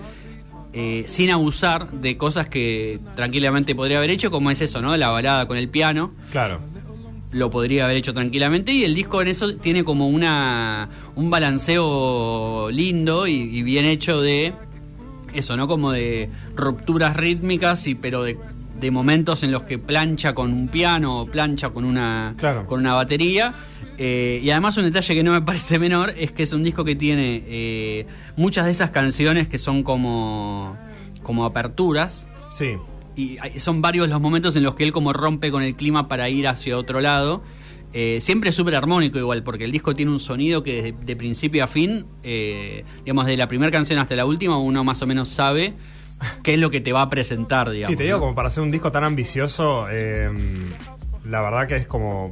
eh, 0.74 1.04
sin 1.08 1.30
abusar 1.32 1.92
de 1.92 2.16
cosas 2.16 2.48
que 2.48 3.00
tranquilamente 3.16 3.76
podría 3.76 3.98
haber 3.98 4.10
hecho, 4.12 4.32
como 4.32 4.52
es 4.52 4.62
eso, 4.62 4.82
¿no? 4.82 4.96
La 4.96 5.10
balada 5.10 5.46
con 5.48 5.58
el 5.58 5.68
piano 5.68 6.14
Claro. 6.32 6.62
lo 7.34 7.50
podría 7.50 7.84
haber 7.86 7.98
hecho 7.98 8.14
tranquilamente 8.14 8.72
y 8.72 8.84
el 8.86 8.94
disco 8.96 9.22
en 9.22 9.28
eso 9.28 9.56
tiene 9.58 9.84
como 9.84 10.08
una 10.08 10.88
un 11.16 11.30
balanceo 11.30 12.70
lindo 12.72 13.28
y, 13.28 13.34
y 13.34 13.64
bien 13.64 13.84
hecho 13.86 14.22
de 14.22 14.54
eso, 15.34 15.58
¿no? 15.58 15.68
Como 15.68 15.92
de 15.92 16.30
rupturas 16.56 17.18
rítmicas 17.18 17.86
y 17.88 17.96
pero 17.96 18.24
de, 18.24 18.38
de 18.80 18.90
momentos 18.92 19.44
en 19.44 19.52
los 19.52 19.64
que 19.64 19.78
plancha 19.78 20.34
con 20.34 20.52
un 20.54 20.68
piano 20.68 21.20
o 21.22 21.26
plancha 21.26 21.70
con 21.70 21.86
una 21.86 22.34
Claro. 22.38 22.66
con 22.66 22.80
una 22.80 22.94
batería. 22.94 23.54
Eh, 23.98 24.40
y 24.44 24.50
además 24.50 24.78
un 24.78 24.86
detalle 24.86 25.14
que 25.14 25.24
no 25.24 25.32
me 25.32 25.42
parece 25.44 25.78
menor 25.80 26.14
es 26.18 26.32
que 26.32 26.44
es 26.44 26.54
un 26.54 26.64
disco 26.64 26.84
que 26.84 26.96
tiene 26.96 27.44
eh, 27.46 28.08
muchas 28.38 28.66
de 28.66 28.72
esas 28.72 28.90
canciones 28.90 29.48
que 29.48 29.58
son 29.58 29.84
como 29.84 30.76
como 31.22 31.46
aperturas 31.46 32.28
Sí. 32.58 32.76
y 33.16 33.38
son 33.60 33.82
varios 33.82 34.10
los 34.10 34.20
momentos 34.20 34.56
en 34.56 34.64
los 34.64 34.74
que 34.76 34.84
él 34.84 34.92
como 34.92 35.14
rompe 35.14 35.52
con 35.52 35.62
el 35.62 35.76
clima 35.76 36.08
para 36.08 36.30
ir 36.30 36.48
hacia 36.48 36.78
otro 36.78 37.00
lado 37.02 37.44
Eh, 37.94 38.20
siempre 38.22 38.54
súper 38.54 38.76
armónico 38.76 39.20
igual, 39.20 39.44
porque 39.44 39.66
el 39.66 39.72
disco 39.74 39.94
tiene 39.94 40.12
un 40.14 40.20
sonido 40.22 40.64
que 40.64 40.82
de, 40.82 40.92
de 40.94 41.16
principio 41.18 41.62
a 41.62 41.68
fin, 41.68 42.06
eh, 42.24 42.86
digamos, 43.04 43.26
de 43.26 43.36
la 43.36 43.50
primera 43.50 43.70
canción 43.70 44.00
hasta 44.00 44.16
la 44.16 44.24
última, 44.26 44.58
uno 44.58 44.86
más 44.86 45.02
o 45.02 45.08
menos 45.08 45.28
sabe 45.28 45.74
qué 46.44 46.54
es 46.56 46.60
lo 46.60 46.70
que 46.70 46.82
te 46.82 46.92
va 46.94 47.02
a 47.04 47.10
presentar, 47.10 47.70
digamos. 47.70 47.92
Sí, 47.92 47.96
te 47.98 48.04
digo, 48.04 48.18
¿no? 48.18 48.22
como 48.22 48.36
para 48.36 48.48
hacer 48.50 48.64
un 48.64 48.72
disco 48.72 48.92
tan 48.92 49.04
ambicioso, 49.04 49.88
eh, 49.92 50.30
la 51.26 51.42
verdad 51.42 51.68
que 51.68 51.76
es 51.76 51.88
como 51.88 52.32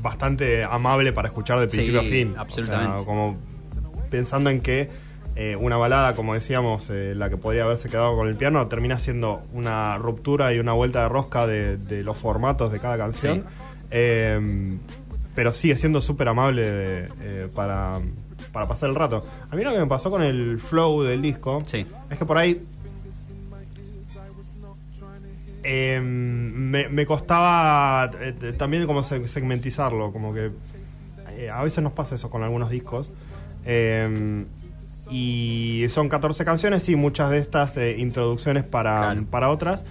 bastante 0.00 0.64
amable 0.64 1.12
para 1.12 1.28
escuchar 1.28 1.58
de 1.60 1.68
Sí, 1.68 1.76
principio 1.78 2.00
a 2.00 2.04
fin. 2.04 2.34
absolutamente. 2.38 2.92
O 2.92 2.96
sea, 2.98 3.06
como 3.06 3.36
pensando 4.10 4.50
en 4.50 4.60
que 4.60 4.88
eh, 5.36 5.54
una 5.56 5.76
balada, 5.76 6.14
como 6.14 6.34
decíamos, 6.34 6.90
eh, 6.90 7.14
la 7.14 7.28
que 7.30 7.36
podría 7.36 7.64
haberse 7.64 7.88
quedado 7.88 8.16
con 8.16 8.26
el 8.28 8.36
piano, 8.36 8.66
termina 8.66 8.98
siendo 8.98 9.40
una 9.52 9.96
ruptura 9.98 10.52
y 10.52 10.58
una 10.58 10.72
vuelta 10.72 11.02
de 11.02 11.08
rosca 11.08 11.46
de, 11.46 11.76
de 11.76 12.02
los 12.02 12.16
formatos 12.16 12.72
de 12.72 12.80
cada 12.80 12.96
canción. 12.96 13.36
Sí. 13.36 13.42
Eh, 13.90 14.78
pero 15.34 15.52
sigue 15.52 15.76
siendo 15.76 16.00
súper 16.00 16.26
amable 16.28 17.06
eh, 17.20 17.46
para, 17.54 18.00
para 18.58 18.66
pasar 18.68 18.88
el 18.88 18.96
rato. 18.96 19.24
A 19.52 19.54
mí 19.54 19.62
lo 19.62 19.70
que 19.72 19.78
me 19.78 19.86
pasó 19.86 20.10
con 20.10 20.20
el 20.20 20.58
flow 20.58 21.02
del 21.04 21.22
disco 21.22 21.62
Sí. 21.66 21.86
es 22.10 22.18
que 22.18 22.26
por 22.26 22.36
ahí 22.38 22.60
eh, 25.62 26.00
me, 26.02 26.88
me 26.88 27.06
costaba 27.06 28.10
eh, 28.20 28.32
también 28.58 28.84
como 28.86 29.04
se- 29.04 29.28
segmentizarlo, 29.28 30.12
como 30.12 30.34
que 30.34 30.50
eh, 31.36 31.50
a 31.50 31.62
veces 31.62 31.84
nos 31.84 31.92
pasa 31.92 32.16
eso 32.16 32.30
con 32.30 32.42
algunos 32.42 32.68
discos. 32.70 33.12
Eh, 33.64 34.44
y 35.10 35.86
son 35.88 36.08
14 36.08 36.44
canciones 36.44 36.88
y 36.88 36.96
muchas 36.96 37.30
de 37.30 37.38
estas 37.38 37.76
eh, 37.76 37.94
introducciones 37.98 38.64
para, 38.64 38.96
Claro. 38.96 39.24
para 39.30 39.50
otras. 39.50 39.84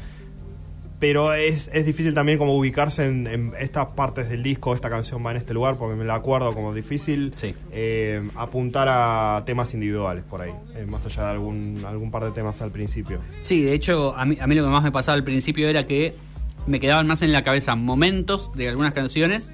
Pero 0.99 1.33
es, 1.35 1.69
es 1.73 1.85
difícil 1.85 2.15
también 2.15 2.39
como 2.39 2.55
ubicarse 2.55 3.05
en, 3.05 3.27
en 3.27 3.53
estas 3.59 3.91
partes 3.91 4.29
del 4.29 4.41
disco, 4.41 4.73
esta 4.73 4.89
canción 4.89 5.23
va 5.23 5.29
en 5.29 5.37
este 5.37 5.53
lugar, 5.53 5.75
porque 5.77 5.95
me 5.95 6.05
la 6.05 6.15
acuerdo 6.15 6.53
como 6.53 6.73
difícil 6.73 7.33
Sí. 7.35 7.53
eh, 7.71 8.27
apuntar 8.35 8.87
a 8.89 9.43
temas 9.45 9.73
individuales 9.75 10.23
por 10.23 10.41
ahí, 10.41 10.51
eh, 10.75 10.87
más 10.89 11.05
allá 11.05 11.25
de 11.25 11.29
algún, 11.33 11.83
algún 11.87 12.09
par 12.09 12.23
de 12.23 12.31
temas 12.31 12.61
al 12.63 12.71
principio. 12.71 13.19
Sí, 13.41 13.61
de 13.61 13.73
hecho, 13.73 14.15
a 14.17 14.25
mí, 14.25 14.37
a 14.41 14.47
mí 14.47 14.55
lo 14.55 14.63
que 14.63 14.69
más 14.69 14.81
me 14.83 14.91
pasaba 14.91 15.13
al 15.15 15.23
principio 15.23 15.69
era 15.69 15.83
que 15.85 16.13
me 16.65 16.79
quedaban 16.79 17.05
más 17.05 17.21
en 17.21 17.31
la 17.31 17.43
cabeza 17.43 17.75
momentos 17.75 18.51
de 18.55 18.67
algunas 18.69 18.93
canciones 18.93 19.51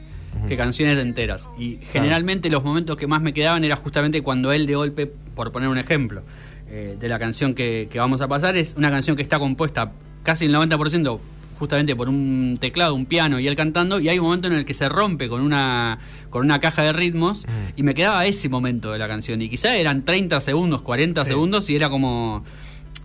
que 0.48 0.58
canciones 0.58 0.98
enteras. 0.98 1.48
Y 1.60 1.78
generalmente 1.92 2.50
los 2.50 2.64
momentos 2.64 2.96
que 2.96 3.06
más 3.06 3.22
me 3.22 3.34
quedaban 3.34 3.64
era 3.64 3.76
justamente 3.76 4.22
cuando 4.24 4.52
él 4.52 4.66
de 4.66 4.76
golpe, 4.76 5.06
por 5.08 5.52
poner 5.52 5.70
un 5.70 5.78
ejemplo, 5.78 6.24
eh, 6.70 6.96
de 7.00 7.08
la 7.08 7.20
canción 7.20 7.54
que, 7.54 7.88
que 7.92 8.00
vamos 8.00 8.22
a 8.22 8.28
pasar, 8.28 8.56
es 8.58 8.74
una 8.76 8.90
canción 8.90 9.16
que 9.16 9.22
está 9.22 9.38
compuesta 9.38 9.92
casi 10.24 10.46
el 10.46 10.56
90% 10.56 11.20
justamente 11.60 11.96
por 11.96 12.10
un 12.10 12.58
teclado, 12.60 12.96
un 12.96 13.06
piano 13.06 13.40
y 13.40 13.48
él 13.48 13.56
cantando, 13.56 14.00
y 14.00 14.10
hay 14.10 14.20
un 14.20 14.26
momento 14.26 14.48
en 14.48 14.54
el 14.54 14.66
que 14.66 14.74
se 14.74 14.90
rompe 14.90 15.30
con 15.30 15.42
una, 15.42 16.00
con 16.30 16.44
una 16.46 16.60
caja 16.60 16.82
de 16.84 16.94
ritmos, 16.94 17.46
y 17.76 17.84
me 17.84 17.94
quedaba 17.94 18.26
ese 18.26 18.50
momento 18.50 18.92
de 18.92 19.00
la 19.00 19.08
canción. 19.08 19.42
Y 19.42 19.50
quizá 19.50 19.76
eran 19.76 20.04
30 20.06 20.40
segundos, 20.42 20.82
40 20.82 21.24
Sí. 21.24 21.28
segundos, 21.30 21.70
y 21.70 21.76
era 21.76 21.90
como... 21.90 22.44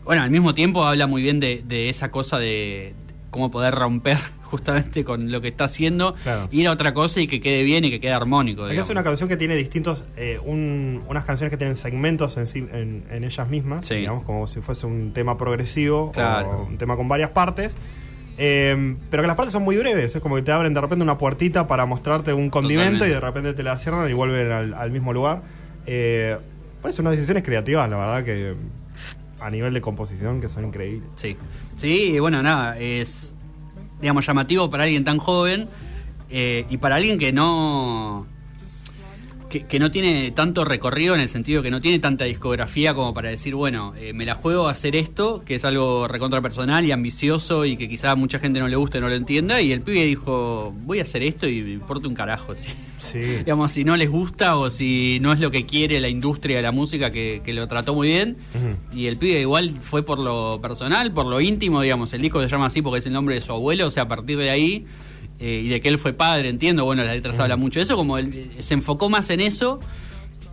Bueno, 0.05 0.22
al 0.22 0.30
mismo 0.30 0.55
tiempo 0.55 0.84
habla 0.84 1.07
muy 1.07 1.22
bien 1.22 1.38
de, 1.38 1.62
de 1.66 1.90
esa 1.90 2.11
cosa 2.11 2.38
de 2.38 2.94
cómo 3.30 3.51
poder 3.51 3.74
romper 3.74 4.16
justamente 4.44 5.05
con 5.05 5.30
lo 5.30 5.42
que 5.42 5.49
está 5.49 5.64
haciendo, 5.64 6.14
Claro. 6.22 6.49
ir 6.51 6.66
a 6.66 6.72
otra 6.72 6.94
cosa 6.94 7.20
y 7.20 7.26
que 7.26 7.42
quede 7.42 7.62
bien 7.62 7.84
y 7.84 7.90
que 7.90 8.01
quede 8.01 8.12
armónico. 8.12 8.66
Digamos. 8.66 8.86
es 8.88 8.90
una 8.90 9.05
canción 9.05 9.28
que 9.28 9.36
tiene 9.36 9.55
distintos, 9.55 10.05
eh, 10.16 10.38
un- 10.42 11.03
unas 11.07 11.24
canciones 11.24 11.51
que 11.51 11.59
tienen 11.59 11.76
segmentos 11.76 12.38
en, 12.38 12.46
sí- 12.46 12.66
en, 12.72 13.05
en 13.11 13.24
ellas 13.24 13.46
mismas, 13.51 13.84
Sí. 13.86 13.96
digamos 13.96 14.24
como 14.24 14.46
si 14.46 14.62
fuese 14.62 14.86
un 14.86 15.12
tema 15.12 15.36
progresivo 15.36 16.11
Claro. 16.12 16.53
o 16.53 16.64
un 16.64 16.78
tema 16.78 16.96
con 16.96 17.07
varias 17.09 17.30
partes. 17.32 17.76
Eh, 18.39 18.97
pero 19.11 19.22
que 19.22 19.26
las 19.26 19.36
partes 19.36 19.53
son 19.53 19.64
muy 19.64 19.76
breves, 19.76 20.14
es 20.14 20.22
como 20.22 20.36
que 20.36 20.43
te 20.43 20.53
abren 20.53 20.72
de 20.72 20.80
repente 20.80 21.03
una 21.03 21.18
puertita 21.18 21.66
para 21.66 21.84
mostrarte 21.86 22.32
un 22.32 22.49
condimento 22.51 23.01
Totalmente. 23.01 23.09
y 23.09 23.14
de 23.14 23.20
repente 23.20 23.55
te 23.55 23.62
la 23.62 23.76
cierran 23.76 24.09
y 24.09 24.12
vuelven 24.14 24.51
al, 24.53 24.74
al 24.74 24.91
mismo 24.91 25.12
lugar. 25.12 25.43
Eh, 25.86 26.36
pues 26.80 26.99
unas 26.99 27.12
decisiones 27.12 27.43
creativas, 27.43 27.91
la 27.91 27.97
verdad 27.97 28.24
que 28.24 28.55
a 29.41 29.51
nivel 29.51 29.74
de 29.74 29.80
composición 29.80 30.41
que 30.41 30.49
son 30.49 30.66
increíbles. 30.66 31.09
Sí, 31.16 31.36
sí, 31.76 32.12
y 32.14 32.18
bueno, 32.18 32.43
nada, 32.43 32.78
es, 32.78 33.34
digamos, 34.01 34.26
llamativo 34.26 34.68
para 34.70 34.84
alguien 34.84 35.05
tan 35.05 35.18
joven 35.18 35.68
eh, 36.30 36.66
y 36.68 36.76
para 36.78 36.97
alguien 36.97 37.18
que 37.18 37.32
no... 37.32 38.26
Que, 39.49 39.64
que 39.64 39.78
no 39.78 39.90
tiene 39.90 40.30
tanto 40.30 40.64
recorrido 40.64 41.14
en 41.14 41.20
el 41.20 41.28
sentido 41.28 41.62
que 41.62 41.70
no 41.70 41.80
tiene 41.80 41.99
tanta 41.99 42.26
discografía 42.26 42.92
como 42.92 43.14
para 43.14 43.30
decir, 43.30 43.55
bueno, 43.55 43.94
eh, 43.99 44.12
me 44.12 44.26
la 44.26 44.34
juego 44.34 44.68
a 44.68 44.72
hacer 44.72 44.94
esto, 44.94 45.42
que 45.44 45.55
es 45.55 45.64
algo 45.64 46.07
recontra 46.07 46.42
personal 46.42 46.84
y 46.84 46.92
ambicioso 46.92 47.64
y 47.64 47.78
que 47.78 47.88
quizá 47.88 48.11
a 48.11 48.16
mucha 48.16 48.38
gente 48.38 48.61
no 48.61 48.68
le 48.68 48.76
guste, 48.76 49.01
no 49.01 49.09
lo 49.09 49.14
entienda. 49.14 49.62
Y 49.62 49.72
el 49.72 49.80
pibe 49.80 50.05
dijo, 50.05 50.74
voy 50.82 50.99
a 50.99 51.03
hacer 51.03 51.22
esto 51.22 51.49
y 51.49 51.62
me 51.62 51.72
importa 51.72 52.09
un 52.09 52.14
carajo. 52.14 52.55
¿sí? 52.57 52.66
Sí. 52.99 53.18
digamos, 53.18 53.72
si 53.72 53.84
no 53.84 53.96
les 53.96 54.11
gusta 54.11 54.57
o 54.57 54.70
si 54.70 55.18
no 55.22 55.32
es 55.32 55.40
lo 55.40 55.51
que 55.51 55.64
quiere 55.64 55.99
la 56.01 56.09
industria 56.09 56.57
de 56.57 56.62
la 56.62 56.72
música, 56.72 57.11
que, 57.11 57.40
que 57.44 57.53
lo 57.55 57.66
trató 57.68 57.94
muy 57.94 58.09
bien. 58.09 58.36
Y 58.92 59.07
el 59.07 59.16
pibe 59.16 59.40
igual 59.40 59.78
fue 59.80 60.03
por 60.03 60.18
lo 60.18 60.61
personal, 60.61 61.12
por 61.12 61.26
lo 61.26 61.40
íntimo, 61.40 61.80
digamos. 61.80 62.12
El 62.12 62.22
disco 62.22 62.42
se 62.42 62.49
llama 62.49 62.66
así 62.66 62.82
porque 62.82 62.99
es 62.99 63.07
el 63.07 63.12
nombre 63.12 63.34
de 63.34 63.40
su 63.40 63.53
abuelo, 63.53 63.86
o 63.86 63.90
sea, 63.90 64.05
a 64.05 64.09
partir 64.09 64.38
de 64.38 64.51
ahí, 64.51 64.86
eh, 65.41 65.62
y 65.64 65.68
de 65.68 65.80
que 65.80 65.89
él 65.89 65.99
fue 65.99 66.12
padre, 66.12 66.49
entiendo, 66.49 66.84
bueno, 66.84 67.05
las 67.05 67.14
letras 67.14 67.39
hablan 67.39 67.61
mucho 67.61 67.78
de 67.78 67.84
eso, 67.84 67.97
como 67.97 68.18
él 68.18 68.30
eh, 68.34 68.62
se 68.62 68.74
enfocó 68.74 69.09
más 69.09 69.30
en 69.30 69.41
eso 69.41 69.78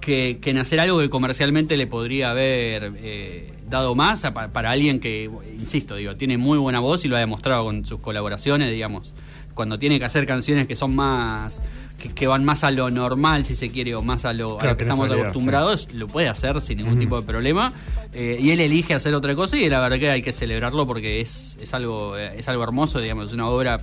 que, 0.02 0.38
que 0.42 0.52
en 0.52 0.58
hacer 0.60 0.80
algo 0.80 1.00
que 1.00 1.10
comercialmente 1.10 1.78
le 1.78 1.88
podría 1.88 2.32
haber 2.32 2.94
eh, 2.98 3.52
dado 3.70 3.96
más 3.96 4.24
a- 4.26 4.34
para 4.34 4.72
alguien 4.72 5.00
que, 5.00 5.30
insisto, 5.60 5.96
digo, 5.96 6.16
tiene 6.16 6.38
muy 6.38 6.58
buena 6.60 6.80
voz 6.80 7.04
y 7.06 7.08
lo 7.08 7.16
ha 7.16 7.20
demostrado 7.20 7.64
con 7.66 7.86
sus 7.86 8.00
colaboraciones, 8.00 8.72
digamos. 8.72 9.16
Cuando 9.56 9.80
tiene 9.80 9.98
que 10.00 10.06
hacer 10.06 10.26
canciones 10.28 10.68
que 10.68 10.76
son 10.76 10.94
más. 10.96 11.62
que, 11.98 12.10
que 12.10 12.28
van 12.28 12.44
más 12.44 12.64
a 12.66 12.72
lo 12.72 12.90
normal, 12.92 13.46
si 13.46 13.56
se 13.56 13.70
quiere, 13.72 13.96
o 13.96 14.02
más 14.04 14.26
a 14.26 14.34
lo, 14.34 14.60
a 14.60 14.64
lo 14.66 14.78
que 14.78 14.84
estamos 14.84 15.08
acostumbrados, 15.24 15.94
lo 15.94 16.08
puede 16.08 16.28
hacer 16.28 16.62
sin 16.62 16.78
ningún 16.78 17.00
tipo 17.00 17.20
de 17.20 17.26
problema. 17.26 17.72
Eh, 18.14 18.38
y 18.40 18.52
él 18.52 18.60
elige 18.60 18.94
hacer 18.94 19.16
otra 19.16 19.34
cosa 19.34 19.58
y 19.58 19.68
la 19.70 19.80
verdad 19.80 19.98
que 19.98 20.10
hay 20.10 20.22
que 20.22 20.34
celebrarlo 20.34 20.86
porque 20.86 21.22
es, 21.22 21.58
es, 21.62 21.74
algo, 21.74 22.18
es 22.18 22.48
algo 22.50 22.64
hermoso, 22.64 23.00
digamos, 23.00 23.28
es 23.28 23.34
una 23.34 23.48
obra 23.48 23.80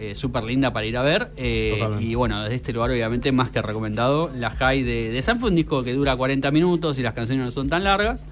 eh, 0.00 0.14
súper 0.14 0.44
linda 0.44 0.72
para 0.72 0.86
ir 0.86 0.96
a 0.96 1.02
ver. 1.02 1.30
eh, 1.36 1.78
y 2.00 2.14
bueno, 2.14 2.42
desde 2.42 2.56
este 2.56 2.72
lugar, 2.72 2.90
obviamente, 2.90 3.32
más 3.32 3.50
que 3.50 3.60
recomendado. 3.60 4.32
La 4.34 4.50
High 4.50 4.82
de, 4.82 5.10
de 5.10 5.22
Sam 5.22 5.40
fue 5.40 5.50
un 5.50 5.56
disco 5.56 5.82
que 5.82 5.92
dura 5.92 6.16
40 6.16 6.50
minutos 6.50 6.98
y 6.98 7.02
las 7.02 7.12
canciones 7.12 7.44
no 7.44 7.50
son 7.50 7.68
tan 7.68 7.84
largas. 7.84 8.24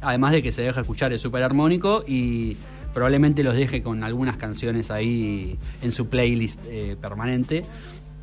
Además 0.00 0.32
de 0.32 0.42
que 0.42 0.50
se 0.50 0.62
deja 0.62 0.80
escuchar, 0.80 1.12
es 1.12 1.20
súper 1.20 1.42
armónico 1.42 2.04
y 2.08 2.56
probablemente 2.94 3.42
los 3.44 3.54
deje 3.54 3.82
con 3.82 4.02
algunas 4.02 4.36
canciones 4.38 4.90
ahí 4.90 5.58
en 5.82 5.92
su 5.92 6.08
playlist 6.08 6.60
eh, 6.68 6.96
permanente. 7.00 7.64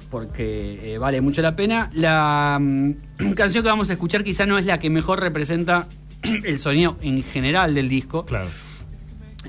Porque 0.10 0.94
eh, 0.94 0.98
vale 0.98 1.22
mucho 1.22 1.42
la 1.42 1.56
pena. 1.56 1.92
La 1.94 2.58
mm, 2.60 2.92
canción 3.36 3.64
que 3.64 3.70
vamos 3.70 3.90
a 3.90 3.94
escuchar 3.94 4.24
quizá 4.24 4.46
no 4.46 4.58
es 4.58 4.66
la 4.66 4.80
que 4.80 4.90
mejor 4.90 5.20
representa 5.20 5.88
el 6.24 6.60
sonido 6.60 6.98
en 7.02 7.22
general 7.24 7.76
del 7.76 7.90
disco. 7.90 8.26
Claro. 8.26 8.50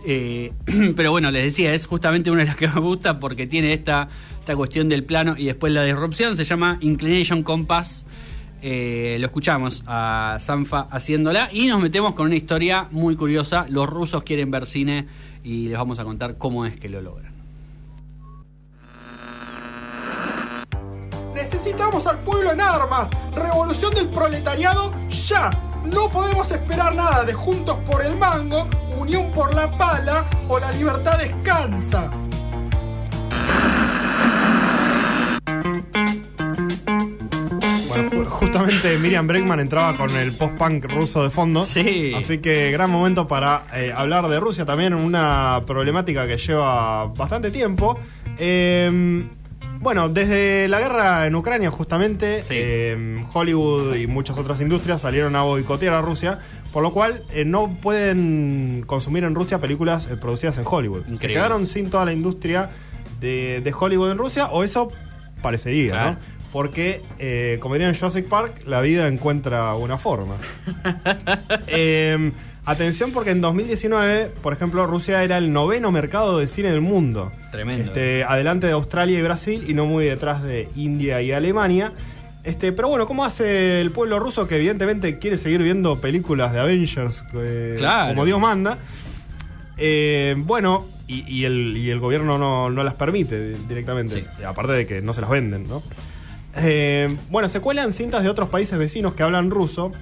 Eh, 0.05 0.53
pero 0.97 1.11
bueno, 1.11 1.31
les 1.31 1.45
decía, 1.45 1.75
es 1.75 1.87
justamente 1.87 2.31
una 2.31 2.41
de 2.41 2.47
las 2.47 2.57
que 2.57 2.69
me 2.69 2.81
gusta 2.81 3.21
porque 3.21 3.47
tiene 3.47 3.73
esta, 3.73 4.09
esta 4.39 4.57
cuestión 4.57 4.89
del 4.89 5.05
plano 5.05 5.35
y 5.37 5.47
después 5.47 5.73
la 5.73 5.85
disrupción. 5.85 6.37
Se 6.37 6.45
llama 6.45 6.79
Inclination 6.81 7.43
Compass. 7.43 8.05
Eh, 8.61 9.17
lo 9.21 9.27
escuchamos 9.27 9.85
a 9.87 10.39
Sanfa 10.41 10.89
haciéndola 10.91 11.49
y 11.53 11.69
nos 11.69 11.81
metemos 11.81 12.15
con 12.15 12.27
una 12.27 12.37
historia 12.37 12.89
muy 12.91 13.17
curiosa. 13.17 13.67
Los 13.69 13.89
rusos 13.89 14.23
quieren 14.23 14.51
ver 14.51 14.67
cine 14.67 15.07
y 15.45 15.69
les 15.69 15.79
vamos 15.79 15.99
a 15.99 16.05
contar 16.05 16.37
cómo 16.39 16.67
es 16.67 16.79
que 16.79 16.89
lo 16.89 17.01
logran. 17.01 17.33
Necesitamos 21.35 22.07
al 22.07 22.19
pueblo 22.21 22.53
en 22.53 22.61
armas. 22.61 23.09
Revolución 23.35 23.95
del 23.95 24.09
proletariado 24.09 24.93
ya. 25.09 25.68
No 25.85 26.11
podemos 26.11 26.51
esperar 26.51 26.95
nada 26.95 27.25
de 27.25 27.33
Juntos 27.33 27.77
por 27.87 28.05
el 28.05 28.17
Mango, 28.17 28.69
Unión 28.99 29.31
por 29.33 29.55
la 29.55 29.71
Pala 29.71 30.25
o 30.49 30.59
La 30.59 30.71
Libertad 30.73 31.19
Descansa. 31.19 32.11
Bueno, 37.89 38.11
ju- 38.11 38.25
justamente 38.25 38.99
Miriam 38.99 39.27
Bregman 39.27 39.61
entraba 39.61 39.97
con 39.97 40.15
el 40.17 40.33
post-punk 40.33 40.85
ruso 40.91 41.23
de 41.23 41.31
fondo. 41.31 41.65
Sí. 41.65 42.13
Así 42.17 42.39
que 42.39 42.71
gran 42.71 42.91
momento 42.91 43.27
para 43.27 43.65
eh, 43.75 43.93
hablar 43.95 44.29
de 44.29 44.39
Rusia 44.41 44.65
también, 44.65 44.95
una 44.95 45.61
problemática 45.67 46.27
que 46.27 46.37
lleva 46.37 47.07
bastante 47.07 47.51
tiempo. 47.51 47.99
Eh, 48.39 49.27
bueno, 49.81 50.09
desde 50.09 50.69
la 50.69 50.81
guerra 50.81 51.27
en 51.27 51.35
Ucrania 51.35 51.71
justamente, 51.71 52.45
Sí. 52.45 52.55
eh, 52.57 53.25
Hollywood 53.33 53.95
y 53.97 54.07
muchas 54.07 54.37
otras 54.39 54.61
industrias 54.61 55.01
salieron 55.01 55.35
a 55.37 55.43
boicotear 55.43 55.95
a 55.95 56.01
Rusia, 56.01 56.39
por 56.73 56.83
lo 56.83 56.93
cual 56.93 57.23
eh, 57.33 57.45
no 57.45 57.77
pueden 57.81 58.85
consumir 58.87 59.25
en 59.25 59.35
Rusia 59.35 59.59
películas 59.59 60.07
eh, 60.11 60.17
producidas 60.17 60.59
en 60.59 60.65
Hollywood. 60.67 61.05
Se 61.19 61.27
quedaron 61.29 61.67
sin 61.67 61.91
toda 61.91 62.05
la 62.05 62.13
industria 62.13 62.71
de, 63.21 63.61
de 63.63 63.75
Hollywood 63.79 64.11
en 64.13 64.19
Rusia, 64.19 64.47
o 64.49 64.65
eso 64.65 64.91
parecería, 65.43 65.91
Claro. 65.93 66.11
¿no? 66.13 66.39
Porque, 66.53 67.03
eh, 67.19 67.59
como 67.61 67.75
dirían 67.75 67.91
en 67.91 67.97
Jurassic 67.99 68.27
Park, 68.27 68.63
la 68.67 68.81
vida 68.81 69.07
encuentra 69.07 69.75
una 69.75 69.99
forma. 69.99 70.37
Eh, 71.67 72.33
Atención 72.71 73.13
porque 73.13 73.31
en 73.31 73.41
2019, 73.41 74.31
por 74.43 74.53
ejemplo, 74.53 74.87
Rusia 74.87 75.25
era 75.25 75.39
el 75.39 75.53
noveno 75.53 75.91
mercado 75.91 76.39
de 76.39 76.47
cine 76.47 76.71
del 76.71 76.83
mundo. 76.83 77.33
Tremendo. 77.51 77.87
Este, 77.87 78.25
adelante 78.25 78.67
de 78.67 78.75
Australia 78.75 79.19
y 79.19 79.23
Brasil 79.23 79.65
y 79.67 79.73
no 79.73 79.87
muy 79.87 80.05
detrás 80.05 80.43
de 80.43 80.69
India 80.77 81.23
y 81.23 81.33
Alemania. 81.33 81.93
Este, 82.45 82.73
pero 82.73 82.89
bueno, 82.89 83.07
¿cómo 83.07 83.25
hace 83.25 83.81
el 83.81 83.91
pueblo 83.91 84.19
ruso 84.21 84.47
que 84.47 84.57
evidentemente 84.57 85.19
quiere 85.19 85.39
seguir 85.39 85.63
viendo 85.63 85.99
películas 86.01 86.53
de 86.53 86.61
Avengers 86.61 87.25
eh, 87.35 87.75
Claro. 87.79 88.11
como 88.11 88.25
Dios 88.27 88.39
manda? 88.39 88.77
Eh, 89.79 90.35
bueno, 90.37 90.85
y, 91.07 91.25
y 91.27 91.45
el, 91.45 91.75
y 91.77 91.91
el 91.91 92.01
gobierno 92.01 92.37
no, 92.37 92.69
no 92.69 92.85
las 92.85 92.95
permite 92.95 93.55
directamente. 93.69 94.15
Sí. 94.21 94.45
Aparte 94.45 94.73
de 94.73 94.87
que 94.87 95.01
no 95.01 95.15
se 95.15 95.21
las 95.23 95.31
venden, 95.31 95.67
¿no? 95.69 95.83
Eh, 96.57 97.17
bueno, 97.31 97.49
se 97.49 97.61
cuelan 97.61 97.93
cintas 97.93 98.23
de 98.25 98.29
otros 98.29 98.49
países 98.49 98.79
vecinos 98.79 99.15
que 99.15 99.23
hablan 99.23 99.51
ruso. 99.51 99.93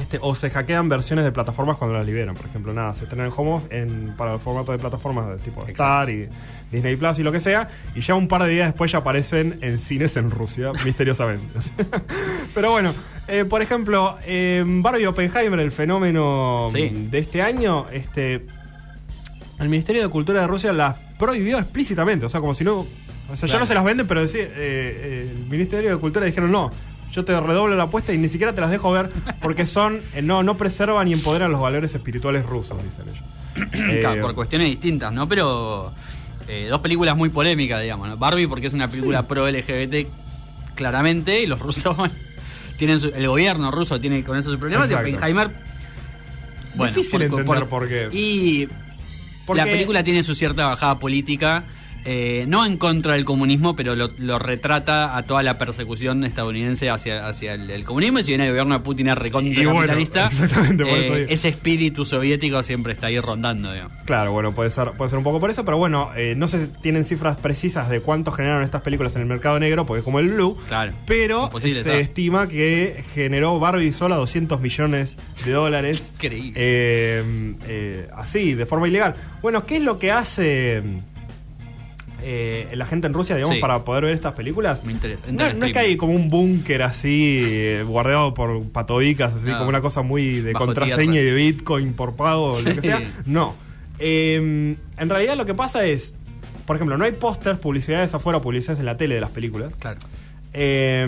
Este, 0.00 0.18
o 0.20 0.34
se 0.34 0.50
hackean 0.50 0.88
versiones 0.88 1.24
de 1.24 1.32
plataformas 1.32 1.76
cuando 1.76 1.96
las 1.96 2.06
liberan. 2.06 2.34
Por 2.34 2.46
ejemplo, 2.46 2.72
nada, 2.72 2.92
se 2.94 3.04
estrenan 3.04 3.26
en 3.26 3.32
home 3.36 3.50
off 3.52 3.64
en, 3.70 4.14
para 4.16 4.34
el 4.34 4.40
formato 4.40 4.72
de 4.72 4.78
plataformas 4.78 5.28
de 5.28 5.36
tipo 5.38 5.64
Star 5.66 6.10
y 6.10 6.28
Disney 6.70 6.96
Plus 6.96 7.18
y 7.18 7.22
lo 7.22 7.32
que 7.32 7.40
sea. 7.40 7.68
Y 7.94 8.00
ya 8.00 8.14
un 8.14 8.28
par 8.28 8.42
de 8.44 8.50
días 8.50 8.68
después 8.68 8.92
ya 8.92 8.98
aparecen 8.98 9.58
en 9.62 9.78
cines 9.78 10.16
en 10.16 10.30
Rusia, 10.30 10.72
misteriosamente. 10.84 11.58
Pero 12.54 12.70
bueno, 12.72 12.94
eh, 13.28 13.44
por 13.44 13.62
ejemplo, 13.62 14.18
eh, 14.26 14.62
Barbie 14.66 15.06
Oppenheimer, 15.06 15.60
el 15.60 15.72
fenómeno 15.72 16.68
Sí. 16.72 17.08
de 17.10 17.18
este 17.18 17.42
año, 17.42 17.86
este, 17.92 18.46
el 19.58 19.68
Ministerio 19.68 20.02
de 20.02 20.08
Cultura 20.08 20.40
de 20.42 20.46
Rusia 20.46 20.72
las 20.72 20.98
prohibió 21.18 21.58
explícitamente. 21.58 22.26
O 22.26 22.28
sea, 22.28 22.40
como 22.40 22.54
si 22.54 22.64
no. 22.64 22.86
O 23.28 23.36
sea, 23.36 23.48
ya 23.48 23.58
no 23.58 23.66
se 23.66 23.74
las 23.74 23.82
venden, 23.82 24.06
pero 24.06 24.20
decir, 24.20 24.42
eh, 24.42 24.50
eh, 24.56 25.30
el 25.42 25.48
Ministerio 25.50 25.90
de 25.90 25.96
Cultura 25.96 26.26
dijeron 26.26 26.52
no. 26.52 26.70
Yo 27.16 27.24
te 27.24 27.40
redoblo 27.40 27.74
la 27.76 27.84
apuesta 27.84 28.12
y 28.12 28.18
ni 28.18 28.28
siquiera 28.28 28.54
te 28.54 28.60
las 28.60 28.70
dejo 28.70 28.92
ver 28.92 29.10
porque 29.40 29.64
son 29.66 30.02
eh, 30.14 30.20
no 30.20 30.42
no 30.42 30.58
preservan 30.58 31.08
y 31.08 31.14
empoderan 31.14 31.50
los 31.50 31.60
valores 31.62 31.94
espirituales 31.94 32.44
rusos, 32.44 32.76
dicen 32.84 33.06
ellos. 33.08 33.24
Eh, 33.90 34.00
Claro, 34.02 34.20
por 34.20 34.34
cuestiones 34.34 34.68
distintas, 34.68 35.10
¿no? 35.14 35.26
Pero 35.26 35.92
eh, 36.46 36.66
dos 36.68 36.80
películas 36.80 37.16
muy 37.16 37.30
polémicas, 37.30 37.80
digamos. 37.80 38.06
¿no? 38.08 38.16
Barbie 38.18 38.46
porque 38.46 38.66
es 38.66 38.74
una 38.74 38.88
película 38.90 39.22
pro 39.22 39.48
LGBT 39.50 40.06
claramente 40.74 41.40
y 41.42 41.46
los 41.46 41.58
rusos 41.58 41.96
tienen 42.76 43.00
su- 43.00 43.08
el 43.08 43.26
gobierno 43.26 43.70
ruso 43.70 43.98
tiene 43.98 44.22
con 44.22 44.36
eso 44.36 44.50
sus 44.50 44.58
problemas 44.58 44.90
Exacto. 44.90 45.08
y 45.08 45.12
Oppenheimer 45.14 45.50
bueno, 46.74 46.92
Difícil 46.94 47.22
entender 47.22 47.64
por 47.66 47.88
qué. 47.88 48.08
Y 48.12 48.68
Porque- 49.46 49.64
la 49.64 49.70
película 49.70 50.04
tiene 50.04 50.22
su 50.22 50.34
cierta 50.34 50.66
bajada 50.68 50.98
política 50.98 51.64
eh, 52.06 52.44
no 52.46 52.64
en 52.64 52.76
contra 52.76 53.14
del 53.14 53.24
comunismo, 53.24 53.74
pero 53.74 53.96
lo, 53.96 54.10
lo 54.18 54.38
retrata 54.38 55.16
a 55.16 55.22
toda 55.24 55.42
la 55.42 55.58
persecución 55.58 56.22
estadounidense 56.24 56.88
hacia, 56.88 57.26
hacia 57.26 57.54
el, 57.54 57.70
el 57.70 57.84
comunismo. 57.84 58.20
Y 58.20 58.22
si 58.22 58.30
bien 58.30 58.40
el 58.42 58.50
gobierno 58.50 58.74
de 58.74 58.80
Putin 58.84 59.08
es 59.08 59.18
recontra 59.18 59.64
bueno, 59.64 59.92
eh, 60.86 61.26
ese 61.28 61.48
espíritu 61.48 62.04
soviético 62.04 62.62
siempre 62.62 62.92
está 62.92 63.08
ahí 63.08 63.18
rondando. 63.20 63.72
digamos. 63.72 63.92
Claro, 64.04 64.32
bueno, 64.32 64.52
puede 64.52 64.70
ser, 64.70 64.92
puede 64.92 65.10
ser 65.10 65.18
un 65.18 65.24
poco 65.24 65.40
por 65.40 65.50
eso, 65.50 65.64
pero 65.64 65.78
bueno, 65.78 66.10
eh, 66.16 66.34
no 66.36 66.46
se 66.48 66.66
tienen 66.68 67.04
cifras 67.04 67.36
precisas 67.38 67.88
de 67.88 68.00
cuánto 68.00 68.30
generaron 68.32 68.62
estas 68.62 68.82
películas 68.82 69.14
en 69.16 69.22
el 69.22 69.28
mercado 69.28 69.58
negro, 69.58 69.84
porque 69.84 69.98
es 70.00 70.04
como 70.04 70.20
el 70.20 70.28
Blue, 70.28 70.56
Claro. 70.68 70.92
pero 71.06 71.50
se 71.60 71.70
está. 71.70 71.96
estima 71.96 72.46
que 72.48 73.04
generó 73.14 73.58
Barbie 73.58 73.92
sola 73.92 74.16
200 74.16 74.60
millones 74.60 75.16
de 75.44 75.50
dólares. 75.52 76.02
Increíble. 76.14 78.06
Así, 78.16 78.54
de 78.54 78.66
forma 78.66 78.88
ilegal. 78.88 79.14
Bueno, 79.42 79.66
¿qué 79.66 79.76
es 79.76 79.82
lo 79.82 79.98
que 79.98 80.12
hace 80.12 80.82
eh, 82.28 82.68
la 82.74 82.86
gente 82.86 83.06
en 83.06 83.12
Rusia, 83.14 83.36
digamos, 83.36 83.54
Sí. 83.56 83.60
para 83.60 83.84
poder 83.84 84.04
ver 84.04 84.14
estas 84.14 84.34
películas? 84.34 84.82
Me 84.84 84.90
interesa. 84.92 85.24
No, 85.30 85.44
es 85.44 85.72
que 85.72 85.78
hay 85.78 85.96
como 85.96 86.12
un 86.12 86.28
búnker 86.28 86.82
así, 86.82 87.40
eh, 87.44 87.84
guardado 87.86 88.34
por 88.34 88.68
patobicas, 88.70 89.32
así 89.34 89.46
No. 89.46 89.58
como 89.58 89.68
una 89.68 89.80
cosa 89.80 90.02
muy 90.02 90.40
de 90.40 90.52
Bajo 90.52 90.66
contraseña 90.66 91.12
tierra. 91.12 91.20
y 91.20 91.24
de 91.24 91.32
Bitcoin 91.34 91.92
por 91.94 92.16
pago, 92.16 92.54
o 92.54 92.60
lo 92.60 92.64
que 92.74 92.80
Sí. 92.80 92.88
sea. 92.88 93.02
No. 93.26 93.54
Eh, 94.00 94.34
en 94.98 95.08
realidad 95.08 95.36
lo 95.36 95.46
que 95.46 95.54
pasa 95.54 95.84
es, 95.86 96.14
por 96.66 96.74
ejemplo, 96.74 96.98
no 96.98 97.04
hay 97.04 97.12
pósters, 97.12 97.58
publicidades 97.60 98.12
afuera, 98.12 98.40
publicidades 98.40 98.80
en 98.80 98.86
la 98.86 98.96
tele 98.96 99.14
de 99.14 99.20
las 99.20 99.30
películas. 99.30 99.74
Claro. 99.78 99.98
Eh, 100.52 101.06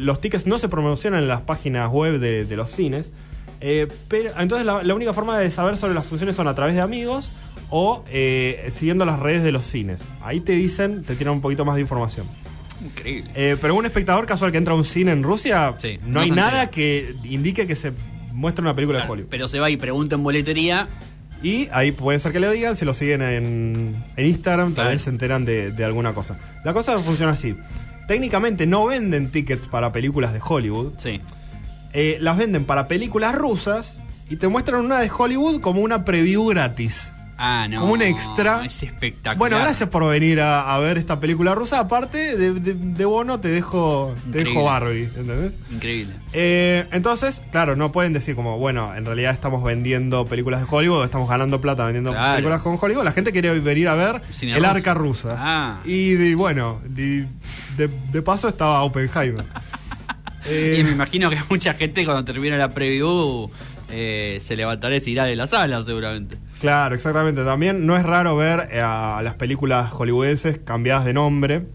los 0.00 0.20
tickets 0.20 0.46
no 0.46 0.58
se 0.58 0.68
promocionan 0.68 1.20
en 1.22 1.28
las 1.28 1.42
páginas 1.42 1.90
web 1.90 2.18
de, 2.18 2.44
de 2.44 2.56
los 2.56 2.70
cines. 2.70 3.12
Eh, 3.60 3.86
pero 4.08 4.30
entonces 4.38 4.66
la, 4.66 4.82
la 4.82 4.94
única 4.94 5.12
forma 5.12 5.38
de 5.38 5.50
saber 5.50 5.76
sobre 5.76 5.94
las 5.94 6.04
funciones 6.04 6.36
son 6.36 6.46
a 6.48 6.54
través 6.54 6.74
de 6.74 6.80
amigos 6.82 7.30
o 7.70 8.04
eh, 8.08 8.70
siguiendo 8.74 9.04
las 9.04 9.18
redes 9.18 9.42
de 9.42 9.52
los 9.52 9.66
cines. 9.66 10.00
Ahí 10.22 10.40
te 10.40 10.52
dicen, 10.52 11.02
te 11.02 11.16
tiran 11.16 11.34
un 11.34 11.40
poquito 11.40 11.64
más 11.64 11.74
de 11.76 11.80
información. 11.82 12.26
Increíble. 12.84 13.30
Eh, 13.34 13.56
pero 13.60 13.74
un 13.74 13.86
espectador 13.86 14.26
casual 14.26 14.52
que 14.52 14.58
entra 14.58 14.74
a 14.74 14.76
un 14.76 14.84
cine 14.84 15.12
en 15.12 15.22
Rusia, 15.22 15.74
Sí, 15.78 15.98
no, 16.04 16.14
no 16.14 16.20
hay 16.20 16.30
nada 16.30 16.62
entera. 16.64 16.70
que 16.70 17.14
indique 17.24 17.66
que 17.66 17.74
se 17.76 17.92
muestre 18.32 18.62
una 18.62 18.74
película 18.74 19.00
de 19.02 19.08
Hollywood. 19.10 19.28
pero 19.30 19.48
se 19.48 19.58
va 19.58 19.70
y 19.70 19.76
pregunta 19.76 20.14
en 20.14 20.22
boletería. 20.22 20.88
Y 21.42 21.68
ahí 21.72 21.92
puede 21.92 22.18
ser 22.18 22.32
que 22.32 22.40
le 22.40 22.50
digan, 22.50 22.76
si 22.76 22.84
lo 22.84 22.94
siguen 22.94 23.20
en, 23.22 23.96
en 24.16 24.26
Instagram, 24.26 24.74
tal 24.74 24.88
vez 24.88 25.02
se 25.02 25.10
enteran 25.10 25.44
de, 25.44 25.70
de 25.70 25.84
alguna 25.84 26.14
cosa. 26.14 26.38
La 26.64 26.72
cosa 26.72 26.98
funciona 26.98 27.32
así. 27.32 27.54
Técnicamente 28.08 28.66
no 28.66 28.86
venden 28.86 29.30
tickets 29.30 29.66
para 29.66 29.92
películas 29.92 30.32
de 30.32 30.40
Hollywood. 30.42 30.92
Sí. 30.98 31.20
Eh, 31.92 32.18
las 32.20 32.36
venden 32.38 32.64
para 32.64 32.88
películas 32.88 33.34
rusas 33.34 33.96
y 34.30 34.36
te 34.36 34.48
muestran 34.48 34.84
una 34.84 35.00
de 35.00 35.10
Hollywood 35.16 35.60
como 35.60 35.80
una 35.82 36.04
preview 36.04 36.46
gratis. 36.46 37.10
Ah, 37.38 37.66
no. 37.68 37.80
Como 37.80 37.92
un 37.92 38.00
extra. 38.02 38.64
Es 38.64 38.82
espectacular. 38.82 39.36
Bueno, 39.38 39.58
gracias 39.58 39.88
por 39.90 40.08
venir 40.08 40.40
a, 40.40 40.74
a 40.74 40.78
ver 40.78 40.96
esta 40.96 41.20
película 41.20 41.54
rusa. 41.54 41.80
Aparte, 41.80 42.36
de, 42.36 42.52
de- 42.54 42.72
de 42.74 43.04
bono 43.04 43.40
te 43.40 43.48
dejo, 43.48 44.14
te 44.32 44.44
dejo 44.44 44.64
Barbie, 44.64 45.02
¿entendés? 45.04 45.54
Increíble. 45.70 46.14
Eh, 46.32 46.86
entonces, 46.92 47.42
claro, 47.52 47.76
no 47.76 47.92
pueden 47.92 48.14
decir 48.14 48.34
como, 48.36 48.58
bueno, 48.58 48.94
en 48.94 49.04
realidad 49.04 49.32
estamos 49.32 49.62
vendiendo 49.62 50.24
películas 50.24 50.60
de 50.62 50.66
Hollywood, 50.70 51.04
estamos 51.04 51.28
ganando 51.28 51.60
plata 51.60 51.84
vendiendo 51.84 52.12
Claro. 52.12 52.36
películas 52.36 52.62
con 52.62 52.78
Hollywood. 52.80 53.04
La 53.04 53.12
gente 53.12 53.32
quiere 53.32 53.58
venir 53.60 53.88
a 53.88 53.94
ver 53.94 54.22
Cine 54.30 54.56
El. 54.56 54.64
Arca 54.64 54.94
Rusa. 54.94 55.36
Ah. 55.38 55.80
Y, 55.84 56.32
bueno, 56.34 56.80
de, 56.86 57.26
de- 57.76 57.90
de 58.12 58.22
paso 58.22 58.48
estaba 58.48 58.82
Oppenheimer. 58.82 59.44
Eh, 60.46 60.76
Y 60.80 60.84
me 60.84 60.92
imagino 60.92 61.28
que 61.28 61.38
mucha 61.50 61.74
gente 61.74 62.04
cuando 62.04 62.24
termina 62.24 62.56
la 62.56 62.70
preview 62.70 63.50
eh, 63.90 64.38
se 64.40 64.56
levantará 64.56 64.96
y 64.96 65.00
se 65.00 65.10
irá 65.10 65.24
de 65.24 65.36
la 65.36 65.46
sala 65.46 65.82
seguramente. 65.82 66.38
Claro, 66.60 66.94
exactamente. 66.94 67.44
También 67.44 67.86
no 67.86 67.96
es 67.96 68.02
raro 68.02 68.36
ver 68.36 68.68
eh, 68.70 68.80
a 68.82 69.20
las 69.22 69.34
películas 69.34 69.90
hollywoodenses 69.92 70.58
cambiadas 70.58 71.04
de 71.04 71.12
nombre. 71.12 71.66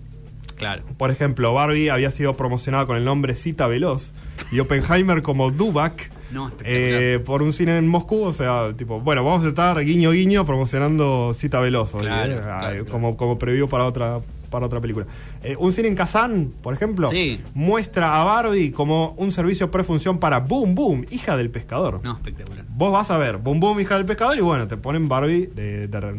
Claro. 0.58 0.84
Por 0.98 1.12
ejemplo, 1.12 1.54
Barbie 1.54 1.90
había 1.90 2.12
sido 2.12 2.36
promocionada 2.36 2.86
con 2.86 2.98
el 2.98 3.04
nombre 3.04 3.36
Cita 3.36 3.68
Veloz 3.68 4.14
y 4.52 4.60
Oppenheimer 4.60 5.22
como 5.22 5.52
Dubak. 5.52 6.12
No, 6.32 6.50
eh, 6.64 7.20
por 7.26 7.42
un 7.42 7.52
cine 7.52 7.78
en 7.78 7.88
Moscú, 7.88 8.24
o 8.24 8.32
sea, 8.32 8.72
tipo, 8.78 9.02
bueno, 9.02 9.24
vamos 9.24 9.44
a 9.44 9.50
estar 9.50 9.78
guiño 9.84 10.12
guiño 10.12 10.46
promocionando 10.46 11.34
Cita 11.34 11.60
Veloz, 11.60 11.92
Claro, 11.92 12.34
eh, 12.34 12.42
claro, 12.42 12.86
como 12.86 13.18
como 13.18 13.38
preview 13.38 13.68
para 13.68 13.86
otra 13.86 14.22
para 14.52 14.68
otra 14.68 14.80
película. 14.80 15.08
Eh, 15.42 15.56
un 15.58 15.74
cine 15.74 15.88
en 15.88 15.96
Kazán, 15.96 16.52
por 16.62 16.76
ejemplo, 16.76 17.10
Sí. 17.10 17.40
muestra 17.56 18.22
a 18.22 18.24
Barbie 18.24 18.72
como 18.72 19.16
un 19.18 19.32
servicio 19.32 19.72
prefunción 19.72 20.20
para 20.20 20.40
Boom 20.42 20.76
Boom, 20.76 21.06
hija 21.10 21.36
del 21.38 21.50
pescador. 21.50 22.02
No, 22.04 22.12
espectacular. 22.14 22.66
Vos 22.70 22.92
vas 22.92 23.10
a 23.10 23.18
ver 23.18 23.38
Boom 23.38 23.60
Boom, 23.60 23.80
hija 23.80 23.96
del 23.96 24.06
pescador, 24.06 24.38
y 24.38 24.42
bueno, 24.42 24.68
te 24.68 24.78
ponen 24.78 25.10
Barbie 25.10 25.48
de, 25.48 25.88
de- 25.88 26.16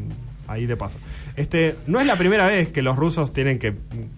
ahí 0.49 0.66
de 0.66 0.76
paso. 0.76 0.99
Este, 1.37 1.76
no 1.87 2.01
es 2.01 2.07
la 2.07 2.16
primera 2.16 2.47
vez 2.47 2.68
que 2.68 2.83
los 2.83 2.97
rusos 2.97 3.33
tienen 3.33 3.59
que 3.59 3.68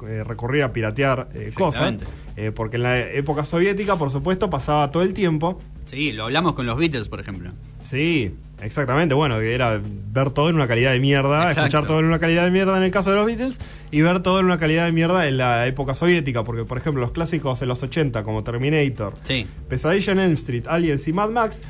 eh, 0.08 0.24
recurrir 0.24 0.62
a 0.64 0.72
piratear 0.72 1.28
eh, 1.34 1.50
cosas, 1.54 1.98
eh, 2.36 2.50
porque 2.52 2.76
en 2.76 2.82
la 2.82 2.98
época 2.98 3.44
soviética, 3.44 3.96
por 3.96 4.10
supuesto, 4.10 4.48
pasaba 4.50 4.90
todo 4.90 5.02
el 5.02 5.12
tiempo. 5.14 5.60
Sí, 5.84 6.12
lo 6.12 6.24
hablamos 6.24 6.54
con 6.54 6.66
los 6.66 6.76
Beatles, 6.76 7.08
por 7.08 7.20
ejemplo. 7.20 7.50
Sí, 7.84 8.34
exactamente. 8.60 9.14
Bueno, 9.14 9.38
era 9.40 9.80
ver 9.82 10.30
todo 10.30 10.48
en 10.48 10.56
una 10.56 10.66
calidad 10.68 10.92
de 10.92 11.00
mierda, 11.00 11.42
Exacto. 11.48 11.60
escuchar 11.62 11.86
todo 11.86 11.98
en 12.00 12.06
una 12.06 12.18
calidad 12.18 12.44
de 12.44 12.50
mierda 12.50 12.76
en 12.76 12.82
el 12.84 12.90
caso 12.90 13.10
de 13.10 13.16
los 13.16 13.26
Beatles 13.26 13.58
y 13.90 14.00
ver 14.00 14.20
todo 14.20 14.40
en 14.40 14.46
una 14.46 14.58
calidad 14.58 14.84
de 14.86 14.92
mierda 14.92 15.26
en 15.28 15.36
la 15.38 15.66
época 15.66 15.94
soviética, 15.94 16.44
porque 16.44 16.64
por 16.64 16.78
ejemplo 16.78 17.00
los 17.02 17.10
clásicos 17.12 17.60
en 17.62 17.68
los 17.68 17.82
80 17.82 18.22
como 18.24 18.42
Terminator, 18.44 19.14
Sí. 19.22 19.46
Pesadilla 19.68 20.12
en 20.12 20.18
Elm 20.20 20.34
Street, 20.34 20.64
Aliens 20.66 21.06
y 21.08 21.12
Mad 21.12 21.30
Max 21.30 21.60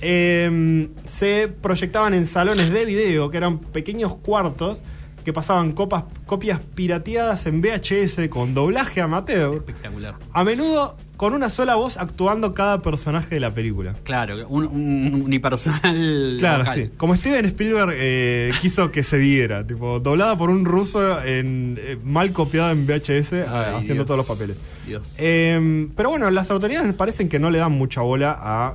eh, 0.00 0.88
se 1.06 1.48
proyectaban 1.48 2.14
en 2.14 2.26
salones 2.26 2.70
de 2.70 2.84
video 2.84 3.30
que 3.30 3.38
eran 3.38 3.58
pequeños 3.58 4.14
cuartos 4.16 4.80
que 5.24 5.32
pasaban 5.32 5.72
copas, 5.72 6.04
copias 6.24 6.60
pirateadas 6.76 7.46
en 7.46 7.60
VHS 7.60 8.28
con 8.28 8.54
doblaje 8.54 9.00
amateur, 9.00 9.56
Espectacular. 9.56 10.14
a 10.32 10.44
menudo 10.44 10.96
con 11.16 11.32
una 11.32 11.48
sola 11.50 11.76
voz 11.76 11.96
actuando 11.96 12.52
cada 12.54 12.82
personaje 12.82 13.30
de 13.36 13.40
la 13.40 13.52
película. 13.52 13.94
Claro, 14.04 14.46
un, 14.48 14.66
un 14.66 15.22
unipersonal. 15.24 16.36
Claro, 16.38 16.58
local. 16.64 16.74
sí. 16.76 16.90
Como 16.96 17.14
Steven 17.16 17.44
Spielberg 17.46 17.90
eh, 17.94 18.50
quiso 18.60 18.90
que 18.92 19.02
se 19.02 19.16
viera, 19.18 19.66
tipo, 19.66 19.98
doblada 20.00 20.36
por 20.36 20.50
un 20.50 20.64
ruso 20.64 21.22
en, 21.24 21.78
eh, 21.80 21.96
mal 22.04 22.32
copiada 22.32 22.72
en 22.72 22.86
VHS, 22.86 23.32
a- 23.46 23.68
Ay, 23.68 23.74
haciendo 23.76 23.94
Dios. 23.94 24.06
todos 24.06 24.18
los 24.18 24.26
papeles. 24.26 24.58
Dios. 24.86 25.14
Eh, 25.18 25.88
pero 25.96 26.10
bueno, 26.10 26.30
las 26.30 26.50
autoridades 26.50 26.92
parecen 26.94 27.28
que 27.28 27.38
no 27.38 27.50
le 27.50 27.58
dan 27.58 27.72
mucha 27.72 28.02
bola 28.02 28.36
a 28.40 28.74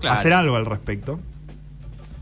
Claro. 0.00 0.16
hacer 0.18 0.32
algo 0.32 0.54
al 0.56 0.66
respecto. 0.66 1.18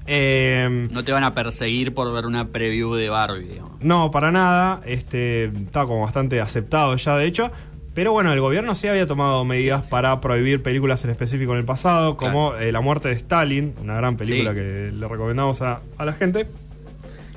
Eh, 0.09 0.89
No 0.93 1.05
te 1.05 1.11
van 1.13 1.25
a 1.25 1.35
perseguir 1.35 1.93
por 1.93 2.13
ver 2.13 2.27
una 2.27 2.47
preview 2.49 2.95
de 2.95 3.09
Barbie, 3.09 3.45
digamos. 3.49 3.73
no, 3.81 4.11
para 4.13 4.31
nada. 4.31 4.81
Este, 4.87 5.45
está 5.47 5.85
como 5.85 6.03
bastante 6.03 6.41
aceptado 6.41 6.97
ya, 6.97 7.17
de 7.17 7.27
hecho. 7.27 7.51
Pero 7.97 8.13
bueno, 8.13 8.31
el 8.33 8.41
gobierno 8.43 8.75
sí 8.75 8.87
había 8.89 9.07
tomado 9.07 9.43
medidas 9.47 9.89
para 9.89 10.21
prohibir 10.21 10.63
películas 10.63 11.03
en 11.05 11.11
específico 11.11 11.53
en 11.53 11.59
el 11.61 11.65
pasado, 11.65 12.19
como 12.19 12.55
eh, 12.55 12.71
La 12.71 12.83
muerte 12.83 13.09
de 13.09 13.15
Stalin, 13.15 13.75
una 13.83 13.95
gran 13.97 14.19
película 14.19 14.51
Sí. 14.51 14.57
que 14.59 14.91
le 14.93 15.09
recomendamos 15.09 15.63
a, 15.63 15.81
a 15.97 16.05
la 16.05 16.13
gente. 16.13 16.47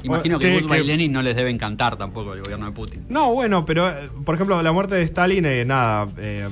Imagino 0.04 0.38
que 0.38 0.52
que- 0.52 0.60
Goodbye 0.62 0.80
que- 0.80 0.84
Lenin 0.84 1.14
no 1.14 1.22
les 1.22 1.36
debe 1.38 1.50
encantar 1.50 1.96
tampoco 1.96 2.34
el 2.34 2.42
gobierno 2.42 2.66
de 2.66 2.74
Putin. 2.74 3.06
No, 3.08 3.34
bueno, 3.34 3.64
pero 3.64 3.88
eh, 3.88 4.10
por 4.26 4.36
ejemplo, 4.36 4.62
la 4.62 4.72
muerte 4.74 4.96
de 4.96 5.04
Stalin, 5.04 5.46
eh, 5.46 5.64
nada, 5.64 6.10
eh, 6.18 6.50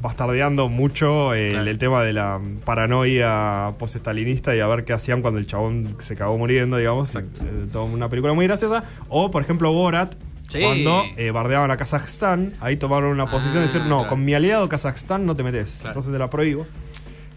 bastardeando 0.00 0.68
mucho 0.68 1.34
eh, 1.34 1.50
Claro. 1.50 1.68
el, 1.68 1.78
tema 1.78 2.02
de 2.04 2.12
la 2.12 2.40
paranoia 2.64 3.72
post-stalinista 3.76 4.54
y 4.54 4.60
a 4.60 4.68
ver 4.68 4.84
qué 4.84 4.92
hacían 4.92 5.20
cuando 5.20 5.40
el 5.40 5.48
chabón 5.48 5.96
se 6.00 6.14
cagó 6.14 6.38
muriendo, 6.38 6.76
digamos. 6.76 7.14
Exacto. 7.14 7.44
Eh, 7.44 7.66
toda 7.72 7.84
una 7.86 8.08
película 8.08 8.34
muy 8.34 8.46
graciosa. 8.46 8.84
O, 9.08 9.32
por 9.32 9.42
ejemplo, 9.42 9.72
Borat. 9.72 10.14
Sí. 10.52 10.60
Cuando 10.60 11.02
eh, 11.16 11.30
bardeaban 11.30 11.70
a 11.70 11.76
Kazajstán, 11.76 12.54
ahí 12.60 12.76
tomaron 12.76 13.10
una 13.10 13.26
posición 13.26 13.54
de 13.56 13.60
decir, 13.62 13.80
Ah, 13.84 13.88
no, 13.88 13.96
claro. 13.98 14.08
con 14.10 14.24
mi 14.24 14.34
aliado 14.34 14.68
Kazajstán 14.68 15.24
no 15.26 15.34
te 15.34 15.42
metes, 15.42 15.68
Claro. 15.80 15.88
entonces 15.90 16.12
te 16.12 16.18
la 16.18 16.28
prohíbo. 16.28 16.66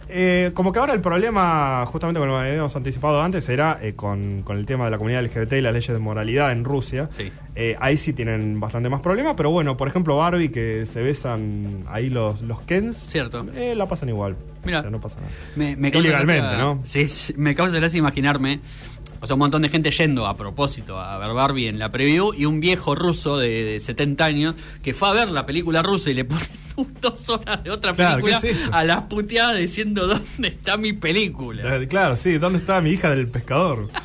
Eh, 0.08 0.52
como 0.54 0.72
que 0.72 0.78
ahora 0.78 0.94
el 0.94 1.02
problema, 1.02 1.84
justamente 1.88 2.20
como 2.20 2.32
lo 2.32 2.38
habíamos 2.38 2.76
anticipado 2.76 3.24
antes, 3.24 3.50
era 3.50 3.80
eh, 3.82 3.96
con, 3.96 4.44
con 4.44 4.56
el 4.58 4.66
tema 4.68 4.86
de 4.86 4.92
la 4.92 4.98
comunidad 5.00 5.24
LGBT 5.26 5.54
y 5.54 5.62
las 5.62 5.74
leyes 5.74 5.92
de 5.92 5.98
moralidad 5.98 6.52
en 6.52 6.64
Rusia. 6.64 7.10
Sí. 7.18 7.32
Eh, 7.56 7.76
ahí 7.80 7.98
sí 7.98 8.14
tienen 8.14 8.60
bastante 8.60 8.88
más 8.88 9.02
problemas, 9.02 9.34
pero 9.36 9.50
bueno, 9.50 9.76
por 9.78 9.88
ejemplo, 9.88 10.16
Barbie, 10.18 10.50
que 10.50 10.86
se 10.86 11.02
besan 11.02 11.86
ahí 11.88 12.12
los, 12.12 12.42
los 12.44 12.62
Kens. 12.62 12.98
Cierto. 13.10 13.48
eh, 13.56 13.74
la 13.76 13.88
pasan 13.88 14.10
igual. 14.10 14.36
Mira. 14.64 14.80
O 14.80 14.82
sea, 14.84 14.92
no 14.92 15.02
pasa 15.02 15.16
nada. 15.22 15.32
Me, 15.56 15.76
me 15.76 15.92
causa 15.92 16.08
Ilegalmente, 16.08 16.42
gracia- 16.42 16.60
¿no? 16.64 16.80
Sí, 16.84 17.08
sí, 17.08 17.34
me 17.36 17.56
causa 17.56 17.78
gracia 17.78 17.98
imaginarme. 17.98 18.60
O 19.22 19.28
sea, 19.28 19.34
un 19.36 19.40
montón 19.40 19.62
de 19.62 19.70
gente 19.70 19.92
yendo 19.92 20.28
a 20.28 20.36
propósito 20.38 21.00
a 21.00 21.18
ver 21.18 21.34
Barbie 21.34 21.68
en 21.68 21.80
la 21.80 21.92
preview 21.92 22.34
y 22.34 22.46
un 22.46 22.60
viejo 22.60 22.96
ruso 22.96 23.38
de, 23.38 23.64
de 23.64 23.80
70 23.80 24.26
años 24.26 24.56
que 24.84 24.94
fue 24.94 25.10
a 25.10 25.14
ver 25.14 25.30
la 25.30 25.46
película 25.46 25.82
rusa 25.82 26.12
y 26.12 26.14
le 26.14 26.26
pone 26.26 26.44
dos 27.02 27.30
horas 27.30 27.64
de 27.64 27.72
otra 27.72 27.94
Claro, 27.94 28.22
película 28.24 28.42
a 28.72 28.84
las 28.84 29.02
puteadas 29.04 29.58
diciendo 29.58 30.08
¿dónde 30.08 30.50
está 30.50 30.78
mi 30.78 30.94
película? 30.94 31.88
Claro, 31.88 32.16
sí, 32.18 32.38
¿dónde 32.38 32.60
está 32.60 32.82
mi 32.82 32.92
hija 32.92 33.10
del 33.10 33.28
pescador? 33.28 33.90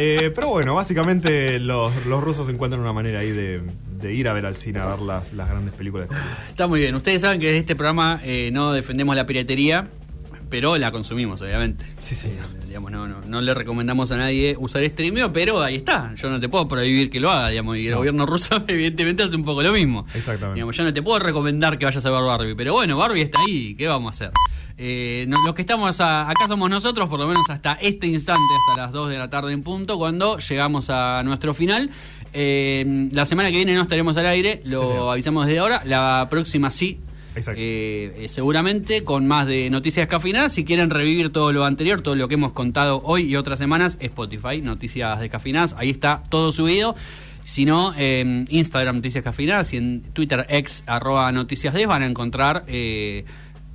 Eh, 0.00 0.30
pero 0.32 0.48
bueno, 0.50 0.76
básicamente 0.76 1.58
los, 1.58 2.06
los 2.06 2.22
rusos 2.22 2.48
encuentran 2.48 2.80
una 2.80 2.92
manera 2.92 3.18
ahí 3.18 3.32
de, 3.32 3.62
de 4.00 4.14
ir 4.14 4.28
a 4.28 4.32
ver 4.32 4.46
al 4.46 4.54
cine 4.54 4.78
a 4.78 4.86
ver 4.86 5.00
las, 5.00 5.32
las 5.32 5.48
grandes 5.48 5.74
películas 5.74 6.08
de. 6.08 6.14
Está 6.46 6.68
muy 6.68 6.78
bien. 6.78 6.94
Ustedes 6.94 7.22
saben 7.22 7.40
que 7.40 7.46
desde 7.46 7.58
este 7.58 7.74
programa 7.74 8.20
eh, 8.22 8.50
no 8.52 8.72
defendemos 8.72 9.16
la 9.16 9.26
piratería, 9.26 9.88
pero 10.50 10.76
la 10.78 10.92
consumimos, 10.92 11.42
obviamente. 11.42 11.84
Sí, 12.00 12.14
sí. 12.14 12.28
Digamos, 12.68 12.92
no, 12.92 13.08
no, 13.08 13.22
no 13.26 13.40
le 13.40 13.54
recomendamos 13.54 14.12
a 14.12 14.16
nadie 14.18 14.54
usar 14.58 14.82
streaming, 14.82 15.22
pero 15.32 15.60
ahí 15.62 15.76
está. 15.76 16.12
Yo 16.16 16.28
no 16.28 16.38
te 16.38 16.50
puedo 16.50 16.68
prohibir 16.68 17.08
que 17.10 17.18
lo 17.18 17.30
haga, 17.30 17.48
digamos, 17.48 17.78
y 17.78 17.86
el 17.86 17.92
No. 17.92 17.96
gobierno 17.98 18.26
ruso 18.26 18.62
evidentemente 18.68 19.22
hace 19.22 19.36
un 19.36 19.44
poco 19.44 19.62
lo 19.62 19.72
mismo. 19.72 20.04
Exactamente. 20.14 20.56
Digamos, 20.56 20.76
yo 20.76 20.84
no 20.84 20.92
te 20.92 21.02
puedo 21.02 21.18
recomendar 21.18 21.78
que 21.78 21.86
vayas 21.86 22.04
a 22.04 22.10
ver 22.10 22.22
Barbie, 22.22 22.54
pero 22.54 22.74
bueno, 22.74 22.98
Barbie 22.98 23.22
está 23.22 23.40
ahí, 23.40 23.74
¿qué 23.74 23.86
vamos 23.86 24.08
a 24.08 24.26
hacer? 24.26 24.32
Eh, 24.76 25.24
no- 25.28 25.42
los 25.46 25.54
que 25.54 25.62
estamos 25.62 25.98
a- 26.02 26.28
acá 26.28 26.46
somos 26.46 26.68
nosotros, 26.68 27.08
por 27.08 27.18
lo 27.18 27.26
menos 27.26 27.48
hasta 27.48 27.72
este 27.80 28.06
instante, 28.06 28.42
hasta 28.68 28.82
las 28.82 28.92
2 28.92 29.08
de 29.08 29.18
la 29.18 29.30
tarde 29.30 29.54
en 29.54 29.62
punto, 29.62 29.96
cuando 29.96 30.36
llegamos 30.38 30.90
a 30.90 31.22
nuestro 31.24 31.54
final. 31.54 31.88
Eh, 32.34 33.08
la 33.12 33.24
semana 33.24 33.50
que 33.50 33.56
viene 33.56 33.74
no 33.74 33.80
estaremos 33.82 34.14
al 34.18 34.26
aire, 34.26 34.60
lo 34.66 34.86
Sí, 34.86 34.94
avisamos 35.10 35.46
desde 35.46 35.58
ahora. 35.60 35.82
La 35.86 36.26
próxima 36.30 36.70
sí. 36.70 37.00
Eh, 37.46 38.14
eh, 38.16 38.28
seguramente 38.28 39.04
con 39.04 39.26
más 39.26 39.46
de 39.46 39.70
noticias 39.70 40.06
cafinadas. 40.06 40.52
Si 40.52 40.64
quieren 40.64 40.90
revivir 40.90 41.30
todo 41.30 41.52
lo 41.52 41.64
anterior, 41.64 42.02
todo 42.02 42.14
lo 42.14 42.28
que 42.28 42.34
hemos 42.34 42.52
contado 42.52 43.00
hoy 43.04 43.24
y 43.24 43.36
otras 43.36 43.58
semanas, 43.58 43.96
Spotify, 44.00 44.60
Noticias 44.62 45.20
Descafinadas. 45.20 45.74
Ahí 45.78 45.90
está 45.90 46.22
todo 46.28 46.52
subido. 46.52 46.96
Si 47.44 47.64
no, 47.64 47.94
en 47.96 48.46
Instagram 48.50 48.96
Noticias 48.96 49.24
Cafinadas 49.24 49.72
y 49.72 49.78
en 49.78 50.02
Twitter 50.12 50.44
ex 50.50 50.84
arroba 50.86 51.32
Noticias 51.32 51.72
Des 51.72 51.86
van 51.86 52.02
a 52.02 52.06
encontrar 52.06 52.64
eh, 52.66 53.24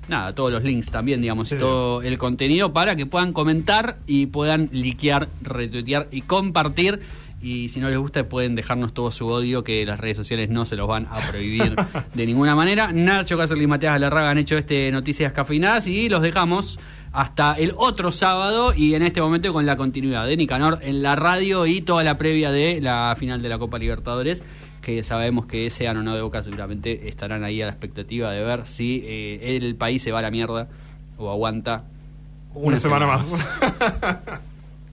nada, 0.07 0.33
todos 0.33 0.51
los 0.51 0.63
links 0.63 0.91
también, 0.91 1.21
digamos, 1.21 1.51
y 1.51 1.55
todo 1.55 2.01
el 2.01 2.17
contenido 2.17 2.73
para 2.73 2.95
que 2.95 3.05
puedan 3.05 3.33
comentar 3.33 3.97
y 4.05 4.27
puedan 4.27 4.69
liquear, 4.71 5.29
retuitear 5.41 6.07
y 6.11 6.21
compartir. 6.21 7.01
Y 7.43 7.67
si 7.67 7.81
no 7.81 7.89
les 7.89 7.99
gusta, 7.99 8.23
pueden 8.23 8.55
dejarnos 8.55 8.93
todo 8.93 9.11
su 9.11 9.27
odio, 9.27 9.65
que 9.65 9.85
las 9.85 9.99
redes 9.99 10.15
sociales 10.15 10.49
no 10.49 10.65
se 10.65 10.77
los 10.77 10.87
van 10.87 11.07
a 11.11 11.29
prohibir 11.29 11.75
de 12.13 12.25
ninguna 12.25 12.55
manera. 12.55 12.93
Nacho 12.93 13.37
Cáceres 13.37 13.61
y 13.61 13.67
Matías 13.67 13.91
Galarraga 13.91 14.29
han 14.29 14.37
hecho 14.37 14.57
este 14.57 14.89
Noticias 14.93 15.33
Cafeinadas 15.33 15.85
y 15.87 16.07
los 16.07 16.21
dejamos 16.21 16.79
hasta 17.11 17.55
el 17.55 17.73
otro 17.75 18.13
sábado 18.13 18.73
y 18.73 18.95
en 18.95 19.03
este 19.03 19.21
momento 19.21 19.51
con 19.51 19.65
la 19.65 19.75
continuidad 19.75 20.25
de 20.25 20.37
Nicanor 20.37 20.79
en 20.83 21.03
la 21.03 21.17
radio 21.17 21.65
y 21.65 21.81
toda 21.81 22.01
la 22.05 22.17
previa 22.17 22.49
de 22.49 22.79
la 22.79 23.13
final 23.19 23.41
de 23.41 23.49
la 23.49 23.59
Copa 23.59 23.77
Libertadores 23.77 24.41
que 24.81 25.03
sabemos 25.03 25.45
que 25.45 25.69
sean 25.69 25.97
o 25.97 26.03
no 26.03 26.15
de 26.15 26.21
Boca 26.21 26.43
seguramente 26.43 27.09
estarán 27.09 27.43
ahí 27.43 27.61
a 27.61 27.65
la 27.65 27.71
expectativa 27.71 28.31
de 28.31 28.43
ver 28.43 28.67
si 28.67 29.03
eh, 29.05 29.57
el 29.57 29.75
país 29.75 30.01
se 30.01 30.13
va 30.13 30.19
a 30.19 30.21
la 30.21 30.31
mierda 30.31 30.69
o 31.17 31.29
aguanta 31.29 31.83
Una, 32.53 32.79
semana 32.79 33.05
más. 33.05 33.45